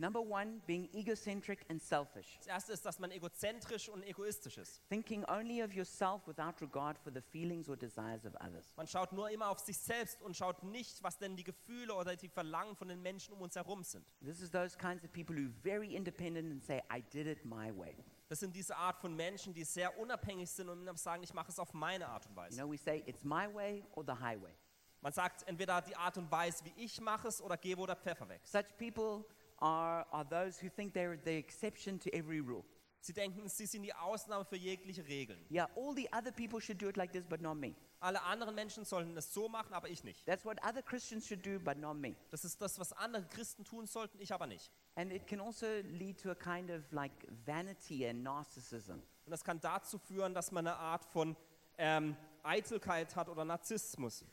Number 0.00 0.20
one, 0.20 0.60
being 0.64 0.88
egocentric 0.94 1.68
and 1.68 1.82
selfish, 1.82 2.36
Das 2.38 2.46
erste 2.46 2.72
ist, 2.72 2.86
dass 2.86 3.00
man 3.00 3.10
egozentrisch 3.10 3.88
und 3.88 4.04
egoistisch 4.04 4.56
ist. 4.56 4.80
thinking 4.88 5.24
only 5.24 5.60
of 5.60 5.72
yourself 5.72 6.24
without 6.28 6.54
regard 6.60 6.96
for 7.00 7.12
the 7.12 7.20
feelings 7.20 7.68
or 7.68 7.76
desires 7.76 8.24
of 8.24 8.32
others. 8.36 8.72
Man 8.76 8.86
schaut 8.86 9.12
nur 9.12 9.28
immer 9.28 9.48
auf 9.48 9.58
sich 9.58 9.76
selbst 9.76 10.22
und 10.22 10.36
schaut 10.36 10.62
nicht, 10.62 11.02
was 11.02 11.18
denn 11.18 11.34
die 11.34 11.42
Gefühle 11.42 11.92
oder 11.96 12.14
die 12.14 12.28
Verlangen 12.28 12.76
von 12.76 12.86
den 12.86 13.02
Menschen 13.02 13.34
um 13.34 13.40
uns 13.40 13.56
herum 13.56 13.82
sind. 13.82 14.14
This 14.20 14.40
is 14.40 14.52
those 14.52 14.78
kinds 14.78 15.02
of 15.02 15.10
people 15.12 15.34
who 15.34 15.46
are 15.46 15.54
very 15.64 15.92
independent 15.92 16.52
and 16.52 16.62
say, 16.62 16.80
I 16.96 17.02
did 17.02 17.26
it 17.26 17.44
my 17.44 17.76
way. 17.76 17.96
Das 18.28 18.38
sind 18.38 18.54
diese 18.54 18.76
Art 18.76 19.00
von 19.00 19.16
Menschen, 19.16 19.52
die 19.52 19.64
sehr 19.64 19.98
unabhängig 19.98 20.48
sind 20.48 20.68
und 20.68 20.96
sagen, 20.96 21.24
ich 21.24 21.34
mache 21.34 21.50
es 21.50 21.58
auf 21.58 21.74
meine 21.74 22.06
Art 22.06 22.24
und 22.26 22.32
You 22.34 22.36
Weise. 22.36 22.56
know, 22.60 22.70
we 22.70 22.78
say 22.78 23.02
it's 23.04 23.24
my 23.24 23.52
way 23.52 23.84
or 23.96 24.04
the 24.06 24.12
highway. 24.12 24.54
Man 25.00 25.12
sagt 25.12 25.46
entweder 25.48 25.80
die 25.80 25.96
Art 25.96 26.18
und 26.18 26.30
Weise, 26.30 26.64
wie 26.64 26.72
ich 26.76 27.00
mache 27.00 27.28
es, 27.28 27.40
oder 27.40 27.56
gebe 27.56 27.80
oder 27.80 27.96
Pfeffer 27.96 28.28
weg. 28.28 28.40
Such 28.44 28.76
people 28.76 29.24
are, 29.58 30.06
are 30.12 30.28
those 30.28 30.60
who 30.60 30.68
think 30.68 30.94
they're 30.94 31.18
the 31.24 31.36
exception 31.36 31.98
to 32.00 32.10
every 32.10 32.40
rule. 32.40 32.64
Sie 33.00 33.12
denken, 33.12 33.48
sie 33.48 33.66
sind 33.66 33.82
die 33.84 33.94
Ausnahme 33.94 34.44
für 34.44 34.56
jegliche 34.56 35.06
Regeln. 35.06 35.38
Yeah, 35.50 35.68
all 35.76 35.94
the 35.94 36.08
other 36.12 36.32
people 36.32 36.60
should 36.60 36.82
do 36.82 36.88
it 36.88 36.96
like 36.96 37.12
this, 37.12 37.24
but 37.24 37.40
not 37.40 37.56
me. 37.56 37.74
Alle 38.00 38.22
anderen 38.22 38.54
Menschen 38.54 38.84
sollen 38.84 39.16
es 39.16 39.32
so 39.32 39.48
machen, 39.48 39.72
aber 39.72 39.88
ich 39.88 40.04
nicht. 40.04 40.26
That's 40.26 40.44
what 40.44 40.58
other 40.64 40.82
Christians 40.82 41.26
should 41.26 41.44
do, 41.44 41.58
but 41.58 41.78
not 41.78 41.96
me. 41.96 42.16
Das 42.30 42.44
ist 42.44 42.60
das, 42.60 42.78
was 42.78 42.92
andere 42.92 43.24
Christen 43.26 43.64
tun 43.64 43.86
sollten, 43.86 44.20
ich 44.20 44.32
aber 44.32 44.46
nicht. 44.46 44.70
And 44.96 45.12
it 45.12 45.26
can 45.26 45.40
also 45.40 45.66
lead 45.84 46.20
to 46.20 46.30
a 46.30 46.34
kind 46.34 46.70
of 46.70 46.90
like 46.92 47.12
vanity 47.44 48.06
and 48.06 48.22
narcissism. 48.22 49.00
Und 49.24 49.30
das 49.30 49.44
kann 49.44 49.60
dazu 49.60 49.98
führen, 49.98 50.34
dass 50.34 50.50
man 50.52 50.66
eine 50.66 50.76
Art 50.76 51.04
von 51.04 51.36
ähm, 51.76 52.16
Eitelkeit 52.42 53.14
hat 53.14 53.28
oder 53.28 53.44
Narzissmus. 53.44 54.24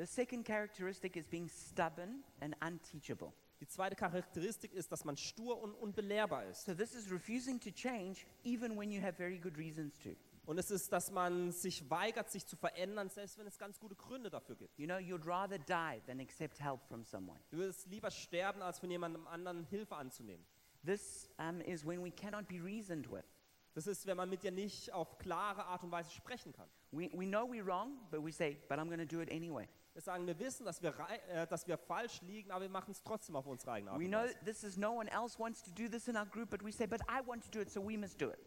The 0.00 0.06
second 0.06 0.46
characteristic 0.46 1.14
is 1.14 1.26
being 1.26 1.46
stubborn 1.46 2.24
and 2.40 2.56
unteachable. 2.62 3.34
Die 3.60 3.66
zweite 3.66 3.94
Charakteristik 3.94 4.72
ist, 4.72 4.90
dass 4.90 5.04
man 5.04 5.18
stur 5.18 5.60
und 5.60 5.74
unbelehrbar 5.74 6.46
ist. 6.46 6.64
So 6.64 6.72
this 6.72 6.94
is 6.94 7.12
refusing 7.12 7.60
to 7.60 7.70
change 7.70 8.24
even 8.42 8.78
when 8.78 8.90
you 8.90 9.02
have 9.02 9.12
very 9.18 9.36
good 9.36 9.58
reasons 9.58 9.98
to. 9.98 10.16
Und 10.46 10.56
es 10.56 10.70
ist, 10.70 10.90
dass 10.90 11.10
man 11.10 11.52
sich 11.52 11.90
weigert, 11.90 12.30
sich 12.30 12.46
zu 12.46 12.56
verändern, 12.56 13.10
selbst 13.10 13.36
wenn 13.36 13.46
es 13.46 13.58
ganz 13.58 13.78
gute 13.78 13.94
Gründe 13.94 14.30
dafür 14.30 14.56
gibt. 14.56 14.78
You 14.78 14.86
know, 14.86 14.96
you'd 14.96 15.26
rather 15.26 15.58
die 15.58 16.00
than 16.06 16.18
accept 16.18 16.58
help 16.62 16.80
from 16.88 17.04
someone. 17.04 17.38
Du 17.50 17.58
würdest 17.58 17.86
lieber 17.88 18.10
sterben, 18.10 18.62
als 18.62 18.78
von 18.78 18.90
jemandem 18.90 19.26
anderen 19.26 19.64
Hilfe 19.64 19.96
anzunehmen. 19.96 20.46
This 20.82 21.28
um, 21.36 21.60
is 21.60 21.84
when 21.84 22.02
we 22.02 22.10
cannot 22.10 22.48
be 22.48 22.58
reasoned 22.58 23.12
with. 23.12 23.26
Das 23.74 23.86
ist, 23.86 24.06
wenn 24.06 24.16
man 24.16 24.30
mit 24.30 24.44
dir 24.44 24.50
nicht 24.50 24.94
auf 24.94 25.18
klare 25.18 25.66
Art 25.66 25.84
und 25.84 25.90
Weise 25.90 26.10
sprechen 26.10 26.54
kann. 26.54 26.70
We, 26.90 27.10
we 27.12 27.26
know 27.26 27.46
we're 27.46 27.66
wrong, 27.66 27.98
but 28.10 28.24
we 28.24 28.32
say, 28.32 28.56
but 28.66 28.78
I'm 28.78 28.88
going 28.88 28.98
to 28.98 29.04
do 29.04 29.20
it 29.20 29.30
anyway. 29.30 29.68
Wir 29.92 30.02
sagen, 30.02 30.26
wir 30.26 30.38
wissen, 30.38 30.64
dass 30.64 30.80
wir, 30.82 30.94
äh, 31.28 31.46
dass 31.48 31.66
wir 31.66 31.76
falsch 31.76 32.22
liegen, 32.22 32.50
aber 32.52 32.62
wir 32.62 32.68
machen 32.70 32.92
es 32.92 33.02
trotzdem 33.02 33.34
auf 33.36 33.46
unsere 33.46 33.72
eigene 33.72 33.90
Art 33.90 34.00
We 34.00 34.04
und 34.04 34.10
know 34.12 34.20
Weise. 34.20 34.34
this 34.44 34.62
is 34.62 34.76
no 34.76 34.92
one 34.92 35.10
else 35.10 35.38
wants 35.38 35.62
to 35.64 35.70
do 35.72 35.88
this 35.88 36.06
in 36.08 36.16
our 36.16 36.26
group, 36.26 36.48
but 36.50 36.62
we 36.64 36.70
say, 36.70 36.86
but 36.86 37.00
I 37.02 37.26
want 37.26 37.42
to 37.44 37.50
do 37.50 37.60
it, 37.60 37.70
so 37.70 37.80
we 37.84 37.98
must 37.98 38.20
do 38.20 38.30
it. 38.30 38.38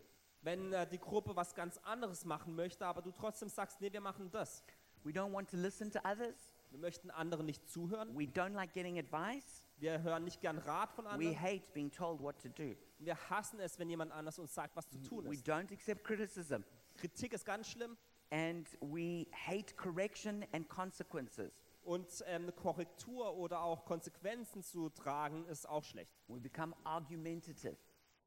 Wenn 0.42 0.72
äh, 0.74 0.88
die 0.88 1.00
Gruppe 1.00 1.36
was 1.36 1.54
ganz 1.54 1.78
anderes 1.80 2.24
machen 2.26 2.56
möchte, 2.56 2.86
aber 2.86 3.02
du 3.02 3.12
trotzdem 3.12 3.50
sagst, 3.50 3.82
nee, 3.82 3.92
wir 3.92 4.02
machen 4.02 4.32
das. 4.32 4.64
We 5.04 5.12
don't 5.12 5.34
want 5.34 5.50
to 5.52 5.58
listen 5.58 5.92
to 5.92 6.00
others. 6.00 6.56
Wir 6.70 6.80
möchten 6.80 7.12
anderen 7.12 7.46
nicht 7.46 7.70
zuhören. 7.70 8.18
We 8.18 8.24
don't 8.24 8.54
like 8.54 8.74
getting 8.74 8.98
advice. 8.98 9.64
Wir 9.78 10.02
hören 10.02 10.24
nicht 10.24 10.40
gern 10.42 10.58
Rat 10.60 10.92
von 10.94 11.06
We 11.06 11.10
anderen. 11.10 11.40
hate 11.42 11.70
being 11.74 11.92
told 11.92 12.22
what 12.22 12.40
to 12.42 12.48
do. 12.50 12.76
Wir 13.00 13.16
hassen 13.30 13.60
es, 13.60 13.78
wenn 13.80 13.90
jemand 13.90 14.12
anders 14.14 14.40
uns 14.40 14.54
sagt, 14.54 14.76
was 14.78 14.88
zu 14.90 14.98
tun 15.02 15.26
We 15.30 15.34
ist. 15.34 15.48
don't 15.48 15.72
accept 15.74 16.04
criticism. 16.06 16.62
Kritik 16.96 17.34
ist 17.34 17.46
ganz 17.46 17.68
schlimm 17.70 17.98
And 18.34 18.68
we 18.82 19.28
hate 19.32 19.76
correction 19.78 20.44
and 20.54 20.68
consequences. 20.68 21.52
und 21.84 22.24
ähm, 22.28 22.52
Korrektur 22.56 23.36
oder 23.36 23.62
auch 23.62 23.86
Konsequenzen 23.86 24.64
zu 24.64 24.90
tragen 24.90 25.46
ist 25.46 25.68
auch 25.68 25.84
schlecht. 25.84 26.14
We 26.28 26.40
become 26.40 26.76
argumentative. 26.84 27.78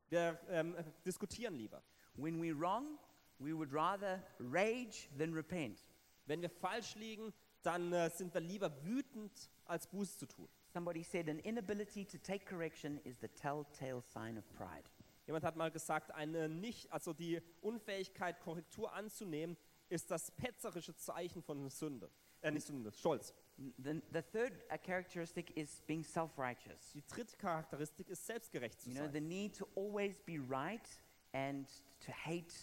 Wir 0.09 0.39
ähm, 0.49 0.77
diskutieren 1.05 1.55
lieber. 1.55 1.83
When 2.15 2.41
we're 2.41 2.59
wrong, 2.59 2.99
we 3.39 3.57
would 3.57 3.73
rather 3.73 4.23
rage 4.39 5.09
than 5.19 5.33
repent. 5.33 5.85
Wenn 6.27 6.43
wir 6.43 6.51
falsch 6.51 6.95
liegen, 6.97 7.33
dann 7.63 7.93
äh, 7.93 8.11
sind 8.11 8.33
wir 8.35 8.41
lieber 8.41 8.73
wütend, 8.85 9.51
als 9.65 9.87
Buße 9.87 10.19
zu 10.19 10.27
tun. 10.27 10.49
Somebody 10.73 11.03
said 11.03 11.29
an 11.29 11.39
inability 11.41 12.05
to 12.05 12.19
take 12.19 12.45
correction 12.45 13.01
is 13.05 13.19
the 13.21 13.29
telltale 13.29 14.01
sign 14.03 14.39
of 14.39 14.45
pride. 14.53 14.89
Jemand 15.27 15.45
hat 15.45 15.57
mal 15.57 15.73
gesagt, 15.73 16.13
eine 16.13 16.49
nicht, 16.49 16.93
also 16.93 17.13
die 17.13 17.43
Unfähigkeit, 17.61 18.39
Korrektur 18.41 18.93
anzunehmen, 18.93 19.57
ist 19.89 20.11
das 20.11 20.31
petzerische 20.31 20.95
Zeichen 20.97 21.43
von 21.43 21.69
Sünde. 21.71 22.11
Äh, 22.43 22.51
nicht 22.51 22.67
Sünde, 22.67 22.93
Stolz. 22.93 23.35
The, 23.79 24.01
the 24.13 24.21
third 24.23 24.53
uh, 24.71 24.77
characteristic 24.77 25.57
is 25.57 25.81
being 25.87 26.05
self 26.05 26.37
righteous. 26.39 26.93
Die 26.93 27.05
dritte 27.07 27.37
Charakteristik 27.37 28.09
ist, 28.09 28.27
selbstgerecht 28.27 28.81
zu 28.81 28.91
You 28.91 28.97
know, 28.97 29.07
the 29.07 29.15
sein. 29.15 29.29
need 29.29 29.57
to 29.57 29.67
always 29.75 30.19
be 30.27 30.39
right 30.49 30.87
and 31.33 31.67
to 32.01 32.13
hate 32.13 32.55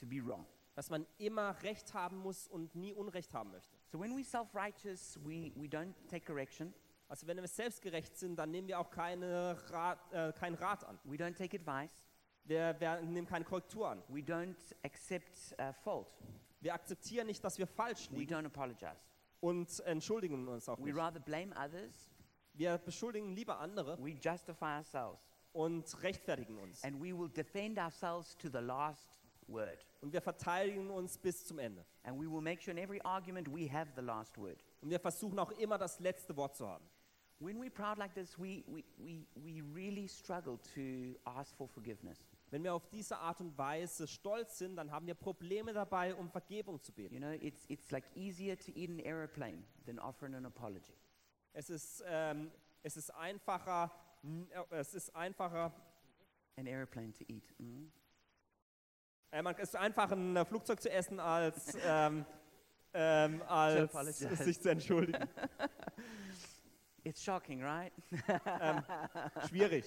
to 0.00 0.06
be 0.06 0.20
wrong. 0.24 0.46
Dass 0.74 0.88
man 0.88 1.06
immer 1.18 1.54
Recht 1.62 1.92
haben 1.92 2.16
muss 2.16 2.48
und 2.48 2.74
nie 2.74 2.94
Unrecht 2.94 3.34
haben 3.34 3.50
möchte. 3.50 3.76
So 3.88 4.00
when 4.00 4.16
we 4.16 4.24
self 4.24 4.54
righteous, 4.54 5.18
we, 5.22 5.52
we 5.54 5.66
don't 5.68 5.92
take 6.08 6.24
correction, 6.24 6.72
Also 7.08 7.26
wenn 7.26 7.36
wir 7.36 7.46
selbstgerecht 7.46 8.16
sind, 8.16 8.36
dann 8.36 8.50
nehmen 8.50 8.68
wir 8.68 8.78
auch 8.80 8.88
keine 8.90 9.54
Rat, 9.70 9.98
äh, 10.14 10.32
keinen 10.32 10.54
Rat 10.54 10.82
an. 10.84 10.98
we 11.04 11.16
don't 11.16 11.34
take 11.36 11.54
advice, 11.58 11.92
Wir, 12.44 12.74
wir 12.80 13.02
nehmen 13.02 13.26
keine 13.26 13.44
Korrektur 13.44 13.86
an. 13.90 14.02
we 14.08 14.20
don't 14.20 14.56
accept 14.82 15.54
uh, 15.60 15.74
fault, 15.84 16.08
Wir 16.62 16.72
akzeptieren 16.74 17.26
nicht, 17.26 17.42
dass 17.44 17.58
wir 17.58 17.66
falsch 17.66 18.10
we 18.10 18.18
liegen 18.18 18.34
don't 18.34 18.46
apologize. 18.46 18.96
und 19.40 19.80
entschuldigen 19.80 20.46
uns 20.48 20.68
auch 20.68 20.78
We 20.78 20.84
nicht. 20.84 20.96
rather 20.96 21.20
blame 21.20 21.52
others, 21.56 22.10
Wir 22.54 22.78
beschuldigen 22.78 23.34
lieber 23.34 23.58
andere 23.58 23.98
we 24.02 24.10
justify 24.12 24.76
ourselves, 24.78 25.18
und 25.52 26.02
rechtfertigen 26.02 26.56
uns. 26.58 26.82
and 26.84 26.96
we 27.02 27.12
will 27.12 27.28
defend 27.28 27.78
ourselves 27.78 28.36
to 28.38 28.48
the 28.48 28.58
last 28.64 29.08
word. 29.48 29.84
Und 30.00 30.12
wir 30.12 30.22
verteidigen 30.22 30.88
uns 30.90 31.18
bis 31.18 31.44
zum 31.44 31.58
Ende. 31.58 31.84
And 32.04 32.16
we 32.18 32.30
will 32.30 32.40
make 32.40 32.62
sure 32.62 32.70
in 32.72 32.78
every 32.78 33.00
argument 33.02 33.48
we 33.52 33.68
have 33.70 33.90
the 33.96 34.00
last 34.02 34.38
word. 34.38 34.62
Und 34.80 34.90
wir 34.90 35.00
versuchen 35.00 35.38
auch 35.38 35.50
immer 35.52 35.78
das 35.78 35.98
letzte 36.00 36.36
Wort 36.36 36.54
zu 36.56 36.66
haben. 36.68 36.84
When 37.40 37.60
we're 37.60 37.70
proud 37.70 37.98
like 37.98 38.14
this, 38.14 38.38
we, 38.38 38.62
we, 38.68 38.84
we, 38.98 39.26
we 39.34 39.60
really 39.74 40.06
struggle 40.06 40.58
to 40.74 41.18
ask 41.24 41.56
for 41.56 41.66
forgiveness. 41.68 42.24
Wenn 42.52 42.64
wir 42.64 42.74
auf 42.74 42.86
diese 42.90 43.16
Art 43.16 43.40
und 43.40 43.56
Weise 43.56 44.06
stolz 44.06 44.58
sind, 44.58 44.76
dann 44.76 44.90
haben 44.90 45.06
wir 45.06 45.14
Probleme 45.14 45.72
dabei, 45.72 46.14
um 46.14 46.28
Vergebung 46.30 46.82
zu 46.82 46.92
beten. 46.92 47.14
You 47.14 47.20
know, 47.20 47.30
it's, 47.30 47.64
it's 47.68 47.90
like 47.90 48.04
easier 48.14 48.58
to 48.58 48.70
eat 48.72 48.90
an 48.90 49.00
aeroplane 49.00 49.64
than 49.86 49.98
offering 49.98 50.34
an 50.34 50.44
apology. 50.44 50.92
Es 51.54 51.70
ist, 51.70 52.04
ähm, 52.06 52.52
es 52.82 52.98
ist 52.98 53.08
einfacher, 53.14 53.90
äh, 54.22 54.76
es 54.76 54.92
ist 54.92 55.16
einfacher, 55.16 55.72
An 56.58 56.66
aeroplane 56.66 57.14
to 57.14 57.24
eat. 57.26 57.54
äh, 59.30 59.40
man, 59.40 59.54
es 59.54 59.70
ist 59.70 59.76
einfacher, 59.76 60.14
ein 60.14 60.36
äh, 60.36 60.44
Flugzeug 60.44 60.82
zu 60.82 60.90
essen, 60.90 61.20
als, 61.20 61.74
ähm, 61.82 62.26
ähm, 62.92 63.42
als 63.48 63.94
apologize. 63.94 64.44
sich 64.44 64.60
zu 64.60 64.68
entschuldigen. 64.68 65.26
It's 67.04 67.20
shocking, 67.20 67.60
right? 67.60 67.92
Schwierig. 69.48 69.84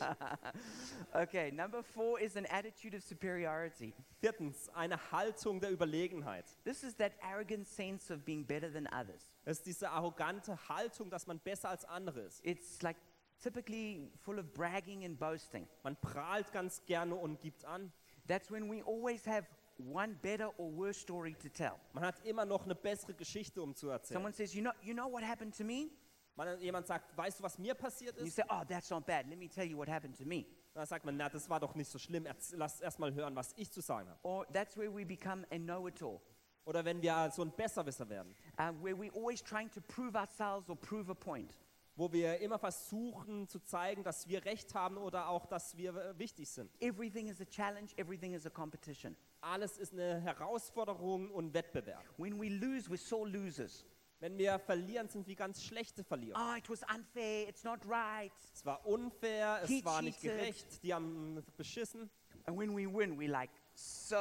okay, 1.16 1.50
number 1.52 1.82
four 1.82 2.20
is 2.20 2.36
an 2.36 2.46
attitude 2.48 2.94
of 2.94 3.04
superiority. 3.04 3.94
Viertens, 4.20 4.70
eine 4.76 4.98
Haltung 5.12 5.62
der 5.62 5.72
Überlegenheit. 5.72 6.46
This 6.66 6.84
is 6.84 6.96
that 6.96 7.14
arrogant 7.22 7.68
sense 7.68 8.12
of 8.12 8.26
being 8.26 8.44
better 8.44 8.70
than 8.70 8.88
others. 8.88 9.32
Es 9.46 9.60
ist 9.60 9.66
diese 9.66 9.90
arrogante 9.90 10.58
Haltung, 10.68 11.10
dass 11.10 11.26
man 11.26 11.40
besser 11.40 11.70
als 11.70 11.86
andere 11.86 12.20
ist. 12.22 12.46
It's 12.46 12.82
like 12.82 12.98
typically 13.42 14.12
full 14.22 14.38
of 14.38 14.54
bragging 14.54 15.06
and 15.06 15.18
boasting. 15.18 15.68
Man 15.84 15.96
prahlt 15.96 16.52
ganz 16.52 16.84
gerne 16.86 17.16
und 17.16 17.40
gibt 17.40 17.64
an. 17.64 17.94
That's 18.28 18.52
when 18.52 18.70
we 18.70 18.84
always 18.84 19.26
have 19.26 19.46
one 19.78 20.16
better 20.22 20.50
or 20.58 20.70
worse 20.70 21.00
story 21.00 21.34
to 21.36 21.50
tell. 21.50 21.80
Man 21.94 22.04
hat 22.04 22.16
immer 22.26 22.44
noch 22.46 22.66
eine 22.66 22.76
bessere 22.76 23.14
Geschichte, 23.14 23.62
um 23.62 23.74
zu 23.74 23.90
erzählen. 23.90 24.18
Someone 24.18 24.34
says, 24.34 24.54
you 24.54 24.62
know, 24.62 24.72
you 24.82 24.94
know 24.94 25.08
what 25.08 25.24
happened 25.24 25.56
to 25.56 25.64
me? 25.64 25.92
Man, 26.36 26.60
jemand 26.60 26.86
sagt, 26.86 27.16
weißt 27.18 27.40
du, 27.40 27.44
was 27.44 27.58
mir 27.58 27.74
passiert 27.76 28.14
And 28.18 28.22
you 28.22 28.28
ist? 28.28 28.36
say, 28.36 28.44
oh, 28.50 28.62
that's 28.68 28.90
not 28.90 29.06
bad. 29.06 29.28
Let 29.30 29.38
me 29.40 29.48
tell 29.48 29.66
you 29.66 29.78
what 29.78 29.88
happened 29.88 30.18
to 30.18 30.26
me. 30.26 30.46
Dann 30.74 30.86
sagt 30.86 31.06
man, 31.06 31.16
na, 31.16 31.30
das 31.30 31.50
war 31.50 31.60
doch 31.60 31.74
nicht 31.76 31.90
so 31.90 31.98
schlimm. 31.98 32.26
Erz- 32.26 32.54
Lass 32.58 32.82
erst 32.82 33.00
mal 33.00 33.14
hören, 33.14 33.36
was 33.36 33.54
ich 33.56 33.72
zu 33.72 33.80
sagen 33.82 34.10
habe. 34.10 34.20
Or 34.24 34.46
that's 34.52 34.76
where 34.78 34.94
we 34.94 35.06
become 35.06 35.46
a 35.50 35.58
know-it-all, 35.58 36.20
Oder 36.66 36.84
wenn 36.84 37.02
wir 37.02 37.30
so 37.32 37.44
ein 37.44 37.52
Besserwisser 37.56 38.10
werden, 38.10 38.36
uh, 38.60 38.74
where 38.84 38.96
we're 38.98 39.14
always 39.16 39.42
trying 39.42 39.70
to 39.72 39.80
prove 39.82 40.16
ourselves 40.18 40.70
or 40.70 40.76
prove 40.76 41.10
a 41.10 41.14
point. 41.16 41.58
wo 41.98 42.12
wir 42.12 42.40
immer 42.42 42.60
versuchen 42.60 43.48
zu 43.48 43.60
zeigen, 43.62 44.04
dass 44.04 44.28
wir 44.28 44.44
Recht 44.44 44.74
haben 44.74 44.98
oder 44.98 45.30
auch, 45.30 45.46
dass 45.46 45.78
wir 45.78 45.96
äh, 45.96 46.20
wichtig 46.20 46.50
sind. 46.50 46.70
Everything 46.82 47.28
is 47.30 47.40
a 47.40 47.46
challenge. 47.46 47.92
Everything 47.96 48.34
is 48.34 48.46
a 48.46 48.50
competition. 48.50 49.16
Alles 49.40 49.78
ist 49.78 49.94
eine 49.94 50.20
Herausforderung 50.20 51.32
und 51.32 51.54
Wettbewerb. 51.54 52.04
When 52.18 52.38
we 52.38 52.50
lose, 52.50 52.90
we're 52.90 52.98
sore 52.98 53.30
losers. 53.30 53.86
Wenn 54.26 54.40
wir 54.40 54.58
verlieren, 54.58 55.08
sind 55.08 55.28
wir 55.28 55.36
ganz 55.36 55.64
schlechte 55.64 56.04
Verlierer. 56.04 56.36
Oh, 56.36 56.58
it 56.58 56.68
was 56.68 56.82
unfair. 56.92 57.48
It's 57.48 57.64
not 57.64 57.78
right. 57.88 58.32
Es 58.56 58.66
war 58.66 58.84
unfair, 58.84 59.62
He 59.68 59.78
es 59.78 59.86
war 59.86 60.02
nicht 60.02 60.20
cheated. 60.20 60.40
gerecht, 60.40 60.84
die 60.84 60.92
haben 60.92 61.44
beschissen. 61.56 62.10
And 62.48 62.58
when 62.58 62.76
we 62.76 62.92
win, 62.92 63.20
we're 63.20 63.30
like 63.30 63.52
so 63.76 64.16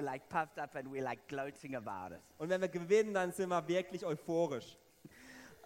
like 0.00 0.28
puffed 0.28 0.60
up 0.60 0.76
and 0.76 0.86
we're 0.92 1.02
like 1.02 1.26
gloating 1.26 1.74
about 1.74 2.14
it. 2.14 2.20
Und 2.38 2.50
wenn 2.50 2.60
wir 2.60 2.68
gewinnen, 2.68 3.12
dann 3.12 3.32
sind 3.32 3.48
wir 3.48 3.66
wirklich 3.66 4.04
euphorisch. 4.04 4.78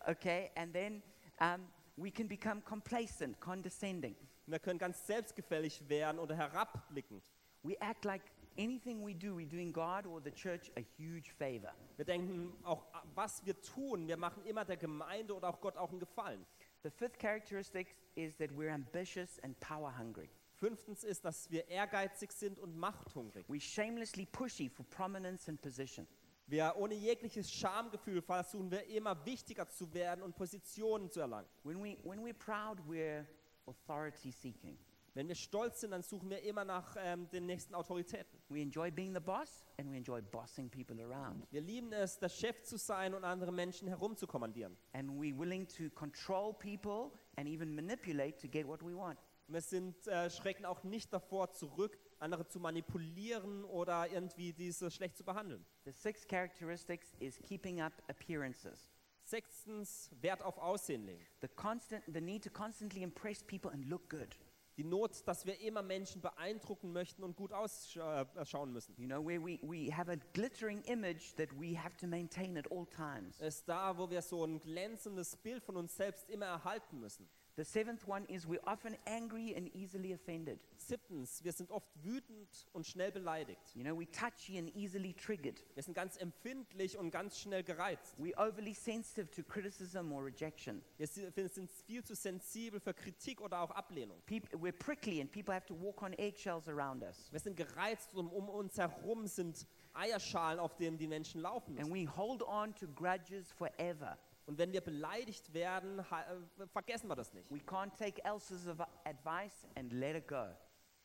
Okay, 0.07 0.51
and 0.55 0.73
then 0.73 1.03
um, 1.39 1.69
we 1.99 2.11
can 2.11 2.27
become 2.27 2.63
complacent, 2.63 3.39
condescending. 3.41 4.17
Und 4.47 4.53
wir 4.53 4.59
können 4.59 4.79
ganz 4.79 5.07
selbstgefällig 5.07 5.87
werden 5.87 6.19
oder 6.19 6.35
herabblickend. 6.35 7.31
We 7.63 7.79
act 7.79 8.07
like 8.07 8.23
anything 8.59 9.03
we 9.03 9.15
do, 9.15 9.35
we're 9.35 9.47
doing 9.47 9.73
God 9.73 10.07
or 10.07 10.21
the 10.21 10.31
church 10.31 10.71
a 10.77 10.81
huge 10.81 11.31
favor. 11.31 11.73
Wir 11.97 12.05
denken 12.05 12.53
auch, 12.65 12.85
was 13.15 13.45
wir 13.45 13.61
tun, 13.61 14.09
wir 14.09 14.17
machen 14.17 14.45
immer 14.45 14.65
der 14.65 14.77
Gemeinde 14.77 15.35
oder 15.35 15.49
auch 15.49 15.61
Gott 15.61 15.77
auch 15.77 15.91
einen 15.91 16.01
Gefallen. 16.01 16.45
The 16.83 16.91
fifth 16.91 17.19
characteristic 17.19 17.95
is 18.15 18.37
that 18.37 18.51
we're 18.51 18.73
ambitious 18.73 19.39
and 19.41 19.59
power 19.61 19.93
hungry. 19.97 20.29
Fünftens 20.55 21.03
ist, 21.03 21.25
dass 21.25 21.51
wir 21.51 21.67
ehrgeizig 21.69 22.33
sind 22.33 22.59
und 22.59 22.77
machthungrig. 22.77 23.47
We're 23.49 23.61
shamelessly 23.61 24.27
pushy 24.27 24.69
for 24.69 24.85
prominence 24.87 25.49
and 25.49 25.61
position. 25.61 26.07
Wir 26.47 26.75
ohne 26.77 26.95
jegliches 26.95 27.51
Schamgefühl 27.51 28.21
versuchen 28.21 28.71
wir 28.71 28.85
immer 28.87 29.25
wichtiger 29.25 29.69
zu 29.69 29.93
werden 29.95 30.23
und 30.23 30.37
Positionen 30.37 31.11
zu 31.11 31.21
erlangen. 31.21 31.49
When, 31.65 31.83
we, 31.83 31.97
when 32.05 32.21
we're 32.21 32.35
proud, 32.35 32.79
we're 32.89 33.25
authority 33.67 34.31
seeking. 34.31 34.79
Wenn 35.15 35.29
wir 35.29 35.35
stolz 35.35 35.81
sind, 35.81 35.91
dann 35.91 36.03
suchen 36.03 36.31
wir 36.31 36.43
immer 36.43 36.65
nach 36.65 36.97
ähm, 36.99 37.29
den 37.31 37.47
nächsten 37.47 37.75
Autoritäten. 37.75 38.39
We 38.49 38.61
enjoy 38.61 38.91
being 38.91 39.15
the 39.15 39.21
boss 39.21 39.65
and 39.79 39.91
we 39.91 39.97
enjoy 39.97 40.21
bossing 40.21 40.69
people 40.69 41.01
around. 41.01 41.47
Wir 41.51 41.63
lieben 41.63 41.93
es, 41.93 42.19
der 42.19 42.29
Chef 42.29 42.63
zu 42.63 42.77
sein 42.77 43.15
und 43.15 43.25
andere 43.25 43.53
Menschen 43.53 43.89
herumzukommandieren. 43.89 44.77
And 44.93 45.11
we're 45.11 45.37
willing 45.37 45.67
to 45.69 45.89
control 45.95 46.53
people 46.53 47.13
and 47.37 47.49
even 47.49 47.75
manipulate 47.75 48.39
to 48.41 48.49
get 48.49 48.67
what 48.67 48.83
we 48.83 48.95
want. 48.95 49.19
Wir 49.49 49.61
sind, 49.61 50.07
äh, 50.07 50.31
schrecken 50.31 50.65
auch 50.65 50.83
nicht 50.83 51.13
davor 51.13 51.53
zurück, 51.53 51.99
andere 52.19 52.47
zu 52.47 52.61
manipulieren 52.61 53.65
oder 53.65 54.09
irgendwie 54.09 54.53
diese 54.53 54.91
schlecht 54.91 55.17
zu 55.17 55.25
behandeln. 55.25 55.65
The 55.85 55.93
sixth 55.93 56.29
characteristics 56.29 57.15
is 57.19 57.39
keeping 57.43 57.81
up 57.81 57.93
appearances. 58.09 58.93
Sechstens, 59.25 60.11
Wert 60.21 60.43
auf 60.43 60.59
Aussehen 60.59 61.05
legen. 61.05 61.25
The 61.41 61.49
constant 61.49 62.05
the 62.13 62.21
need 62.21 62.45
to 62.45 62.51
constantly 62.51 63.03
impress 63.03 63.43
people 63.43 63.71
and 63.71 63.85
look 63.87 64.09
good. 64.09 64.37
Die 64.83 64.89
Not, 64.89 65.29
dass 65.29 65.47
wir 65.47 65.61
immer 65.61 65.81
Menschen 65.81 66.21
beeindrucken 66.21 66.93
möchten 66.93 67.23
und 67.23 67.37
gut 67.37 67.53
ausschauen 67.53 68.73
müssen. 68.73 68.97
You 68.99 69.07
know, 69.07 69.25
where 69.25 69.41
we, 69.41 69.61
we 69.63 69.95
have 69.97 70.11
a 70.11 70.17
glittering 70.33 70.83
image 70.87 71.37
that 71.37 71.49
we 71.53 71.79
have 71.79 71.97
to 71.99 72.09
maintain 72.09 72.59
at 72.59 72.69
all 72.73 72.87
times. 72.87 73.39
Ist 73.39 73.69
da, 73.69 73.97
wo 73.97 74.11
wir 74.11 74.21
so 74.23 74.45
ein 74.45 74.59
glänzendes 74.59 75.37
Bild 75.37 75.63
von 75.63 75.77
uns 75.77 75.97
selbst 75.97 76.29
immer 76.29 76.47
erhalten 76.47 76.99
müssen. 76.99 77.29
The 77.55 77.65
seventh 77.65 78.09
one 78.09 78.25
is 78.29 78.47
we're 78.49 78.63
often 78.65 78.97
angry 79.05 79.55
and 79.55 79.69
easily 79.75 80.15
offended. 80.15 80.59
Siebtens, 80.79 81.45
wir 81.45 81.53
sind 81.53 81.71
oft 81.71 81.87
wütend 82.03 82.49
und 82.73 82.87
schnell 82.87 83.13
beleidigt. 83.13 83.61
You 83.77 83.83
know, 83.85 83.95
we're 83.95 84.11
touchy 84.11 84.57
and 84.59 84.75
easily 84.75 85.13
triggered. 85.13 85.63
Wir 85.75 85.83
sind 85.83 85.93
ganz 85.93 86.17
empfindlich 86.17 86.97
und 86.97 87.11
ganz 87.11 87.39
schnell 87.39 87.63
gereizt. 87.63 88.15
We're 88.19 88.35
overly 88.39 88.73
sensitive 88.73 89.31
to 89.33 89.43
criticism 89.43 90.13
or 90.13 90.25
rejection. 90.25 90.83
Wir 90.97 91.07
si- 91.07 91.29
wir 91.35 91.47
sind 91.51 91.71
viel 91.71 92.03
zu 92.03 92.15
sensibel 92.15 92.81
für 92.81 92.95
Kritik 92.95 93.43
oder 93.43 93.61
auch 93.61 93.71
Ablehnung. 93.73 94.23
Peop 94.25 94.49
we're 94.55 94.73
prickly 94.73 95.21
and 95.21 95.31
people 95.31 95.53
have 95.55 95.67
to 95.67 95.75
walk 95.79 96.03
on 96.03 96.15
eggshells 96.15 96.69
around 96.71 97.03
us. 97.03 97.31
Wir 97.31 97.41
sind 97.41 97.55
gereizt 97.59 98.15
und 98.15 98.29
um 98.29 98.49
uns 98.49 98.79
herum 98.79 99.27
sind 99.27 99.67
Eierschalen, 99.93 100.59
auf 100.59 100.75
denen 100.77 100.97
die 100.97 101.07
Menschen 101.07 101.43
laufen 101.43 101.77
And 101.79 101.91
müssen. 101.91 102.07
we 102.09 102.17
hold 102.17 102.43
on 102.43 102.75
to 102.77 102.87
grudges 102.89 103.53
forever. 103.53 104.17
Und 104.47 104.59
wenn 104.59 104.73
wir 104.73 104.81
beleidigt 104.81 105.53
werden, 105.55 106.01
äh, 106.01 106.67
vergessen 106.67 107.09
wir 107.09 107.15
das 107.17 107.33
nicht. 107.33 107.51
We 107.51 107.59
can't 107.59 107.97
take 107.97 108.23
else's 108.25 108.67
av- 108.67 108.87
advice 109.05 109.67
and 109.77 109.93
let 109.93 110.17
it 110.17 110.27
go. 110.29 110.49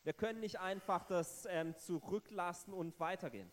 Wir 0.04 0.12
können 0.12 0.40
nicht 0.40 0.58
einfach 0.58 1.04
das 1.04 1.46
ähm, 1.50 1.76
zurücklassen 1.76 2.72
und 2.72 2.98
weitergehen. 2.98 3.50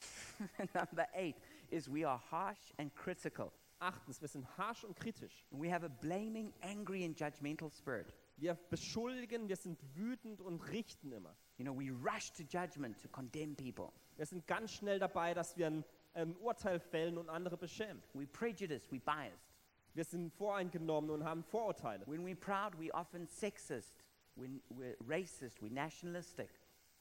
Number 0.74 1.06
eight 1.14 1.36
is 1.70 1.88
we 1.92 2.06
are 2.06 2.20
harsh 2.30 2.74
and 2.78 2.94
critical. 2.94 3.50
Achtens, 3.78 4.20
wir 4.20 4.28
sind 4.28 4.46
harsch 4.56 4.84
und 4.84 4.96
kritisch. 4.96 5.46
And 5.50 5.62
we 5.62 5.72
have 5.72 5.84
a 5.84 5.88
blaming, 5.88 6.52
angry, 6.62 7.04
and 7.04 7.18
judgmental 7.18 7.70
spirit. 7.70 8.12
Wir 8.38 8.54
beschuldigen, 8.54 9.48
wir 9.48 9.56
sind 9.56 9.78
wütend 9.94 10.40
und 10.42 10.60
richten 10.70 11.12
immer. 11.12 11.34
You 11.56 11.64
know, 11.64 11.74
we 11.78 11.90
rush 11.90 12.32
to 12.32 12.42
judgment 12.42 13.00
to 13.00 13.08
condemn 13.08 13.54
people. 13.56 13.92
Wir 14.16 14.26
sind 14.26 14.46
ganz 14.46 14.72
schnell 14.72 14.98
dabei, 14.98 15.32
dass 15.34 15.56
wir 15.56 15.68
ein 15.68 15.84
ähm, 16.16 16.36
Urteil 16.38 16.80
fällen 16.80 17.18
und 17.18 17.28
andere 17.28 17.56
beschämen. 17.56 18.02
We 18.14 18.26
prejudice, 18.26 18.90
we 18.90 18.98
biased. 18.98 19.54
Wir 19.94 20.04
sind 20.04 20.32
voreingenommen 20.34 21.10
und 21.10 21.24
haben 21.24 21.44
Vorurteile. 21.44 22.06
When 22.06 22.24
we're 22.26 22.34
proud, 22.34 22.74
we're 22.78 22.92
often 22.92 23.26
sexist. 23.28 23.94
When 24.34 24.60
we're 24.68 24.96
racist, 25.06 25.62
we're 25.62 25.72
nationalistic. 25.72 26.50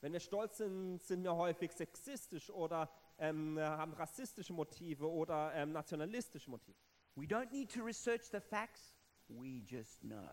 Wenn 0.01 0.13
wir 0.13 0.19
stolz 0.19 0.57
sind, 0.57 1.01
sind 1.03 1.23
wir 1.23 1.35
häufig 1.35 1.71
sexistisch 1.71 2.49
oder 2.49 2.89
ähm, 3.17 3.59
haben 3.59 3.93
rassistische 3.93 4.53
Motive 4.53 5.09
oder 5.09 5.51
ähm, 5.55 5.71
nationalistische 5.71 6.49
Motive. 6.49 6.77
We 7.15 7.25
don't 7.25 7.51
need 7.51 7.73
to 7.73 7.83
research 7.83 8.29
the 8.31 8.39
facts, 8.39 8.93
we 9.27 9.61
just 9.65 10.01
know. 10.01 10.29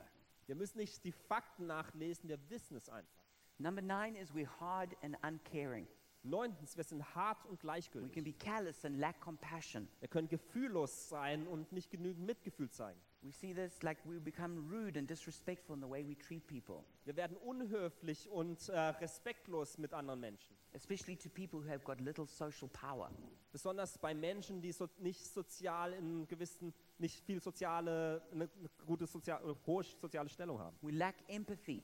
Wir 0.46 0.56
müssen 0.56 0.78
nicht 0.78 1.02
die 1.04 1.12
Fakten 1.12 1.66
nachlesen, 1.66 2.28
wir 2.28 2.38
wissen 2.50 2.76
es 2.76 2.88
einfach. 2.88 3.24
Number 3.58 3.80
nine 3.80 4.16
is 4.16 4.34
we're 4.34 4.48
hard 4.60 4.96
and 5.02 5.16
uncaring. 5.22 5.86
Neuntens, 6.24 6.76
wir 6.76 6.84
sind 6.84 7.14
hart 7.14 7.44
und 7.46 7.52
We 7.52 7.56
can 7.56 7.60
gleichgültig. 7.60 8.24
be 8.24 8.32
callous 8.32 8.84
and 8.84 8.98
lack 8.98 9.20
compassion. 9.20 9.88
Wir 10.00 10.08
können 10.08 10.28
gefühllos 10.28 11.08
sein 11.08 11.46
und 11.48 11.72
nicht 11.72 11.90
genügend 11.90 12.24
Mitgefühl 12.26 12.70
zeigen. 12.70 13.00
We 13.22 13.30
see 13.32 13.54
this 13.54 13.82
like 13.82 13.98
we 14.04 14.20
become 14.20 14.58
rude 14.70 14.98
and 14.98 15.08
disrespectful 15.08 15.76
in 15.76 15.82
the 15.82 15.88
way 15.88 16.04
we 16.06 16.16
treat 16.18 16.44
people, 16.46 16.84
Wir 17.04 17.14
werden 17.16 17.36
unhöflich 17.36 18.28
und 18.28 18.68
äh, 18.68 18.78
respektlos 18.78 19.78
mit 19.78 19.92
anderen 19.94 20.20
Menschen. 20.20 20.56
especially 20.74 21.16
to 21.16 21.28
people 21.28 21.60
who 21.60 21.68
have 21.68 21.84
got 21.84 22.00
little 22.00 22.26
social 22.26 22.68
power. 22.68 23.10
Besonders 23.52 23.98
bei 23.98 24.14
Menschen, 24.14 24.60
die 24.62 24.72
so 24.72 24.88
nicht 24.98 25.24
sozial 25.26 25.92
in 25.92 26.26
gewissen, 26.26 26.72
nicht 26.98 27.20
viel 27.20 27.40
soziale, 27.40 28.22
eine, 28.32 28.48
eine 28.58 28.70
gute 28.86 29.06
sozial, 29.06 29.42
oder 29.44 29.56
hohe 29.66 29.84
soziale 29.84 30.28
Stellung 30.28 30.58
haben. 30.58 30.76
We 30.82 30.90
lack 30.92 31.14
empathy. 31.28 31.82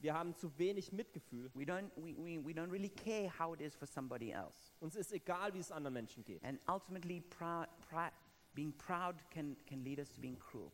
Wir 0.00 0.14
haben 0.14 0.34
zu 0.34 0.56
wenig 0.58 0.92
Mitgefühl. 0.92 1.50
We 1.54 1.64
don't, 1.64 1.90
we, 1.96 2.16
we, 2.16 2.42
we 2.42 2.52
don't 2.52 2.70
really 2.70 2.88
care 2.88 3.30
how 3.38 3.52
it 3.54 3.60
is 3.60 3.74
for 3.74 3.86
somebody 3.86 4.30
else. 4.32 4.72
Uns 4.80 4.96
ist 4.96 5.12
egal, 5.12 5.52
wie 5.52 5.58
es 5.58 5.70
anderen 5.70 5.94
Menschen 5.94 6.24
geht. 6.24 6.42
And 6.42 6.58
ultimately, 6.68 7.22
prou- 7.28 7.66
prou- 7.90 8.10
being 8.54 8.72
proud 8.72 9.16
can, 9.30 9.56
can 9.66 9.84
lead 9.84 9.98
us 9.98 10.10
to 10.12 10.20
being 10.20 10.38
cruel. 10.38 10.72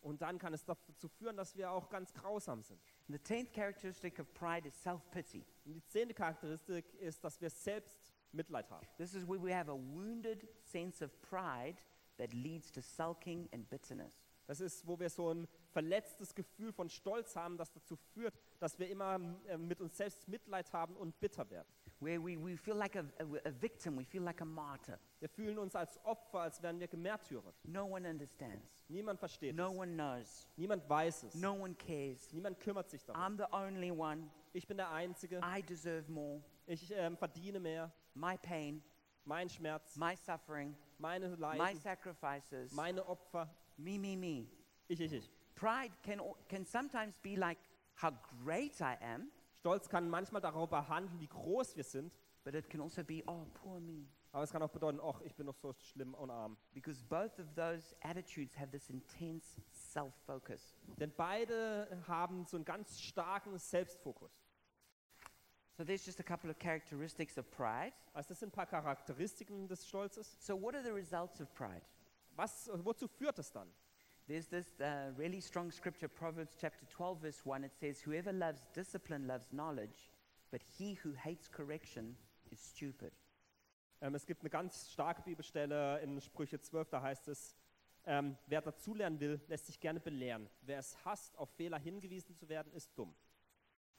Und 0.00 0.22
dann 0.22 0.38
kann 0.38 0.54
es 0.54 0.64
dazu 0.64 1.08
führen, 1.08 1.36
dass 1.36 1.56
wir 1.56 1.72
auch 1.72 1.88
ganz 1.90 2.14
grausam 2.14 2.62
sind. 2.62 2.80
The 3.08 3.18
tenth 3.18 3.52
characteristic 3.52 4.20
of 4.20 4.32
pride 4.32 4.66
is 4.68 4.80
self 4.80 5.02
pity. 5.10 5.44
Und 5.64 5.74
die 5.74 5.84
zehnte 5.86 6.14
Charakteristik 6.14 6.94
ist, 7.00 7.24
dass 7.24 7.40
wir 7.40 7.50
selbst 7.50 8.12
Mitleid 8.30 8.70
haben. 8.70 8.86
This 8.96 9.14
is 9.14 9.26
where 9.26 9.42
we 9.42 9.52
have 9.52 9.68
a 9.68 9.74
wounded 9.74 10.46
sense 10.62 11.04
of 11.04 11.10
pride 11.20 11.78
that 12.16 12.32
leads 12.32 12.70
to 12.70 12.80
sulking 12.80 13.48
and 13.52 13.68
bitterness. 13.68 14.22
Das 14.46 14.60
ist, 14.60 14.86
wo 14.86 14.98
wir 15.00 15.10
so 15.10 15.34
ein 15.34 15.48
verletztes 15.78 16.34
Gefühl 16.34 16.72
von 16.72 16.88
Stolz 16.88 17.36
haben, 17.36 17.56
das 17.56 17.70
dazu 17.70 17.94
führt, 17.94 18.34
dass 18.58 18.76
wir 18.80 18.88
immer 18.90 19.20
äh, 19.46 19.56
mit 19.56 19.80
uns 19.80 19.96
selbst 19.96 20.26
Mitleid 20.26 20.72
haben 20.72 20.96
und 20.96 21.18
bitter 21.20 21.48
werden. 21.50 21.68
Where 22.00 22.20
we, 22.20 22.36
we 22.36 22.56
feel 22.56 22.74
like 22.74 22.96
a, 22.96 23.00
a, 23.20 23.48
a 23.48 23.52
victim, 23.60 23.96
we 23.96 24.04
feel 24.04 24.22
like 24.22 24.40
a 24.40 24.44
martyr. 24.44 24.98
Wir 25.20 25.28
fühlen 25.28 25.56
uns 25.56 25.76
als 25.76 26.04
Opfer, 26.04 26.40
als 26.40 26.60
wären 26.62 26.80
wir 26.80 26.88
gemärtyrert. 26.88 27.54
No 27.64 27.84
one 27.84 28.08
understands. 28.08 28.84
Niemand 28.88 29.20
versteht 29.20 29.54
No 29.54 29.70
es. 29.70 29.78
one 29.78 29.92
knows. 29.94 30.48
Niemand 30.56 30.88
weiß 30.88 31.22
es. 31.24 31.34
No 31.36 31.52
one 31.52 31.74
cares. 31.76 32.32
Niemand 32.32 32.58
kümmert 32.58 32.90
sich 32.90 33.04
darum. 33.04 33.20
I'm 33.22 33.36
the 33.36 33.52
only 33.52 33.92
one. 33.92 34.28
Ich 34.52 34.66
bin 34.66 34.78
der 34.78 34.90
Einzige. 34.90 35.40
I 35.44 35.62
deserve 35.62 36.10
more. 36.10 36.42
Ich 36.66 36.90
ähm, 36.90 37.16
verdiene 37.16 37.60
mehr. 37.60 37.92
My 38.14 38.36
pain, 38.36 38.82
Mein 39.24 39.48
Schmerz, 39.48 39.96
my 39.96 40.16
suffering, 40.16 40.74
meine 40.98 41.28
my 41.28 41.56
Leiden, 41.56 41.78
sacrifices, 41.80 42.72
meine 42.72 43.06
Opfer. 43.06 43.48
me, 43.76 43.96
me, 43.96 44.16
me. 44.16 44.48
Ich, 44.88 45.00
ich, 45.00 45.12
ich. 45.12 45.30
Pride 45.58 45.92
can, 46.02 46.20
can 46.48 46.64
sometimes 46.64 47.18
be 47.18 47.36
like 47.36 47.58
how 48.00 48.12
great 48.44 48.80
I 48.80 48.96
am, 49.02 49.30
Stolz 49.58 49.88
kann 49.88 50.08
manchmal 50.08 50.40
darüber 50.40 50.88
handeln, 50.88 51.18
wie 51.20 51.26
groß 51.26 51.76
wir 51.76 51.84
sind. 51.84 52.12
but 52.48 52.54
it 52.54 52.70
can 52.70 52.80
also 52.80 53.02
be, 53.02 53.22
oh, 53.26 53.44
poor 53.52 53.78
me. 53.78 54.06
Aber 54.32 54.42
es 54.42 54.50
kann 54.50 54.62
auch 54.62 54.70
bedeuten, 54.70 55.00
ach, 55.02 55.20
ich 55.20 55.34
bin 55.34 55.44
doch 55.44 55.54
so 55.54 55.74
schlimm 55.74 56.14
und 56.14 56.30
arm. 56.30 56.56
Because 56.72 57.04
both 57.04 57.38
of 57.38 57.54
those 57.54 57.94
attitudes 58.00 58.58
have 58.58 58.70
this 58.70 58.88
intense 58.88 59.60
self 59.70 60.14
focus. 60.26 60.74
Denn 60.98 61.12
beide 61.14 61.86
haben 62.08 62.46
so 62.46 62.56
einen 62.56 62.64
ganz 62.64 62.98
starken 63.00 63.58
Selbstfokus. 63.58 64.32
So 65.76 65.84
there's 65.84 66.06
just 66.06 66.20
a 66.20 66.22
couple 66.22 66.50
of 66.50 66.58
characteristics 66.58 67.36
of 67.36 67.50
pride. 67.50 67.92
Also 68.14 68.30
das 68.30 68.40
sind 68.40 68.48
ein 68.48 68.52
paar 68.52 68.66
Charakteristiken 68.66 69.68
des 69.68 69.86
Stolzes. 69.86 70.34
So, 70.40 70.58
what 70.58 70.74
are 70.74 70.82
the 70.82 70.90
results 70.90 71.42
of 71.42 71.52
pride? 71.52 71.82
Was, 72.34 72.70
wozu 72.82 73.08
führt 73.08 73.38
es 73.38 73.52
dann? 73.52 73.70
There's 74.28 74.46
this 74.46 74.66
uh, 74.80 75.10
really 75.16 75.40
strong 75.40 75.70
scripture, 75.72 76.06
Proverbs 76.06 76.54
chapter 76.60 76.84
12, 76.90 77.22
verse 77.22 77.46
1. 77.46 77.64
It 77.64 77.72
says, 77.80 78.00
Whoever 78.02 78.30
loves 78.30 78.60
discipline 78.74 79.26
loves 79.26 79.48
knowledge, 79.52 80.10
but 80.50 80.60
he 80.76 80.98
who 81.02 81.14
hates 81.14 81.48
correction 81.48 82.14
is 82.50 82.60
stupid. 82.60 83.12
Ähm, 84.02 84.14
es 84.14 84.26
gibt 84.26 84.42
eine 84.42 84.50
ganz 84.50 84.90
starke 84.92 85.22
Bibelstelle 85.22 86.00
in 86.00 86.20
Sprüche 86.20 86.60
12, 86.60 86.90
da 86.90 87.00
heißt 87.00 87.28
es, 87.28 87.56
ähm, 88.04 88.36
wer 88.46 88.60
dazulernen 88.60 89.18
will, 89.18 89.40
lässt 89.48 89.66
sich 89.66 89.80
gerne 89.80 89.98
belehren. 89.98 90.50
Wer 90.60 90.78
es 90.78 91.02
hasst, 91.06 91.36
auf 91.38 91.48
Fehler 91.56 91.78
hingewiesen 91.78 92.36
zu 92.36 92.50
werden, 92.50 92.70
ist 92.74 92.90
dumm. 92.98 93.14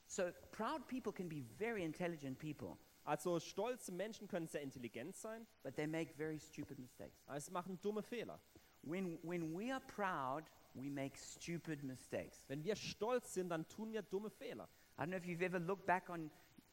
So, 0.06 0.32
proud 0.52 0.88
people 0.88 1.12
can 1.12 1.28
be 1.28 1.44
very 1.58 1.84
intelligent 1.84 2.38
people, 2.38 2.78
Also 3.04 3.40
stolze 3.40 3.92
Menschen 3.92 4.28
können 4.28 4.48
sehr 4.48 4.62
intelligent 4.62 5.16
sein, 5.16 5.48
but 5.64 5.76
they 5.76 5.88
make 5.88 6.14
very 6.14 6.38
stupid 6.38 6.78
mistakes. 6.78 7.24
aber 7.26 7.40
sie 7.42 7.52
machen 7.52 7.82
dumme 7.82 8.04
Fehler. 8.04 8.40
When, 8.84 9.20
when 9.24 9.54
we 9.56 9.72
are 9.72 9.82
proud, 9.82 10.44
we 10.74 10.90
make 10.90 11.18
stupid 11.18 11.84
mistakes. 11.84 12.46
Wenn 12.48 12.64
wir 12.64 12.76
stolz 12.76 13.34
sind, 13.34 13.50
dann 13.50 13.68
tun 13.68 13.92
wir 13.92 14.02
dumme 14.02 14.30
Fehler. 14.30 14.68
I 14.98 15.02
don't 15.04 15.08
know 15.10 15.18
if 15.18 15.26
you've 15.26 15.42
ever 15.44 15.60
looked 15.60 15.86
back 15.86 16.10
on 16.10 16.30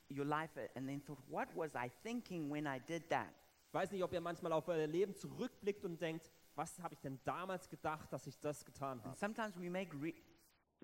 your 0.08 0.24
life 0.24 0.50
and 0.76 0.86
then 0.88 1.00
thought, 1.04 1.18
what 1.28 1.48
was 1.56 1.74
I 1.74 1.90
thinking 2.02 2.50
when 2.50 2.66
I 2.66 2.78
did 2.80 3.08
that? 3.10 3.28
Ich 3.68 3.74
weiß 3.74 3.90
nicht, 3.90 4.02
ob 4.04 4.12
ihr 4.12 4.20
manchmal 4.20 4.52
auf 4.52 4.68
euer 4.68 4.86
Leben 4.86 5.14
zurückblickt 5.14 5.84
und 5.84 6.00
denkt, 6.00 6.30
was 6.54 6.78
habe 6.80 6.94
ich 6.94 7.00
denn 7.00 7.18
damals 7.24 7.68
gedacht, 7.68 8.10
dass 8.12 8.26
ich 8.26 8.38
das 8.40 8.64
getan 8.64 8.98
And 8.98 9.04
habe? 9.04 9.16
sometimes 9.16 9.58
we 9.60 9.68
make 9.68 9.92
re- 10.00 10.14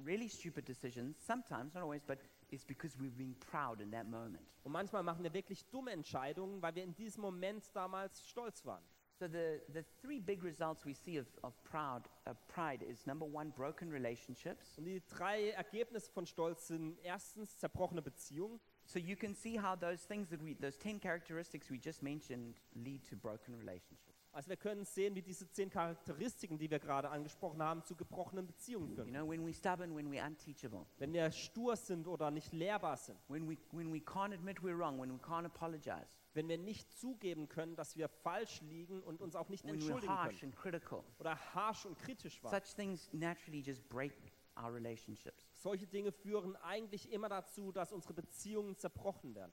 really 0.04 0.28
stupid 0.28 0.68
decisions, 0.68 1.16
sometimes, 1.24 1.72
not 1.74 1.82
always, 1.84 2.02
but 2.04 2.18
it's 2.50 2.64
because 2.64 2.98
we're 2.98 3.10
being 3.16 3.34
proud 3.38 3.80
in 3.80 3.90
that 3.92 4.06
moment. 4.06 4.42
Und 4.64 4.72
manchmal 4.72 5.02
machen 5.02 5.22
wir 5.22 5.32
wirklich 5.32 5.64
dumme 5.70 5.92
Entscheidungen, 5.92 6.60
weil 6.60 6.74
wir 6.74 6.82
in 6.82 6.94
diesem 6.94 7.22
Moment 7.22 7.64
damals 7.74 8.26
stolz 8.28 8.64
waren. 8.66 8.82
So 9.22 9.28
the, 9.28 9.60
the 9.72 9.84
three 10.00 10.18
big 10.18 10.42
results 10.42 10.84
we 10.84 10.94
see 10.94 11.16
of, 11.16 11.26
of 11.44 11.52
proud, 11.62 12.08
uh, 12.26 12.32
pride 12.48 12.82
is 12.82 13.06
number 13.06 13.24
one, 13.24 13.50
broken 13.50 13.88
relationships. 13.88 14.76
Und 14.76 14.86
die 14.86 15.00
drei 15.08 15.50
Ergebnisse 15.50 16.10
von 16.10 16.26
Stolz 16.26 16.66
sind 16.66 16.98
erstens 17.04 17.56
zerbrochene 17.56 18.02
Beziehungen. 18.02 18.58
So 18.84 18.98
you 18.98 19.14
can 19.14 19.32
see 19.36 19.56
how 19.56 19.76
those 19.76 20.04
things 20.08 20.28
that 20.30 20.42
we, 20.42 20.54
those 20.54 20.76
10 20.76 20.98
characteristics 20.98 21.70
we 21.70 21.78
just 21.78 22.02
mentioned 22.02 22.56
lead 22.74 23.08
to 23.08 23.14
broken 23.14 23.54
relationships. 23.54 24.12
Also 24.32 24.48
wir 24.48 24.56
können 24.56 24.84
sehen, 24.84 25.14
wie 25.14 25.22
diese 25.22 25.48
zehn 25.48 25.70
Charakteristiken, 25.70 26.58
die 26.58 26.68
wir 26.68 26.80
gerade 26.80 27.08
angesprochen 27.08 27.62
haben, 27.62 27.84
zu 27.84 27.94
gebrochenen 27.94 28.48
Beziehungen 28.48 28.88
You 28.88 28.94
führen. 28.96 29.12
know, 29.12 29.28
when 29.28 29.46
we're 29.46 29.54
stubborn, 29.54 29.94
when 29.94 30.10
we're 30.10 30.26
unteachable, 30.26 30.84
Wenn 30.98 31.12
wir 31.12 31.30
stur 31.30 31.76
sind 31.76 32.08
oder 32.08 32.32
nicht 32.32 32.52
lehrbar 32.52 32.96
sind, 32.96 33.20
when 33.28 33.48
we, 33.48 33.56
when 33.70 33.92
we 33.92 33.98
can't 33.98 34.34
admit 34.34 34.58
we're 34.62 34.76
wrong, 34.76 34.98
when 34.98 35.12
we 35.12 35.18
can't 35.18 35.46
apologize, 35.46 36.18
wenn 36.34 36.48
wir 36.48 36.58
nicht 36.58 36.92
zugeben 36.92 37.48
können, 37.48 37.76
dass 37.76 37.96
wir 37.96 38.08
falsch 38.08 38.60
liegen 38.62 39.02
und 39.02 39.20
uns 39.20 39.36
auch 39.36 39.48
nicht 39.48 39.64
when 39.64 39.72
we're 39.72 39.74
entschuldigen 39.74 40.12
harsh 40.12 40.40
können 40.40 40.52
and 40.52 40.60
critical, 40.60 41.04
oder 41.18 41.36
harsch 41.54 41.84
und 41.84 41.98
kritisch 41.98 42.42
waren. 42.42 42.60
such 42.60 42.74
things 42.74 43.08
naturally 43.12 43.60
just 43.60 43.86
break 43.88 44.12
our 44.56 44.72
relationships. 44.72 45.46
Solche 45.52 45.86
Dinge 45.86 46.12
führen 46.12 46.56
eigentlich 46.56 47.10
immer 47.12 47.28
dazu, 47.28 47.72
dass 47.72 47.92
unsere 47.92 48.14
Beziehungen 48.14 48.76
zerbrochen 48.76 49.34
werden. 49.34 49.52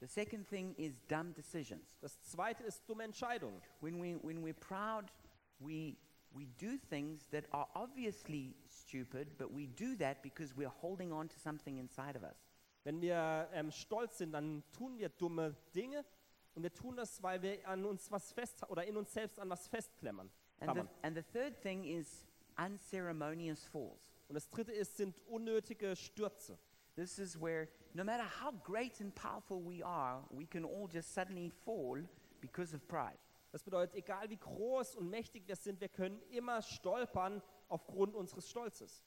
The 0.00 0.06
second 0.06 0.46
thing 0.48 0.74
is 0.76 1.00
dumb 1.08 1.34
decisions. 1.34 1.98
Das 2.00 2.22
zweite 2.22 2.62
ist 2.62 2.88
dumme 2.88 3.02
Entscheidungen. 3.04 3.60
When, 3.80 4.00
we, 4.00 4.16
when 4.22 4.44
we're 4.44 4.54
proud, 4.54 5.12
we, 5.58 5.96
we 6.30 6.46
do 6.58 6.78
things 6.88 7.28
that 7.30 7.52
are 7.52 7.68
obviously 7.74 8.54
stupid, 8.68 9.36
but 9.36 9.52
we 9.52 9.66
do 9.66 9.96
that 9.96 10.22
because 10.22 10.54
we're 10.56 10.72
holding 10.82 11.12
on 11.12 11.28
to 11.28 11.38
something 11.38 11.78
inside 11.78 12.16
of 12.16 12.22
us. 12.22 12.47
Wenn 12.84 13.00
wir 13.00 13.48
ähm, 13.52 13.70
stolz 13.70 14.18
sind, 14.18 14.32
dann 14.32 14.62
tun 14.72 14.98
wir 14.98 15.08
dumme 15.08 15.56
Dinge 15.74 16.04
und 16.54 16.62
wir 16.62 16.72
tun 16.72 16.96
das, 16.96 17.22
weil 17.22 17.42
wir 17.42 17.68
an 17.68 17.84
uns 17.84 18.10
was 18.10 18.32
fest 18.32 18.68
oder 18.68 18.84
in 18.86 18.96
uns 18.96 19.12
selbst 19.12 19.38
an 19.38 19.50
was 19.50 19.68
festklemmern. 19.68 20.30
And 20.60 20.74
the, 20.74 20.82
and 21.02 21.16
the 21.16 21.22
third 21.22 21.60
thing 21.60 21.84
is 21.84 22.26
unceremonious 22.56 23.64
falls. 23.64 24.00
Und 24.28 24.34
das 24.34 24.50
dritte 24.50 24.72
ist, 24.72 24.96
sind 24.96 25.20
unnötige 25.26 25.94
Stürze. 25.96 26.58
This 26.96 27.18
is 27.18 27.40
where 27.40 27.68
no 27.94 28.02
matter 28.02 28.24
how 28.24 28.52
great 28.64 29.00
and 29.00 29.14
powerful 29.14 29.60
we 29.60 29.84
are, 29.84 30.24
we 30.30 30.46
can 30.46 30.64
all 30.64 30.88
just 30.92 31.14
suddenly 31.14 31.50
fall 31.50 32.02
because 32.40 32.74
of 32.74 32.86
pride. 32.88 33.18
Das 33.52 33.62
bedeutet, 33.62 33.94
egal 33.94 34.28
wie 34.28 34.36
groß 34.36 34.96
und 34.96 35.08
mächtig 35.08 35.46
wir 35.46 35.56
sind, 35.56 35.80
wir 35.80 35.88
können 35.88 36.20
immer 36.30 36.60
stolpern 36.60 37.40
aufgrund 37.68 38.14
unseres 38.14 38.50
Stolzes. 38.50 39.02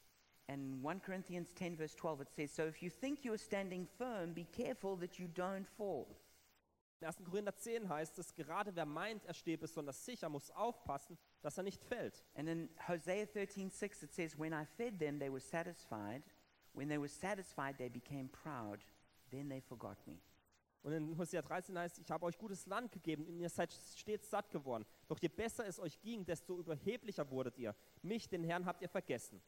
And 0.51 0.83
1 0.83 0.99
Corinthians 0.99 1.53
10, 1.55 1.77
verse 1.77 1.95
12, 1.95 2.21
it 2.21 2.27
says, 2.35 2.51
So 2.51 2.63
if 2.63 2.83
you 2.83 2.89
think 2.89 3.23
you 3.23 3.31
are 3.31 3.37
standing 3.37 3.87
firm, 3.97 4.33
be 4.33 4.45
careful 4.51 4.97
that 4.97 5.17
you 5.17 5.29
don't 5.33 5.65
fall. 5.77 6.07
In 6.99 7.07
1. 7.07 7.13
Korinther 7.23 7.55
10 7.55 7.87
heißt 7.87 8.19
es, 8.19 8.35
gerade 8.35 8.75
wer 8.75 8.85
meint, 8.85 9.25
er 9.25 9.33
stehe 9.33 9.57
besonders 9.57 10.03
sicher, 10.05 10.27
muss 10.27 10.51
aufpassen, 10.51 11.17
dass 11.41 11.57
er 11.57 11.63
nicht 11.63 11.81
fällt. 11.83 12.25
And 12.35 12.49
in 12.49 12.69
Hosea 12.87 13.25
13, 13.25 13.71
6, 13.71 14.03
it 14.03 14.13
says, 14.13 14.37
When 14.37 14.53
I 14.53 14.65
fed 14.65 14.99
them, 14.99 15.19
they 15.19 15.31
were 15.31 15.39
satisfied. 15.39 16.21
When 16.73 16.89
they 16.89 16.99
were 16.99 17.07
satisfied, 17.07 17.77
they 17.77 17.89
became 17.89 18.27
proud. 18.27 18.79
Then 19.31 19.47
they 19.47 19.61
forgot 19.61 20.05
me. 20.05 20.19
Und 20.83 20.91
in 20.91 21.17
Hosea 21.17 21.41
13 21.41 21.77
heißt, 21.77 21.99
ich 21.99 22.11
habe 22.11 22.25
euch 22.25 22.37
gutes 22.37 22.65
Land 22.65 22.91
gegeben 22.91 23.25
und 23.25 23.39
ihr 23.39 23.49
seid 23.49 23.71
stets 23.71 24.29
satt 24.29 24.49
geworden. 24.49 24.85
Doch 25.07 25.19
je 25.19 25.29
besser 25.29 25.65
es 25.65 25.79
euch 25.79 26.01
ging, 26.01 26.25
desto 26.25 26.59
überheblicher 26.59 27.29
wurdet 27.29 27.57
ihr. 27.57 27.73
Mich, 28.01 28.27
den 28.27 28.43
Herrn, 28.43 28.65
habt 28.65 28.81
ihr 28.81 28.89
vergessen. 28.89 29.41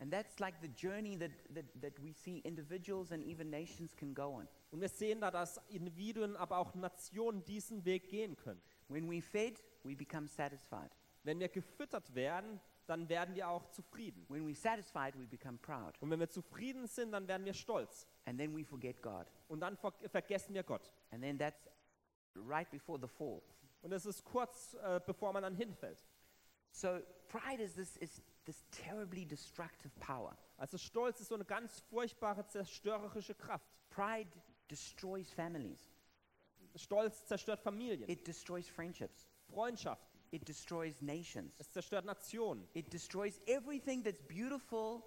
And 0.00 0.10
that's 0.10 0.40
like 0.40 0.54
the 0.62 0.68
journey 0.68 1.14
that, 1.16 1.30
that, 1.54 1.66
that 1.82 2.02
we 2.02 2.12
see 2.12 2.38
individuals 2.38 3.12
and 3.12 3.22
even 3.22 3.50
nations 3.50 3.94
can 3.94 4.14
go 4.14 4.34
on. 4.34 4.48
Und 4.70 4.80
wir 4.80 4.88
sehen 4.88 5.20
da, 5.20 5.30
dass 5.30 5.60
Individuen, 5.68 6.36
aber 6.36 6.56
auch 6.56 6.74
Nationen 6.74 7.44
diesen 7.44 7.84
Weg 7.84 8.08
gehen 8.08 8.34
können. 8.36 8.62
When 8.88 9.10
we 9.10 9.20
fed, 9.20 9.62
we 9.84 9.94
become 9.94 10.26
satisfied. 10.26 10.90
Wenn 11.22 11.38
wir 11.38 11.48
gefüttert 11.48 12.14
werden, 12.14 12.60
dann 12.86 13.08
werden 13.10 13.34
wir 13.34 13.48
auch 13.48 13.68
zufrieden. 13.68 14.24
When 14.28 14.48
we're 14.48 14.56
satisfied, 14.56 15.14
we 15.18 15.26
become 15.26 15.58
proud. 15.58 15.94
Und 16.00 16.10
wenn 16.10 16.18
wir 16.18 16.30
zufrieden 16.30 16.86
sind, 16.86 17.12
dann 17.12 17.28
werden 17.28 17.44
wir 17.44 17.54
stolz. 17.54 18.06
And 18.24 18.38
then 18.38 18.56
we 18.56 18.64
forget 18.64 19.02
God. 19.02 19.26
Und 19.48 19.60
dann 19.60 19.76
ver 19.76 19.92
vergessen 20.08 20.54
wir 20.54 20.62
Gott. 20.62 20.90
And 21.10 21.22
then 21.22 21.38
that's 21.38 21.68
right 22.34 22.68
before 22.70 22.98
the 22.98 23.06
fall. 23.06 23.42
Und 23.82 23.92
es 23.92 24.06
ist 24.06 24.24
kurz, 24.24 24.74
äh, 24.82 24.98
bevor 25.06 25.32
man 25.32 25.42
dann 25.42 25.54
hinfällt. 25.54 26.02
So 26.72 27.00
pride 27.28 27.62
is 27.62 27.74
this, 27.74 27.96
is 27.98 28.22
this 28.46 28.64
terribly 28.70 29.24
destructive 29.24 29.90
power. 30.00 30.36
Also 30.56 30.78
Stolz 30.78 31.20
ist 31.20 31.28
so 31.28 31.34
eine 31.34 31.44
ganz 31.44 31.80
furchtbare, 31.90 32.46
zerstörerische 32.46 33.34
Kraft. 33.34 33.66
Pride 33.90 34.30
destroys 34.68 35.30
families. 35.30 35.90
Stolz 36.76 37.26
zerstört 37.26 37.60
Familien, 37.62 38.08
It 38.08 38.26
destroys 38.26 38.68
friendships. 38.68 39.28
Freundschaften. 39.48 40.20
It 40.32 40.46
destroys 40.46 41.02
nations. 41.02 41.52
Es 41.58 41.70
zerstört 41.72 42.04
Nationen. 42.04 42.68
It 42.74 42.92
destroys 42.92 43.40
everything 43.46 44.04
that's 44.04 44.22
beautiful 44.22 45.02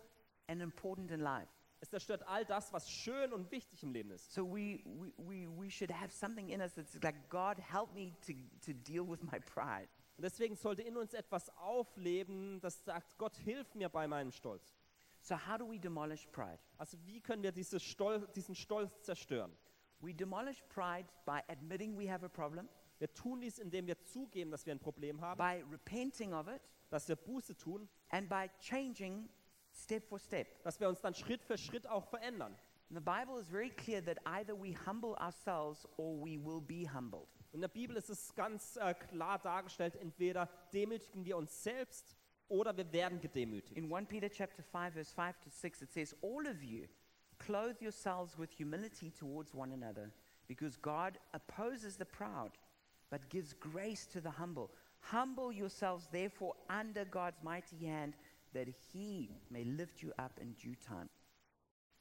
and 0.47 0.61
important 0.61 1.11
in 1.11 1.21
life. 1.21 1.47
Es 1.79 1.89
zerstört 1.89 2.25
all 2.27 2.45
das, 2.45 2.71
was 2.71 2.89
schön 2.89 3.33
und 3.33 3.49
wichtig 3.51 3.83
im 3.83 3.91
Leben 3.93 4.11
ist. 4.11 4.33
So 4.33 4.45
we, 4.45 4.81
we, 5.17 5.47
we, 5.47 5.69
should 5.69 5.91
have 5.91 6.11
something 6.11 6.49
in 6.49 6.61
us 6.61 6.73
that's 6.73 6.97
like, 7.01 7.29
God, 7.29 7.57
help 7.57 7.93
me 7.93 8.13
to, 8.25 8.33
to 8.65 8.73
deal 8.73 9.05
with 9.05 9.21
my 9.23 9.39
pride. 9.39 9.87
Und 10.17 10.23
deswegen 10.23 10.55
sollte 10.55 10.83
in 10.83 10.95
uns 10.95 11.13
etwas 11.13 11.49
aufleben, 11.57 12.59
das 12.61 12.83
sagt, 12.85 13.17
Gott, 13.17 13.35
hilf 13.37 13.73
mir 13.75 13.89
bei 13.89 14.07
meinem 14.07 14.31
Stolz. 14.31 14.75
So 15.21 15.35
how 15.35 15.57
do 15.57 15.69
we 15.69 15.79
demolish 15.79 16.27
pride? 16.27 16.59
Also 16.77 16.97
wie 17.05 17.21
können 17.21 17.43
wir 17.43 17.51
diese 17.51 17.79
Stol 17.79 18.27
diesen 18.35 18.55
Stolz 18.55 19.01
zerstören? 19.01 19.55
We 20.01 20.13
demolish 20.13 20.61
pride 20.69 21.07
by 21.25 21.39
admitting 21.47 21.97
we 21.97 22.11
have 22.11 22.25
a 22.25 22.29
problem, 22.29 22.67
Wir 22.99 23.13
tun 23.13 23.41
dies, 23.41 23.59
indem 23.59 23.87
wir 23.87 23.99
zugeben, 24.01 24.51
dass 24.51 24.65
wir 24.65 24.73
ein 24.73 24.79
Problem 24.79 25.19
haben, 25.19 25.37
by 25.37 25.61
repenting 25.69 26.33
of 26.33 26.47
it, 26.47 26.61
dass 26.89 27.07
wir 27.07 27.15
Buße 27.15 27.57
tun, 27.57 27.89
and 28.09 28.29
by 28.29 28.49
changing 28.59 29.27
step 29.73 30.07
for 30.07 30.19
step. 30.19 30.63
dass 30.63 30.79
wir 30.79 30.87
uns 30.87 31.01
dann 31.01 31.13
Schritt 31.13 31.43
für 31.43 31.57
Schritt 31.57 31.87
auch 31.87 32.05
verändern. 32.05 32.55
The 32.89 32.99
Bible 32.99 33.39
is 33.39 33.47
very 33.47 33.71
clear 33.71 34.01
that 34.05 34.19
either 34.25 34.55
we 34.55 34.73
humble 34.85 35.15
ourselves 35.15 35.87
or 35.97 36.15
we 36.15 36.37
will 36.37 36.61
be 36.61 36.85
humbled. 36.87 37.27
In 37.53 37.61
der 37.61 37.67
Bibel 37.67 37.95
ist 37.95 38.09
es 38.09 38.33
ganz 38.33 38.77
äh, 38.77 38.95
klar 38.95 39.37
dargestellt, 39.37 39.95
entweder 39.95 40.49
demütigen 40.73 41.23
wir 41.23 41.37
uns 41.37 41.63
selbst 41.63 42.17
oder 42.47 42.75
wir 42.75 42.91
werden 42.91 43.21
gedemütigt. 43.21 43.77
In 43.77 43.93
1 43.93 44.07
Peter 44.09 44.27
chapter 44.27 44.63
5 44.63 44.93
verse 44.93 45.13
5 45.13 45.39
to 45.39 45.49
6 45.51 45.81
it 45.83 45.93
says 45.93 46.15
all 46.23 46.47
of 46.47 46.63
you 46.63 46.87
clothe 47.37 47.79
yourselves 47.79 48.37
with 48.39 48.51
humility 48.51 49.11
towards 49.11 49.53
one 49.53 49.71
another 49.71 50.11
because 50.47 50.79
God 50.81 51.19
opposes 51.31 51.95
the 51.95 52.05
proud 52.05 52.51
but 53.11 53.29
gives 53.29 53.53
grace 53.53 54.07
to 54.07 54.19
the 54.19 54.31
humble. 54.39 54.71
Humble 55.11 55.51
yourselves 55.53 56.07
therefore 56.11 56.55
under 56.69 57.05
God's 57.05 57.37
mighty 57.43 57.85
hand 57.85 58.15
that 58.53 58.67
he 58.91 59.29
may 59.51 59.63
lift 59.63 60.01
you 60.01 60.11
up 60.17 60.39
in 60.39 60.55
due 60.55 60.75
time. 60.75 61.09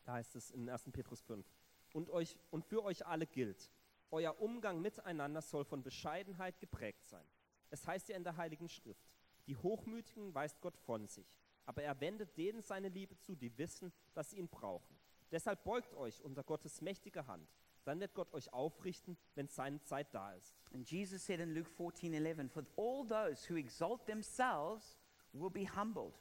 Da 0.07 0.15
heißt 0.15 0.35
es 0.35 0.51
in 0.51 0.71
1. 0.71 0.91
Petrus 0.93 1.21
5. 1.21 1.45
Und, 1.93 2.09
euch, 2.09 2.39
und 2.51 2.65
für 2.65 2.83
euch 2.83 3.05
alle 3.07 3.27
gilt, 3.27 3.71
euer 4.13 4.41
Umgang 4.41 4.81
miteinander 4.81 5.41
soll 5.41 5.65
von 5.65 5.83
Bescheidenheit 5.83 6.61
geprägt 6.61 7.05
sein. 7.07 7.27
Es 7.71 7.87
heißt 7.87 8.11
ja 8.11 8.17
in 8.17 8.25
der 8.25 8.37
Heiligen 8.37 8.69
Schrift, 8.69 9.11
die 9.47 9.57
Hochmütigen 9.57 10.35
weist 10.35 10.61
Gott 10.61 10.77
von 10.77 11.09
sich, 11.09 11.37
aber 11.65 11.83
er 11.83 11.99
wendet 12.01 12.37
denen 12.37 12.63
seine 12.63 12.89
Liebe 12.89 13.17
zu, 13.17 13.35
die 13.35 13.57
wissen, 13.59 13.93
dass 14.15 14.31
sie 14.31 14.39
ihn 14.39 14.49
brauchen. 14.49 14.97
Deshalb 15.31 15.65
beugt 15.65 15.95
euch 15.95 16.23
unter 16.23 16.45
Gottes 16.45 16.83
mächtige 16.83 17.27
Hand. 17.27 17.49
Dann 17.85 17.99
wird 17.99 18.15
Gott 18.15 18.33
euch 18.33 18.53
aufrichten, 18.53 19.17
wenn 19.35 19.49
seine 19.49 19.81
Zeit 19.83 20.15
da 20.15 20.33
ist. 20.35 20.55
And 20.73 20.89
Jesus 20.89 21.25
said 21.25 21.41
in 21.41 21.55
Luke 21.55 21.71
14:11, 21.71 22.49
"For 22.49 22.65
all 22.77 23.07
those 23.09 23.49
who 23.49 23.57
exalt 23.57 24.07
themselves 24.07 25.01
will 25.33 25.51
be 25.51 25.67
humbled, 25.67 26.15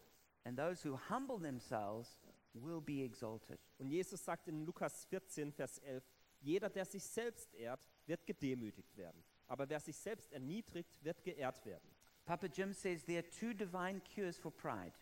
and 0.43 0.57
those 0.57 0.87
who 0.87 0.97
humble 1.09 1.39
themselves 1.39 2.17
will 2.53 2.81
be 2.81 3.03
exalted." 3.03 3.59
Und 3.77 3.89
Jesus 3.89 4.23
sagt 4.23 4.47
in 4.47 4.65
Lukas 4.65 5.05
14, 5.05 5.51
Vers 5.51 5.77
11, 5.79 6.03
jeder, 6.41 6.69
der 6.69 6.85
sich 6.85 7.03
selbst 7.03 7.53
ehrt, 7.53 7.87
wird 8.05 8.25
gedemütigt 8.25 8.97
werden. 8.97 9.23
Aber 9.47 9.69
wer 9.69 9.79
sich 9.79 9.97
selbst 9.97 10.31
erniedrigt, 10.31 11.03
wird 11.03 11.23
geehrt 11.23 11.65
werden. 11.65 11.89
Papa 12.25 12.47
Jim 12.47 12.73
says 12.73 13.03
there 13.05 13.19
are 13.19 13.29
two 13.29 13.53
divine 13.53 14.01
cures 14.01 14.37
for 14.37 14.51
pride 14.51 14.93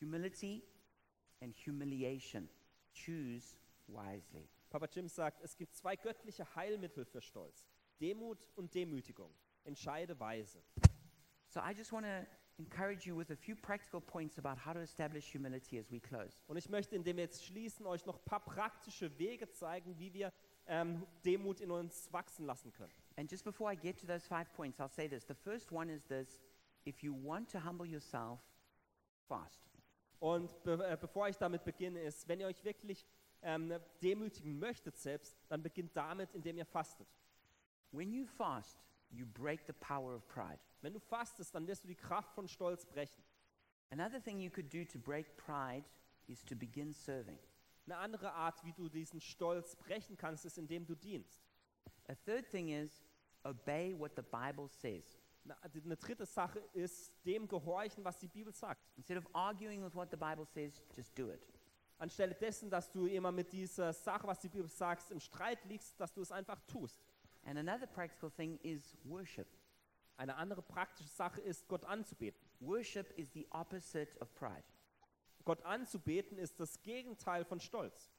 humility 0.00 0.62
and 1.40 1.54
humiliation. 1.54 2.48
Choose 2.92 3.56
wisely. 3.88 4.48
Papa 4.70 4.86
Jim 4.92 5.08
sagt, 5.08 5.40
es 5.42 5.56
gibt 5.56 5.74
zwei 5.74 5.96
göttliche 5.96 6.44
Heilmittel 6.54 7.04
für 7.04 7.20
Stolz. 7.20 7.66
Demut 8.00 8.48
und 8.56 8.74
Demütigung. 8.74 9.32
Entscheide 9.64 10.18
weise. 10.18 10.62
So 11.48 11.60
I 11.60 11.72
just 11.72 11.92
want 11.92 12.04
to 12.04 12.26
encourage 12.58 13.06
you 13.06 13.16
with 13.16 13.30
a 13.30 13.36
few 13.36 13.54
practical 13.54 14.00
points 14.00 14.38
about 14.38 14.58
how 14.64 14.72
to 14.72 14.80
establish 14.80 15.32
humility 15.32 15.78
as 15.78 15.90
we 15.90 16.00
close. 16.00 16.42
Und 16.46 16.56
ich 16.56 16.68
möchte, 16.68 16.96
indem 16.96 17.16
wir 17.16 17.24
jetzt 17.24 17.44
schließen, 17.44 17.86
euch 17.86 18.04
noch 18.06 18.18
ein 18.18 18.24
paar 18.24 18.44
praktische 18.44 19.16
Wege 19.18 19.48
zeigen, 19.48 19.98
wie 19.98 20.12
wir 20.12 20.32
ähm, 20.66 21.06
Demut 21.24 21.60
in 21.60 21.70
uns 21.70 22.12
wachsen 22.12 22.46
lassen 22.46 22.72
können. 22.72 22.92
And 23.16 23.30
just 23.30 23.44
before 23.44 23.72
I 23.72 23.76
get 23.76 23.98
to 24.00 24.06
those 24.06 24.26
five 24.26 24.52
points, 24.54 24.80
I'll 24.80 24.88
say 24.88 25.08
this. 25.08 25.24
The 25.26 25.34
first 25.34 25.72
one 25.72 25.88
is 25.90 26.04
this 26.06 26.40
if 26.84 27.02
you 27.02 27.14
want 27.14 27.48
to 27.50 27.60
humble 27.60 27.86
yourself, 27.86 28.40
fast. 29.28 29.62
Und 30.18 30.62
be 30.62 30.72
äh, 30.72 30.96
bevor 31.00 31.28
ich 31.28 31.36
damit 31.36 31.64
beginne, 31.64 32.00
ist, 32.00 32.26
wenn 32.28 32.40
ihr 32.40 32.46
euch 32.46 32.64
wirklich 32.64 33.06
ähm, 33.42 33.74
demütigen 34.02 34.58
möchtet 34.58 34.96
selbst, 34.96 35.36
dann 35.48 35.62
beginnt 35.62 35.96
damit, 35.96 36.34
indem 36.34 36.56
ihr 36.56 36.64
fastet. 36.64 37.08
When 37.92 38.12
you 38.12 38.26
fast, 38.26 38.78
you 39.10 39.26
break 39.26 39.60
the 39.66 39.72
power 39.72 40.16
of 40.16 40.26
pride. 40.26 40.58
Wenn 40.80 40.94
du 40.94 41.00
fastest, 41.00 41.54
dann 41.54 41.66
wirst 41.66 41.84
du 41.84 41.88
die 41.88 41.94
Kraft 41.94 42.32
von 42.34 42.48
Stolz 42.48 42.84
brechen. 42.86 43.22
Another 43.90 44.20
thing 44.20 44.40
you 44.40 44.50
could 44.50 44.72
do 44.72 44.84
to 44.84 44.98
break 44.98 45.36
pride 45.36 45.84
is 46.26 46.44
to 46.44 46.56
begin 46.56 46.92
serving. 46.92 47.38
Eine 47.86 47.98
andere 47.98 48.32
Art, 48.32 48.64
wie 48.64 48.72
du 48.72 48.88
diesen 48.88 49.20
Stolz 49.20 49.76
brechen 49.76 50.16
kannst, 50.16 50.44
ist, 50.44 50.58
indem 50.58 50.86
du 50.86 50.94
dienst. 50.94 51.40
A 52.08 52.14
third 52.14 52.48
thing 52.50 52.68
is 52.68 53.04
obey 53.44 53.94
what 53.98 54.12
the 54.16 54.22
Bible 54.22 54.68
says. 54.68 55.18
Eine 55.44 55.96
dritte 55.96 56.24
Sache 56.24 56.58
ist 56.72 57.12
dem 57.26 57.46
gehorchen, 57.46 58.02
was 58.02 58.18
die 58.18 58.28
Bibel 58.28 58.52
sagt. 58.54 58.80
Instead 58.96 59.18
of 59.18 59.26
arguing 59.34 59.84
with 59.84 59.94
what 59.94 60.10
the 60.10 60.16
Bible 60.16 60.46
says, 60.46 60.82
just 60.96 61.16
do 61.18 61.30
it. 61.30 61.46
Anstelle 61.98 62.34
dessen, 62.34 62.70
dass 62.70 62.90
du 62.90 63.06
immer 63.06 63.30
mit 63.30 63.52
dieser 63.52 63.92
Sache, 63.92 64.26
was 64.26 64.40
die 64.40 64.48
Bibel 64.48 64.68
sagt, 64.68 65.10
im 65.10 65.20
Streit 65.20 65.64
liegst, 65.66 66.00
dass 66.00 66.12
du 66.12 66.22
es 66.22 66.32
einfach 66.32 66.60
tust. 66.62 67.04
And 67.44 67.58
another 67.58 67.86
practical 67.86 68.30
thing 68.30 68.58
is 68.62 68.96
worship. 69.04 69.46
Eine 70.16 70.36
andere 70.36 70.62
praktische 70.62 71.10
Sache 71.10 71.40
ist, 71.42 71.68
Gott 71.68 71.84
anzubeten. 71.84 72.40
Worship 72.60 73.12
is 73.18 73.32
the 73.32 73.46
opposite 73.50 74.18
of 74.20 74.32
pride. 74.34 74.64
Gott 75.44 75.62
anzubeten 75.64 76.38
ist 76.38 76.58
das 76.60 76.82
Gegenteil 76.82 77.44
von 77.44 77.60
Stolz. 77.60 78.10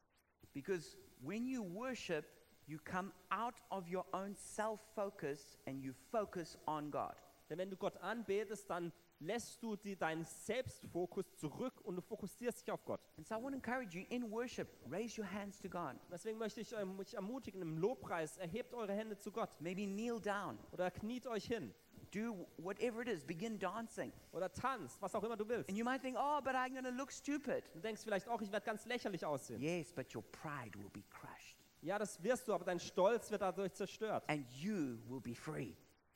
Because 0.53 0.97
when 1.19 1.45
you 1.47 1.63
worship, 1.63 2.25
you 2.67 2.79
come 2.83 3.11
out 3.29 3.55
of 3.69 3.91
your 3.91 4.05
own 4.13 4.35
self 4.35 4.79
focus 4.93 5.57
and 5.65 5.83
you 5.83 5.93
focus 6.11 6.57
on 6.65 6.91
God. 6.91 7.15
Denn 7.49 7.57
wenn 7.57 7.69
du 7.69 7.77
Gott 7.77 7.97
anbetest, 7.97 8.69
dann 8.69 8.91
lässt 9.19 9.61
du 9.61 9.75
die, 9.75 9.95
deinen 9.95 10.25
Selbstfokus 10.25 11.35
zurück 11.35 11.81
und 11.81 11.95
du 11.95 12.01
fokussierst 12.01 12.61
dich 12.61 12.71
auf 12.71 12.83
Gott. 12.85 13.01
And 13.17 13.27
so 13.27 13.35
I 13.35 13.37
want 13.37 13.51
to 13.51 13.55
encourage 13.55 13.97
you 13.97 14.05
in 14.09 14.31
worship, 14.31 14.67
raise 14.89 15.19
your 15.19 15.29
hands 15.31 15.59
to 15.59 15.69
God. 15.69 15.95
Deswegen 16.11 16.37
möchte 16.37 16.61
ich 16.61 16.73
ähm, 16.73 16.99
euch 16.99 17.13
ermutigen, 17.13 17.61
im 17.61 17.77
Lobpreis, 17.77 18.37
erhebt 18.37 18.73
eure 18.73 18.93
Hände 18.93 19.17
zu 19.17 19.31
Gott 19.31 19.49
Maybe 19.59 19.85
kneel 19.85 20.19
down. 20.19 20.57
oder 20.71 20.91
kniet 20.91 21.27
euch 21.27 21.45
hin 21.45 21.73
Do 22.15 22.47
whatever 22.57 23.01
it 23.01 23.09
is. 23.09 23.25
Begin 23.25 23.59
dancing. 23.59 24.13
oder 24.31 24.49
tanzt, 24.53 25.01
was 25.01 25.13
auch 25.15 25.23
immer 25.23 25.35
du 25.35 25.45
willst. 25.49 25.67
And 25.67 25.77
you 25.77 25.83
might 25.83 26.01
think, 26.01 26.15
oh, 26.17 26.39
but 26.41 26.55
I'm 26.55 26.71
going 26.71 26.85
to 26.85 26.91
look 26.91 27.11
stupid. 27.11 27.63
Du 27.73 27.81
denkst 27.81 28.01
vielleicht 28.03 28.29
auch, 28.29 28.41
ich 28.41 28.49
werde 28.51 28.65
ganz 28.65 28.85
lächerlich 28.85 29.25
aussehen. 29.25 29.61
Yes, 29.61 29.91
but 29.91 30.15
your 30.15 30.23
pride 30.31 30.79
will 30.79 30.89
be 30.93 31.03
crushed 31.09 31.57
Ja, 31.81 31.99
das 31.99 32.23
wirst 32.23 32.47
du, 32.47 32.53
aber 32.53 32.63
dein 32.63 32.79
Stolz 32.79 33.29
wird 33.31 33.41
dadurch 33.41 33.73
zerstört. 33.73 34.23
and 34.27 34.49
you 34.53 34.97
will 35.09 35.19
be 35.19 35.35
free. 35.35 35.73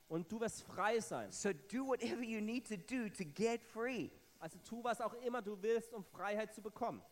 Und 0.08 0.32
du 0.32 0.40
wirst 0.40 0.62
frei 0.62 1.00
sein. 1.00 1.30
So 1.30 1.52
do 1.52 1.86
whatever 1.86 2.22
you 2.22 2.40
need 2.40 2.66
to 2.66 2.76
do 2.76 3.10
to 3.10 3.24
get 3.34 3.62
free. 3.62 4.10
Also 4.38 4.58
tu, 4.66 4.82
was 4.82 5.02
auch 5.02 5.12
immer 5.22 5.42
du 5.42 5.60
willst, 5.60 5.92
um 5.92 6.02
Freiheit 6.02 6.54
zu 6.54 6.62
bekommen. 6.62 7.02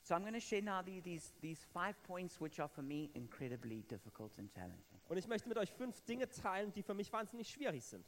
So 0.00 0.14
I'm 0.14 0.22
going 0.22 0.32
to 0.32 0.40
share 0.40 0.62
now 0.62 0.80
the, 0.82 1.02
these, 1.02 1.32
these 1.42 1.62
five 1.74 2.02
points 2.04 2.40
which 2.40 2.58
are 2.60 2.68
for 2.68 2.82
me 2.82 3.10
incredibly 3.12 3.82
difficult 3.82 4.32
and 4.38 4.50
challenging. 4.54 4.98
Und 5.08 5.18
ich 5.18 5.26
möchte 5.28 5.48
mit 5.48 5.58
euch 5.58 5.70
fünf 5.72 6.00
Dinge 6.02 6.28
teilen, 6.28 6.72
die 6.72 6.82
für 6.82 6.94
mich 6.94 7.12
wahnsinnig 7.12 7.48
schwierig 7.48 7.84
sind. 7.84 8.06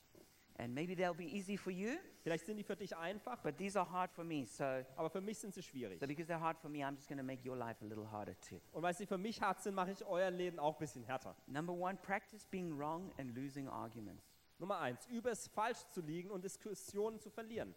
And 0.61 0.75
maybe 0.75 0.95
they'll 0.95 1.15
be 1.15 1.25
easy 1.25 1.57
for 1.57 1.71
you, 1.73 1.97
Vielleicht 2.23 2.45
sind 2.45 2.59
die 2.59 2.63
für 2.63 2.77
dich 2.77 2.95
einfach, 2.95 3.39
but 3.43 3.57
these 3.57 3.81
are 3.81 3.91
hard 3.91 4.13
for 4.13 4.23
me. 4.25 4.45
So, 4.45 4.63
aber 4.95 5.09
für 5.09 5.23
mich 5.23 5.39
sind 5.39 5.55
sie 5.55 5.63
schwierig. 5.63 5.99
so 5.99 6.07
because 6.07 6.29
they're 6.31 6.39
hard 6.39 6.59
for 6.59 6.69
me, 6.69 6.85
I'm 6.85 6.97
just 6.97 7.09
going 7.09 7.17
to 7.17 7.25
make 7.25 7.49
your 7.49 7.57
life 7.57 7.83
a 7.83 7.87
little 7.87 8.11
harder 8.11 8.39
too. 8.43 8.61
Und 8.73 8.83
weil 8.83 8.93
sie 8.93 9.07
für 9.07 9.17
mich 9.17 9.41
hart 9.41 9.63
sind, 9.63 9.75
mache 9.75 9.93
ich 9.93 10.05
euer 10.05 10.31
Leben 10.31 10.59
auch 10.59 10.75
ein 10.75 10.79
bisschen 10.79 11.03
härter. 11.03 11.35
Number 11.47 11.73
one, 11.73 11.97
practice 11.97 12.45
being 12.45 12.77
wrong 12.79 13.11
and 13.19 13.35
losing 13.35 13.69
arguments. 13.69 14.23
Nummer 14.59 14.79
eins, 14.81 15.07
übe 15.07 15.31
es 15.31 15.49
falsch 15.49 15.79
zu 15.89 16.03
liegen 16.03 16.31
und 16.31 16.45
Diskussionen 16.45 17.19
zu 17.19 17.31
verlieren. 17.31 17.75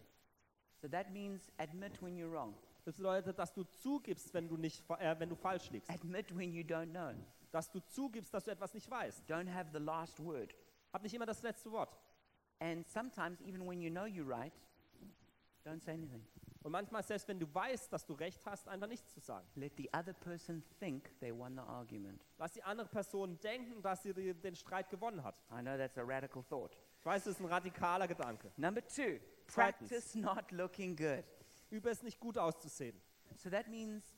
So 0.81 0.89
that 0.89 1.09
means 1.11 1.49
admit 1.57 2.01
when 2.01 2.17
you're 2.17 2.29
wrong, 2.33 2.53
Das 2.83 2.97
bedeutet, 2.97 3.39
dass 3.39 3.53
du 3.53 3.63
zugibst, 3.63 4.33
wenn 4.33 4.49
du, 4.49 4.57
nicht, 4.57 4.83
äh, 4.99 5.17
wenn 5.17 5.29
du 5.29 5.35
falsch 5.35 5.69
liegst. 5.71 5.89
admit 5.89 6.35
when 6.35 6.51
you 6.51 6.63
don't 6.63 6.91
know. 6.91 7.13
Dass 7.51 7.71
du 7.71 7.79
zugibst, 7.79 8.33
dass 8.33 8.43
du 8.43 8.51
etwas 8.51 8.73
nicht 8.73 8.91
weißt. 8.91 9.23
Don't 9.29 9.49
have 9.49 9.69
the 9.71 9.79
last 9.79 10.19
word. 10.19 10.53
Hab 10.91 11.01
nicht 11.01 11.13
immer 11.13 11.25
das 11.25 11.41
letzte 11.41 11.71
Wort. 11.71 11.97
And 12.63 12.87
sometimes, 12.87 13.41
even 13.41 13.65
when 13.67 13.81
you 13.81 13.89
know 13.89 14.05
you're 14.05 14.23
right, 14.25 14.53
don't 15.65 15.81
say 15.81 15.91
anything. 15.93 16.25
Und 16.63 16.71
manchmal, 16.71 17.03
selbst 17.03 17.27
wenn 17.27 17.37
du 17.39 17.53
weißt, 17.53 17.91
dass 17.91 18.05
du 18.05 18.13
recht 18.13 18.45
hast, 18.45 18.69
einfach 18.69 18.87
nichts 18.87 19.13
zu 19.13 19.19
sagen. 19.19 19.45
Let 19.55 19.75
the 19.75 19.89
other 19.93 20.13
person 20.13 20.63
think 20.79 21.09
they 21.19 21.37
won 21.37 21.55
the 21.55 21.59
argument. 21.61 22.25
Lass 22.37 22.53
die 22.53 22.63
andere 22.63 22.87
Person 22.87 23.37
denken, 23.41 23.81
dass 23.81 24.03
sie 24.03 24.13
die- 24.13 24.33
den 24.33 24.55
Streit 24.55 24.89
gewonnen 24.89 25.21
hat. 25.25 25.35
I 25.51 25.59
know 25.61 25.75
that's 25.77 25.97
a 25.97 26.03
radical 26.03 26.41
thought. 26.43 26.77
Ich 26.99 27.05
weiß, 27.05 27.25
das 27.25 27.33
ist 27.33 27.41
ein 27.41 27.47
radikaler 27.47 28.07
Gedanke. 28.07 28.49
Number 28.55 28.81
two, 28.87 29.19
practice 29.47 30.15
not 30.15 30.49
looking 30.51 30.95
good. 30.95 31.25
Übe 31.69 31.89
es 31.89 32.01
nicht 32.01 32.17
gut 32.21 32.37
auszusehen. 32.37 32.95
So 33.35 33.49
that 33.49 33.67
means 33.67 34.15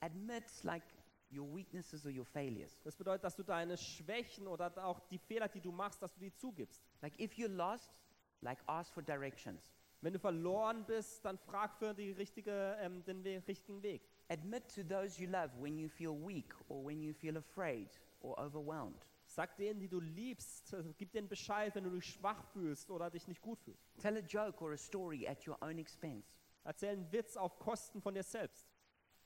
admit 0.00 0.42
like 0.64 0.82
your 1.30 1.46
weaknesses 1.54 2.04
or 2.06 2.10
your 2.10 2.24
failures. 2.24 2.78
Das 2.82 2.96
bedeutet, 2.96 3.24
dass 3.24 3.36
du 3.36 3.42
deine 3.42 3.76
Schwächen 3.76 4.46
oder 4.46 4.72
auch 4.84 5.00
die 5.08 5.18
Fehler, 5.18 5.48
die 5.48 5.60
du 5.60 5.72
machst, 5.72 6.02
dass 6.02 6.12
du 6.14 6.20
die 6.20 6.34
zugibst. 6.34 6.82
Like 7.00 7.18
if 7.20 7.32
you're 7.34 7.48
lost, 7.48 7.90
like 8.40 8.58
ask 8.66 8.92
for 8.92 9.02
directions. 9.02 9.72
Wenn 10.00 10.12
du 10.12 10.18
verloren 10.18 10.84
bist, 10.84 11.24
dann 11.24 11.38
frag 11.38 11.78
für 11.78 11.94
die 11.94 12.12
richtige, 12.12 12.76
ähm, 12.80 13.02
den 13.04 13.24
we 13.24 13.42
richtigen 13.48 13.82
Weg. 13.82 14.02
Admit 14.28 14.68
to 14.74 14.82
those 14.82 15.20
you 15.20 15.28
love 15.28 15.50
when 15.58 15.78
you 15.78 15.88
feel 15.88 16.12
weak 16.12 16.54
or 16.68 16.84
when 16.84 17.00
you 17.00 17.14
feel 17.14 17.38
afraid 17.38 17.88
or 18.20 18.38
overwhelmed. 18.38 19.06
Sag 19.26 19.56
denen, 19.56 19.80
die 19.80 19.88
du 19.88 20.00
liebst, 20.00 20.74
äh, 20.74 20.84
gib 20.98 21.12
denen 21.12 21.28
Bescheid, 21.28 21.74
wenn 21.74 21.84
du 21.84 21.90
dich 21.90 22.04
schwach 22.04 22.44
fühlst 22.52 22.90
oder 22.90 23.10
dich 23.10 23.26
nicht 23.26 23.40
gut 23.40 23.58
fühlst. 23.60 23.82
Tell 23.98 24.16
a 24.16 24.20
joke 24.20 24.62
or 24.62 24.72
a 24.72 24.76
story 24.76 25.26
at 25.26 25.46
your 25.46 25.56
own 25.62 25.78
expense. 25.78 26.34
Erzähl 26.64 26.90
einen 26.90 27.10
Witz 27.10 27.36
auf 27.36 27.58
Kosten 27.58 28.00
von 28.00 28.14
dir 28.14 28.22
selbst. 28.22 28.73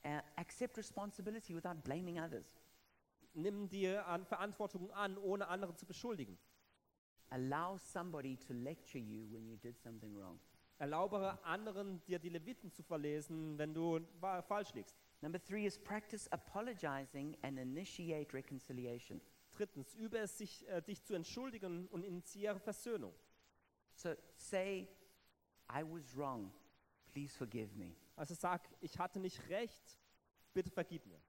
Uh, 0.03 0.21
accept 0.37 0.77
responsibility 0.77 1.53
without 1.53 1.83
blaming 1.83 2.19
others. 2.19 2.45
Nimm 3.33 3.67
dir 3.67 4.07
an 4.07 4.25
Verantwortung 4.25 4.89
an, 4.91 5.17
ohne 5.17 5.47
andere 5.47 5.75
zu 5.75 5.85
beschuldigen. 5.85 6.37
Allow 7.31 7.77
somebody 7.77 8.37
to 8.37 8.53
lecture 8.53 8.97
you 8.97 9.27
when 9.31 9.45
you 9.45 9.57
did 9.57 9.77
something 9.77 10.15
wrong. 10.17 10.39
Erlaubere 10.79 11.43
anderen, 11.43 12.01
dir 12.05 12.17
die 12.17 12.29
Leviten 12.29 12.71
zu 12.71 12.81
verlesen, 12.81 13.57
wenn 13.57 13.73
du 13.73 13.99
falsch 14.47 14.73
liegst. 14.73 14.95
Number 15.21 15.43
three 15.43 15.65
is 15.65 15.77
practice 15.77 16.27
apologizing 16.31 17.35
and 17.41 17.59
initiate 17.59 18.33
reconciliation. 18.33 19.19
Drittens, 19.51 19.93
übe 19.95 20.19
es, 20.19 20.37
sich, 20.37 20.65
äh, 20.69 20.81
dich 20.81 21.03
zu 21.03 21.13
entschuldigen 21.13 21.87
und 21.87 22.03
initiiere 22.03 22.59
Versöhnung. 22.59 23.13
So 23.95 24.15
say, 24.37 24.87
I 25.69 25.83
was 25.83 26.15
wrong. 26.15 26.51
Please 27.11 27.35
forgive 27.37 27.75
me. 27.75 27.95
Also 28.19 28.35
sag, 28.35 28.67
ich 28.81 28.99
hatte 28.99 29.17
nicht 29.17 29.47
recht, 29.47 29.97
bitte 30.53 30.69
vergib 30.69 31.05
mir. 31.05 31.21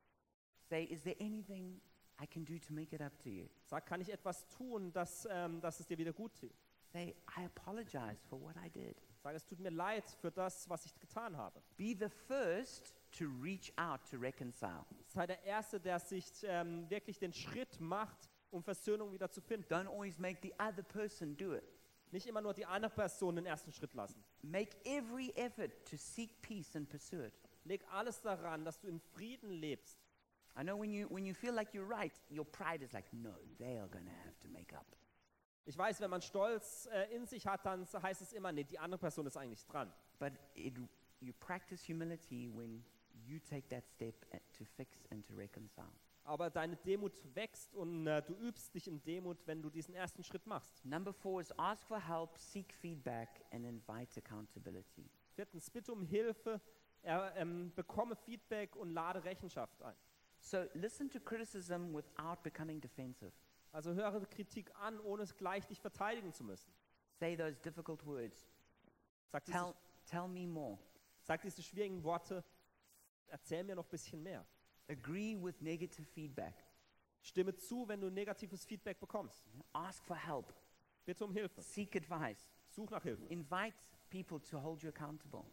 Say, 0.69 0.85
is 0.87 1.03
there 1.03 1.15
anything 1.21 1.81
I 2.21 2.27
can 2.27 2.45
do 2.45 2.59
to 2.59 2.73
make 2.73 2.93
it 2.93 3.01
up 3.01 3.17
to 3.23 3.29
you? 3.29 3.49
Sag, 3.65 3.87
kann 3.87 4.01
ich 4.01 4.13
etwas 4.13 4.49
tun, 4.49 4.93
dass, 4.93 5.27
ähm, 5.31 5.61
dass 5.61 5.79
es 5.79 5.87
dir 5.87 5.99
wieder 5.99 6.13
gut 6.13 6.35
tut? 6.35 6.53
Say, 6.93 7.15
I 7.39 7.45
apologize 7.45 8.19
for 8.29 8.41
what 8.41 8.57
I 8.57 8.69
did. 8.69 8.97
Sag, 9.23 9.37
es 9.37 9.47
tut 9.47 9.61
mir 9.61 9.71
leid 9.71 10.05
für 10.21 10.33
das, 10.33 10.69
was 10.69 10.85
ich 10.85 10.99
getan 10.99 11.37
habe. 11.37 11.63
Be 11.77 11.95
the 11.97 12.09
first 12.09 12.93
to 13.17 13.27
reach 13.41 13.73
out 13.77 14.01
to 14.11 14.17
reconcile. 14.17 14.85
Sei 15.07 15.29
der 15.29 15.45
Erste, 15.45 15.79
der 15.79 16.01
sich 16.01 16.25
ähm, 16.43 16.91
wirklich 16.91 17.21
den 17.21 17.33
Schritt 17.33 17.81
macht, 17.81 18.29
um 18.51 18.65
Versöhnung 18.65 19.13
wieder 19.13 19.31
zu 19.31 19.41
finden. 19.41 19.73
Don't 19.73 19.87
always 19.87 20.19
make 20.19 20.41
the 20.43 20.53
other 20.55 20.83
person 20.83 21.37
do 21.37 21.55
it. 21.55 21.80
Nicht 22.13 22.27
immer 22.27 22.41
nur 22.41 22.55
die 22.55 22.67
andere 22.67 22.91
Person 22.91 23.37
den 23.37 23.47
ersten 23.47 23.73
Schritt 23.73 23.95
lassen. 23.95 24.23
Make 24.43 24.77
every 24.85 25.31
effort 25.37 25.71
to 25.89 25.97
seek 25.97 26.41
peace 26.43 26.75
and 26.75 26.89
pursue 26.89 27.25
it. 27.27 27.35
Leg 27.65 27.85
alles 27.91 28.21
daran, 28.21 28.65
dass 28.65 28.81
du 28.81 28.89
in 28.89 28.99
Frieden 29.01 29.51
lebst. 29.51 29.99
I 30.59 30.63
know 30.65 30.77
when 30.77 30.93
you, 30.93 31.07
when 31.09 31.25
you 31.25 31.35
feel 31.35 31.55
like 31.55 31.73
you're 31.73 31.87
right, 31.89 32.13
your 32.31 32.45
pride 32.45 32.83
is 32.85 32.93
like, 32.93 33.13
no, 33.13 33.35
they 33.59 33.79
are 33.79 33.89
to 34.07 34.11
have 34.25 34.39
to 34.41 34.49
make 34.49 34.75
up. 34.75 34.87
Ich 35.67 35.77
weiß, 35.79 36.01
wenn 36.01 36.11
man 36.11 36.23
Stolz 36.23 36.87
äh, 36.87 37.15
in 37.15 37.27
sich 37.27 37.47
hat, 37.47 37.65
dann 37.65 37.87
heißt 37.87 38.23
es 38.23 38.33
immer, 38.33 38.51
nee, 38.51 38.65
die 38.65 38.79
andere 38.79 38.99
Person 38.99 39.27
ist 39.27 39.37
eigentlich 39.37 39.65
dran. 39.67 39.93
But 40.19 40.33
it, 40.55 40.75
you 41.21 41.33
practice 41.39 41.87
humility 41.87 42.49
when 42.53 42.85
you 43.25 43.39
take 43.39 43.69
that 43.69 43.87
step 43.87 44.15
a- 44.33 44.39
to 44.59 44.65
fix 44.65 44.99
and 45.11 45.25
to 45.27 45.35
reconcile. 45.35 45.93
Aber 46.31 46.49
deine 46.49 46.77
Demut 46.77 47.13
wächst 47.35 47.75
und 47.75 48.07
äh, 48.07 48.23
du 48.23 48.35
übst 48.35 48.73
dich 48.73 48.87
in 48.87 49.03
Demut, 49.03 49.45
wenn 49.49 49.61
du 49.61 49.69
diesen 49.69 49.95
ersten 49.95 50.23
Schritt 50.23 50.47
machst. 50.47 50.85
Number 50.85 51.13
four 51.13 51.41
is 51.41 51.51
ask 51.59 51.85
for 51.85 51.99
help, 51.99 52.39
seek 52.39 52.73
feedback, 52.73 53.45
and 53.51 53.65
invite 53.65 54.17
accountability. 54.17 55.11
Viertens, 55.35 55.69
bitte 55.69 55.93
um 55.93 56.03
Hilfe, 56.05 56.61
er, 57.03 57.35
ähm, 57.35 57.73
bekomme 57.75 58.15
Feedback 58.15 58.77
und 58.77 58.91
lade 58.91 59.25
Rechenschaft 59.25 59.83
ein. 59.83 59.97
So 60.39 60.67
listen 60.75 61.11
to 61.11 61.19
criticism 61.19 61.93
without 61.93 62.45
becoming 62.45 62.81
defensive. 62.81 63.33
Also 63.73 63.93
höre 63.93 64.25
Kritik 64.27 64.71
an, 64.77 65.01
ohne 65.01 65.25
es 65.25 65.37
gleich 65.37 65.67
dich 65.67 65.81
verteidigen 65.81 66.33
zu 66.33 66.45
müssen. 66.45 66.73
Say 67.19 67.37
those 67.37 67.59
difficult 67.59 68.07
words. 68.07 68.49
Sag 69.33 69.45
diese, 69.47 69.59
Tell, 69.59 69.75
tell 70.07 70.29
me 70.29 70.47
more. 70.47 70.79
sag 71.23 71.43
diese 71.43 71.61
schwierigen 71.61 72.05
Worte, 72.05 72.45
erzähl 73.27 73.65
mir 73.65 73.75
noch 73.75 73.87
ein 73.87 73.91
bisschen 73.91 74.23
mehr. 74.23 74.47
Agree 74.91 75.37
with 75.37 75.61
negative 75.61 76.05
feedback. 76.05 76.55
Stimme 77.23 77.55
zu, 77.57 77.87
wenn 77.87 78.01
du 78.01 78.11
negatives 78.11 78.65
Feedback 78.65 78.99
bekommst. 78.99 79.45
Ask 79.73 80.05
for 80.05 80.17
help. 80.17 80.53
Bitte 81.05 81.25
um 81.25 81.33
Hilfe. 81.33 81.63
Seek 81.63 81.95
advice. 81.95 82.45
Such 82.67 82.91
nach 82.91 83.03
Hilfe. 83.03 83.25
Invite 83.29 83.75
people 84.11 84.41
to 84.41 84.61
hold 84.61 84.83
you 84.83 84.89
accountable. 84.89 85.45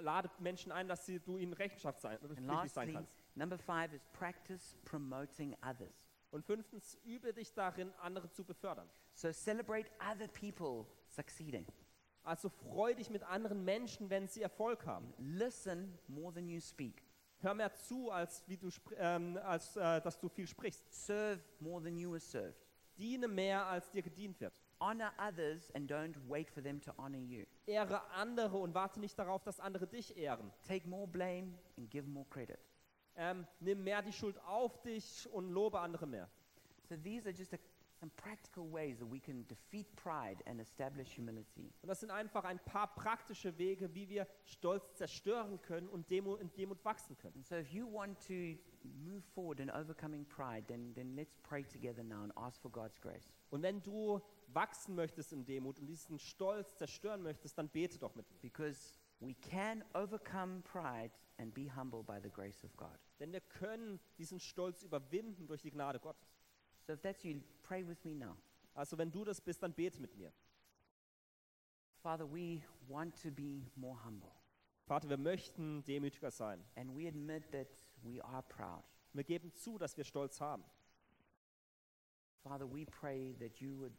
Lade 0.00 0.30
Menschen 0.38 0.72
ein, 0.72 0.88
dass 0.88 1.06
sie, 1.06 1.20
du 1.20 1.38
ihnen 1.38 1.52
Rechenschaft 1.52 2.00
sein, 2.00 2.18
pflichtig 2.18 2.36
sein 2.36 2.46
lastly, 2.46 2.92
kannst. 2.92 3.12
number 3.36 3.56
five 3.56 3.92
is 3.92 4.04
practice 4.12 4.76
promoting 4.84 5.56
others. 5.62 6.08
Und 6.30 6.44
fünftens, 6.44 6.98
übe 7.04 7.32
dich 7.32 7.52
darin, 7.54 7.92
andere 8.00 8.28
zu 8.30 8.44
befördern. 8.44 8.88
So 9.12 9.30
celebrate 9.32 9.88
other 10.00 10.26
people 10.26 10.86
succeeding. 11.06 11.64
Also 12.24 12.48
freu 12.48 12.94
dich 12.94 13.08
mit 13.08 13.22
anderen 13.22 13.64
Menschen, 13.64 14.10
wenn 14.10 14.26
sie 14.26 14.42
Erfolg 14.42 14.84
haben. 14.84 15.14
Listen 15.18 15.96
more 16.08 16.32
than 16.34 16.48
you 16.48 16.60
speak. 16.60 17.03
Hör 17.44 17.54
mehr 17.54 17.74
zu, 17.74 18.10
als, 18.10 18.42
wie 18.46 18.56
du, 18.56 18.70
ähm, 18.96 19.38
als 19.44 19.76
äh, 19.76 20.00
dass 20.00 20.18
du 20.18 20.28
viel 20.28 20.46
sprichst. 20.46 20.82
Serve 20.90 21.40
more 21.60 21.82
than 21.82 21.96
you 21.98 22.10
are 22.12 22.20
served. 22.20 22.66
Diene 22.96 23.28
mehr, 23.28 23.66
als 23.66 23.90
dir 23.90 24.02
gedient 24.02 24.40
wird. 24.40 24.60
honor 24.80 25.12
others 25.18 25.70
and 25.74 25.90
don't 25.90 26.16
wait 26.28 26.50
for 26.50 26.62
them 26.62 26.80
to 26.80 26.92
honor 26.98 27.18
you. 27.18 27.44
Ehre 27.66 28.02
andere 28.12 28.56
und 28.56 28.74
warte 28.74 29.00
nicht 29.00 29.18
darauf, 29.18 29.42
dass 29.42 29.60
andere 29.60 29.86
dich 29.86 30.16
ehren. 30.16 30.52
Take 30.66 30.88
more 30.88 31.06
blame 31.06 31.54
and 31.78 31.90
give 31.90 32.06
more 32.08 32.26
credit. 32.30 32.58
Ähm, 33.16 33.46
nimm 33.60 33.84
mehr 33.84 34.02
die 34.02 34.12
Schuld 34.12 34.38
auf 34.44 34.80
dich 34.82 35.28
und 35.32 35.50
lobe 35.50 35.80
andere 35.80 36.06
mehr. 36.06 36.28
So 36.88 36.96
these 36.96 37.26
are 37.28 37.34
just 37.34 37.54
a, 37.54 37.58
some 38.04 38.10
practical 38.16 38.68
ways 38.68 38.98
that 38.98 39.06
we 39.06 39.18
can 39.18 39.46
defeat 39.48 39.86
pride 39.96 40.42
and 40.46 40.60
establish 40.60 41.16
humility. 41.16 41.72
Und 41.80 41.88
das 41.88 42.00
sind 42.00 42.10
einfach 42.10 42.44
ein 42.44 42.58
paar 42.58 42.94
praktische 42.94 43.56
Wege, 43.56 43.94
wie 43.94 44.08
wir 44.08 44.26
Stolz 44.44 44.94
zerstören 44.94 45.60
können 45.62 45.88
und 45.88 46.10
Demut, 46.10 46.40
in 46.40 46.52
Demut 46.54 46.84
wachsen 46.84 47.16
können. 47.16 47.36
And 47.36 47.46
so 47.46 47.56
if 47.56 47.72
you 47.72 47.90
want 47.90 48.18
to 48.26 48.58
move 48.82 49.22
forward 49.34 49.60
in 49.60 49.70
overcoming 49.70 50.26
pride, 50.26 50.66
then, 50.68 50.94
then 50.94 51.16
let's 51.16 51.34
pray 51.42 51.64
together 51.64 52.04
now 52.04 52.22
and 52.22 52.32
ask 52.36 52.60
for 52.60 52.70
God's 52.70 53.00
grace. 53.00 53.26
Und 53.48 53.62
wenn 53.62 53.82
du 53.82 54.20
wachsen 54.48 54.94
möchtest 54.94 55.32
in 55.32 55.46
Demut 55.46 55.78
und 55.78 55.86
diesen 55.86 56.18
Stolz 56.18 56.76
zerstören 56.76 57.22
möchtest, 57.22 57.56
dann 57.56 57.70
bete 57.70 57.98
doch 57.98 58.14
mit 58.14 58.30
mir. 58.30 58.38
Because 58.40 58.98
we 59.20 59.34
can 59.34 59.82
overcome 59.94 60.62
pride 60.62 61.12
and 61.38 61.54
be 61.54 61.74
humble 61.74 62.02
by 62.02 62.20
the 62.22 62.30
grace 62.30 62.62
of 62.64 62.76
God. 62.76 62.98
Denn 63.18 63.32
wir 63.32 63.40
können 63.40 63.98
diesen 64.18 64.40
Stolz 64.40 64.82
überwinden 64.82 65.46
durch 65.46 65.62
die 65.62 65.70
Gnade 65.70 65.98
Gottes. 65.98 66.34
So 66.86 66.92
if 66.92 67.00
that's 67.00 67.24
you, 67.24 67.40
pray 67.64 67.86
with 67.86 68.04
me 68.04 68.14
now. 68.14 68.36
Also 68.74 68.96
wenn 68.96 69.10
du 69.10 69.24
das 69.24 69.40
bist, 69.40 69.62
dann 69.62 69.72
bete 69.72 70.00
mit 70.00 70.16
mir. 70.16 70.32
Father, 72.02 72.26
we 72.26 72.62
want 72.86 73.20
to 73.22 73.30
be 73.30 73.62
more 73.74 73.96
humble. 74.04 74.32
Vater, 74.86 75.08
wir 75.08 75.16
möchten 75.16 75.82
demütiger 75.84 76.30
sein. 76.30 76.62
And 76.76 76.94
we 76.94 77.08
admit 77.08 77.50
that 77.52 77.68
we 78.02 78.22
are 78.22 78.42
proud. 78.42 78.84
Wir 79.14 79.24
geben 79.24 79.52
zu, 79.54 79.78
dass 79.78 79.96
wir 79.96 80.04
Stolz 80.04 80.40
haben. 80.40 80.64
Father, 82.42 82.66
we 82.66 82.84
pray 82.84 83.34
that 83.38 83.60
you 83.60 83.78
would 83.78 83.94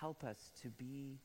help 0.00 0.24
us 0.24 0.50
to 0.62 0.70
be, 0.70 1.18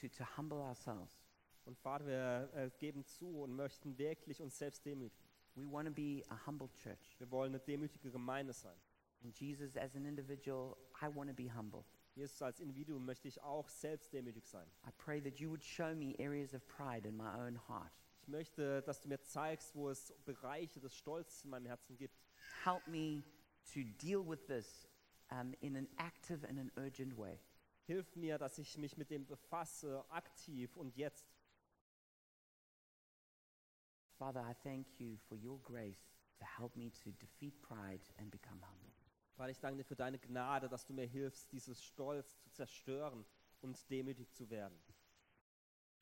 to, 0.00 0.08
to 0.08 0.24
humble 0.36 0.58
ourselves. 0.58 1.22
Und 1.64 1.78
Vater, 1.78 2.06
wir 2.06 2.50
äh, 2.54 2.70
geben 2.78 3.04
zu 3.04 3.42
und 3.42 3.54
möchten 3.54 3.96
wirklich 3.98 4.40
uns 4.42 4.58
selbst 4.58 4.84
demütigen. 4.84 5.30
We 5.54 5.70
want 5.70 5.86
to 5.86 5.94
be 5.94 6.24
a 6.28 6.46
humble 6.46 6.68
church. 6.72 7.14
Wir 7.18 7.30
wollen 7.30 7.52
eine 7.54 7.60
demütige 7.60 8.10
Gemeinde 8.10 8.52
sein. 8.52 8.76
And 9.22 9.34
Jesus, 9.34 9.76
as 9.76 9.94
an 9.96 10.06
individual, 10.06 10.78
I 11.02 11.08
want 11.08 11.28
to 11.28 11.34
be 11.34 11.48
humble. 11.48 11.84
Jesus, 12.14 12.42
als 12.42 12.60
Individuum 12.60 13.04
möchte 13.04 13.28
ich 13.28 13.40
auch 13.42 13.68
selbst 13.68 14.12
demütig 14.12 14.46
sein. 14.46 14.66
I 14.86 14.90
pray 14.98 15.20
that 15.20 15.38
you 15.38 15.50
would 15.50 15.62
show 15.62 15.94
me 15.94 16.14
areas 16.18 16.54
of 16.54 16.66
pride 16.68 17.06
in 17.06 17.16
my 17.16 17.32
own 17.36 17.56
heart. 17.68 17.92
Ich 18.22 18.28
möchte, 18.28 18.82
dass 18.82 19.00
du 19.00 19.08
mir 19.08 19.20
zeigst, 19.20 19.74
wo 19.74 19.88
es 19.90 20.12
Bereiche 20.24 20.80
des 20.80 20.94
Stolzes 20.94 21.44
in 21.44 21.50
meinem 21.50 21.66
Herzen 21.66 21.96
gibt. 21.96 22.18
Help 22.64 22.86
me 22.86 23.22
to 23.72 23.80
deal 24.02 24.26
with 24.26 24.46
this 24.46 24.86
um, 25.30 25.54
in 25.60 25.76
an 25.76 25.88
active 25.98 26.44
and 26.46 26.58
an 26.58 26.70
urgent 26.76 27.16
way. 27.16 27.38
Hilf 27.86 28.14
mir, 28.16 28.38
dass 28.38 28.58
ich 28.58 28.76
mich 28.78 28.96
mit 28.96 29.10
dem 29.10 29.26
befasse, 29.26 30.04
aktiv 30.10 30.76
und 30.76 30.96
jetzt. 30.96 31.26
Father, 34.18 34.42
I 34.42 34.54
thank 34.62 34.86
you 35.00 35.16
for 35.28 35.36
your 35.36 35.58
grace 35.62 36.12
to 36.38 36.44
help 36.44 36.76
me 36.76 36.90
to 37.04 37.10
defeat 37.12 37.60
pride 37.62 38.00
and 38.18 38.30
become 38.30 38.60
humble. 38.60 38.89
Weil 39.40 39.52
ich 39.52 39.58
danke 39.58 39.78
dir 39.78 39.84
für 39.84 39.96
deine 39.96 40.18
Gnade, 40.18 40.68
dass 40.68 40.84
du 40.84 40.92
mir 40.92 41.06
hilfst, 41.06 41.50
dieses 41.50 41.82
Stolz 41.82 42.38
zu 42.40 42.50
zerstören 42.50 43.24
und 43.62 43.90
demütig 43.90 44.30
zu 44.34 44.50
werden. 44.50 44.78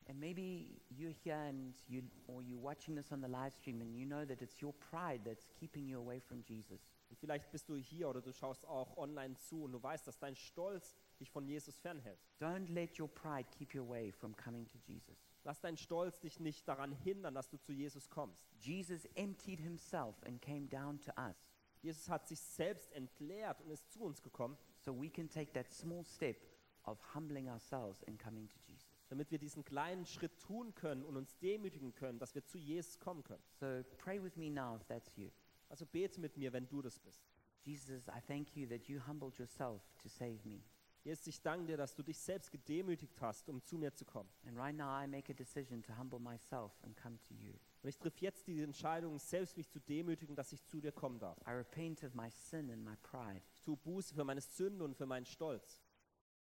And 0.09 0.19
maybe 0.19 0.81
you're 0.89 1.13
here 1.23 1.37
and 1.37 1.73
you, 1.87 2.01
or 2.27 2.41
you're 2.41 2.61
watching 2.61 2.97
this 2.97 3.13
on 3.13 3.21
the 3.21 3.29
live 3.29 3.53
stream 3.53 3.79
and 3.79 3.95
you 3.95 4.05
know 4.05 4.25
that 4.25 4.41
it's 4.41 4.61
your 4.61 4.73
pride 4.73 5.21
that's 5.23 5.47
keeping 5.57 5.87
you 5.87 5.99
away 5.99 6.19
from 6.19 6.41
Jesus. 6.41 6.85
Und 7.09 7.17
vielleicht 7.17 7.49
bist 7.49 7.69
du 7.69 7.77
hier 7.77 8.09
oder 8.09 8.21
du 8.21 8.33
schaust 8.33 8.65
auch 8.65 8.97
online 8.97 9.37
zu 9.37 9.63
und 9.63 9.71
du 9.71 9.81
weißt, 9.81 10.05
dass 10.05 10.19
dein 10.19 10.35
Stolz 10.35 10.97
dich 11.17 11.31
von 11.31 11.47
Jesus 11.47 11.79
fernhält. 11.79 12.19
Don't 12.41 12.67
let 12.67 12.99
your 12.99 13.07
pride 13.07 13.47
keep 13.51 13.73
you 13.73 13.81
away 13.81 14.11
from 14.11 14.35
coming 14.35 14.67
to 14.67 14.77
Jesus. 14.79 15.23
Lass 15.45 15.61
dein 15.61 15.77
Stolz 15.77 16.19
dich 16.19 16.41
nicht 16.41 16.67
daran 16.67 16.91
hindern, 16.91 17.35
dass 17.35 17.47
du 17.47 17.55
zu 17.55 17.71
Jesus 17.71 18.09
kommst. 18.09 18.51
Jesus 18.59 19.05
emptied 19.15 19.61
himself 19.61 20.21
and 20.23 20.41
came 20.41 20.67
down 20.67 20.99
to 20.99 21.13
us 21.17 21.48
Jesus 21.81 22.09
hat 22.09 22.27
sich 22.27 22.39
selbst 22.39 22.91
entleert 22.93 23.61
und 23.61 23.71
ist 23.71 23.91
zu 23.91 24.01
uns 24.01 24.21
gekommen, 24.21 24.57
so 24.77 24.93
we 24.93 25.09
can 25.09 25.29
take 25.29 25.51
that 25.53 25.71
small 25.71 26.03
step 26.03 26.37
of 26.83 26.99
humbling 27.13 27.49
ourselves 27.49 28.03
and 28.05 28.19
coming 28.19 28.47
to 28.47 28.57
Jesus. 28.65 28.89
damit 29.09 29.31
wir 29.31 29.39
diesen 29.39 29.65
kleinen 29.65 30.05
Schritt 30.05 30.39
tun 30.39 30.73
können 30.75 31.03
und 31.03 31.17
uns 31.17 31.35
demütigen 31.39 31.93
können, 31.95 32.19
dass 32.19 32.35
wir 32.35 32.45
zu 32.45 32.57
Jesus 32.57 32.99
kommen 32.99 33.23
können. 33.23 33.43
So 33.59 33.83
pray 33.97 34.21
with 34.23 34.35
me 34.35 34.49
now 34.51 34.75
if 34.75 34.85
that's 34.85 35.15
you. 35.17 35.29
Also 35.67 35.85
bete 35.85 36.21
mit 36.21 36.37
mir, 36.37 36.53
wenn 36.53 36.67
du 36.69 36.81
das 36.81 36.99
bist. 36.99 37.21
Jesus, 37.63 38.07
I 38.07 38.21
thank 38.27 38.55
you 38.55 38.67
that 38.67 38.87
you 38.87 38.99
humbled 39.05 39.37
yourself 39.37 39.81
to 40.01 40.09
save 40.09 40.39
me. 40.45 40.63
Jesus, 41.09 41.25
ich 41.25 41.41
danke 41.41 41.65
dir, 41.65 41.75
dass 41.75 41.95
du 41.95 42.03
dich 42.03 42.19
selbst 42.19 42.51
gedemütigt 42.51 43.19
hast, 43.19 43.49
um 43.49 43.63
zu 43.63 43.79
mir 43.79 43.91
zu 43.91 44.05
kommen. 44.05 44.29
And 44.45 44.55
right 44.55 44.75
now 44.75 44.91
I 44.91 45.07
make 45.07 45.31
a 45.31 45.33
decision 45.33 45.81
to 45.81 45.97
humble 45.97 46.19
myself 46.19 46.71
and 46.83 46.95
come 46.95 47.17
to 47.27 47.33
you. 47.33 47.53
Und 47.81 47.89
ich 47.89 47.97
triff 47.97 48.19
jetzt 48.19 48.45
die 48.45 48.61
Entscheidung, 48.61 49.17
selbst 49.17 49.57
mich 49.57 49.67
zu 49.67 49.79
demütigen, 49.79 50.35
dass 50.35 50.53
ich 50.53 50.63
zu 50.67 50.79
dir 50.79 50.91
kommen 50.91 51.17
darf. 51.17 51.35
I 51.47 51.51
repent 51.53 52.03
of 52.03 52.13
my 52.13 52.29
sin 52.29 52.69
and 52.69 52.85
my 52.85 52.95
pride. 53.01 53.41
Ich 53.55 53.61
tue 53.61 53.75
Buße 53.75 54.13
für 54.13 54.23
meine 54.23 54.41
Sünde 54.41 54.85
und 54.85 54.95
für 54.95 55.07
meinen 55.07 55.25
Stolz. 55.25 55.81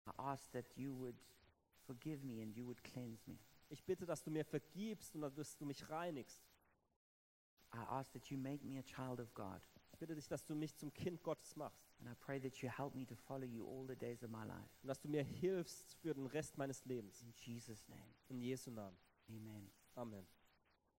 I 0.05 0.11
ask 0.17 0.51
that 0.51 0.65
you 0.75 0.99
would 0.99 1.15
forgive 1.85 2.21
me 2.25 2.41
and 2.41 2.53
you 2.53 2.65
would 2.65 2.83
cleanse 2.83 3.23
me. 3.29 3.39
Ich 3.69 3.85
bitte, 3.85 4.05
dass 4.05 4.21
du 4.21 4.31
mir 4.31 4.43
vergibst 4.43 5.15
und 5.15 5.21
dass 5.21 5.55
du 5.55 5.65
mich 5.65 5.89
reinigst. 5.89 6.43
I 7.73 7.77
ask 7.87 8.11
that 8.11 8.25
you 8.25 8.37
make 8.37 8.65
me 8.65 8.77
a 8.77 8.83
child 8.83 9.21
of 9.21 9.33
God. 9.33 9.61
Ich 10.01 10.07
bitte 10.07 10.15
dich, 10.15 10.27
dass 10.27 10.43
du 10.43 10.55
mich 10.55 10.75
zum 10.75 10.91
Kind 10.95 11.21
Gottes 11.21 11.55
machst 11.55 11.93
And 11.99 12.09
I 12.09 12.15
pray 12.19 12.39
that 12.39 12.55
you 12.63 12.67
help 12.75 12.95
me 12.95 13.05
to 13.05 13.13
follow 13.15 13.45
you 13.45 13.63
all 13.67 13.85
the 13.87 13.95
days 13.95 14.23
of 14.23 14.31
my 14.31 14.43
life. 14.43 14.67
und 14.81 14.87
dass 14.87 14.99
du 14.99 15.07
mir 15.07 15.23
hilfst 15.23 15.93
für 16.01 16.15
den 16.15 16.25
Rest 16.25 16.57
meines 16.57 16.83
Lebens. 16.85 17.21
In 17.21 17.31
Jesus' 17.35 17.87
name, 17.87 18.01
In 18.29 18.41
Jesu 18.41 18.71
Namen. 18.71 18.97
amen. 19.29 19.69
Amen. 19.93 20.25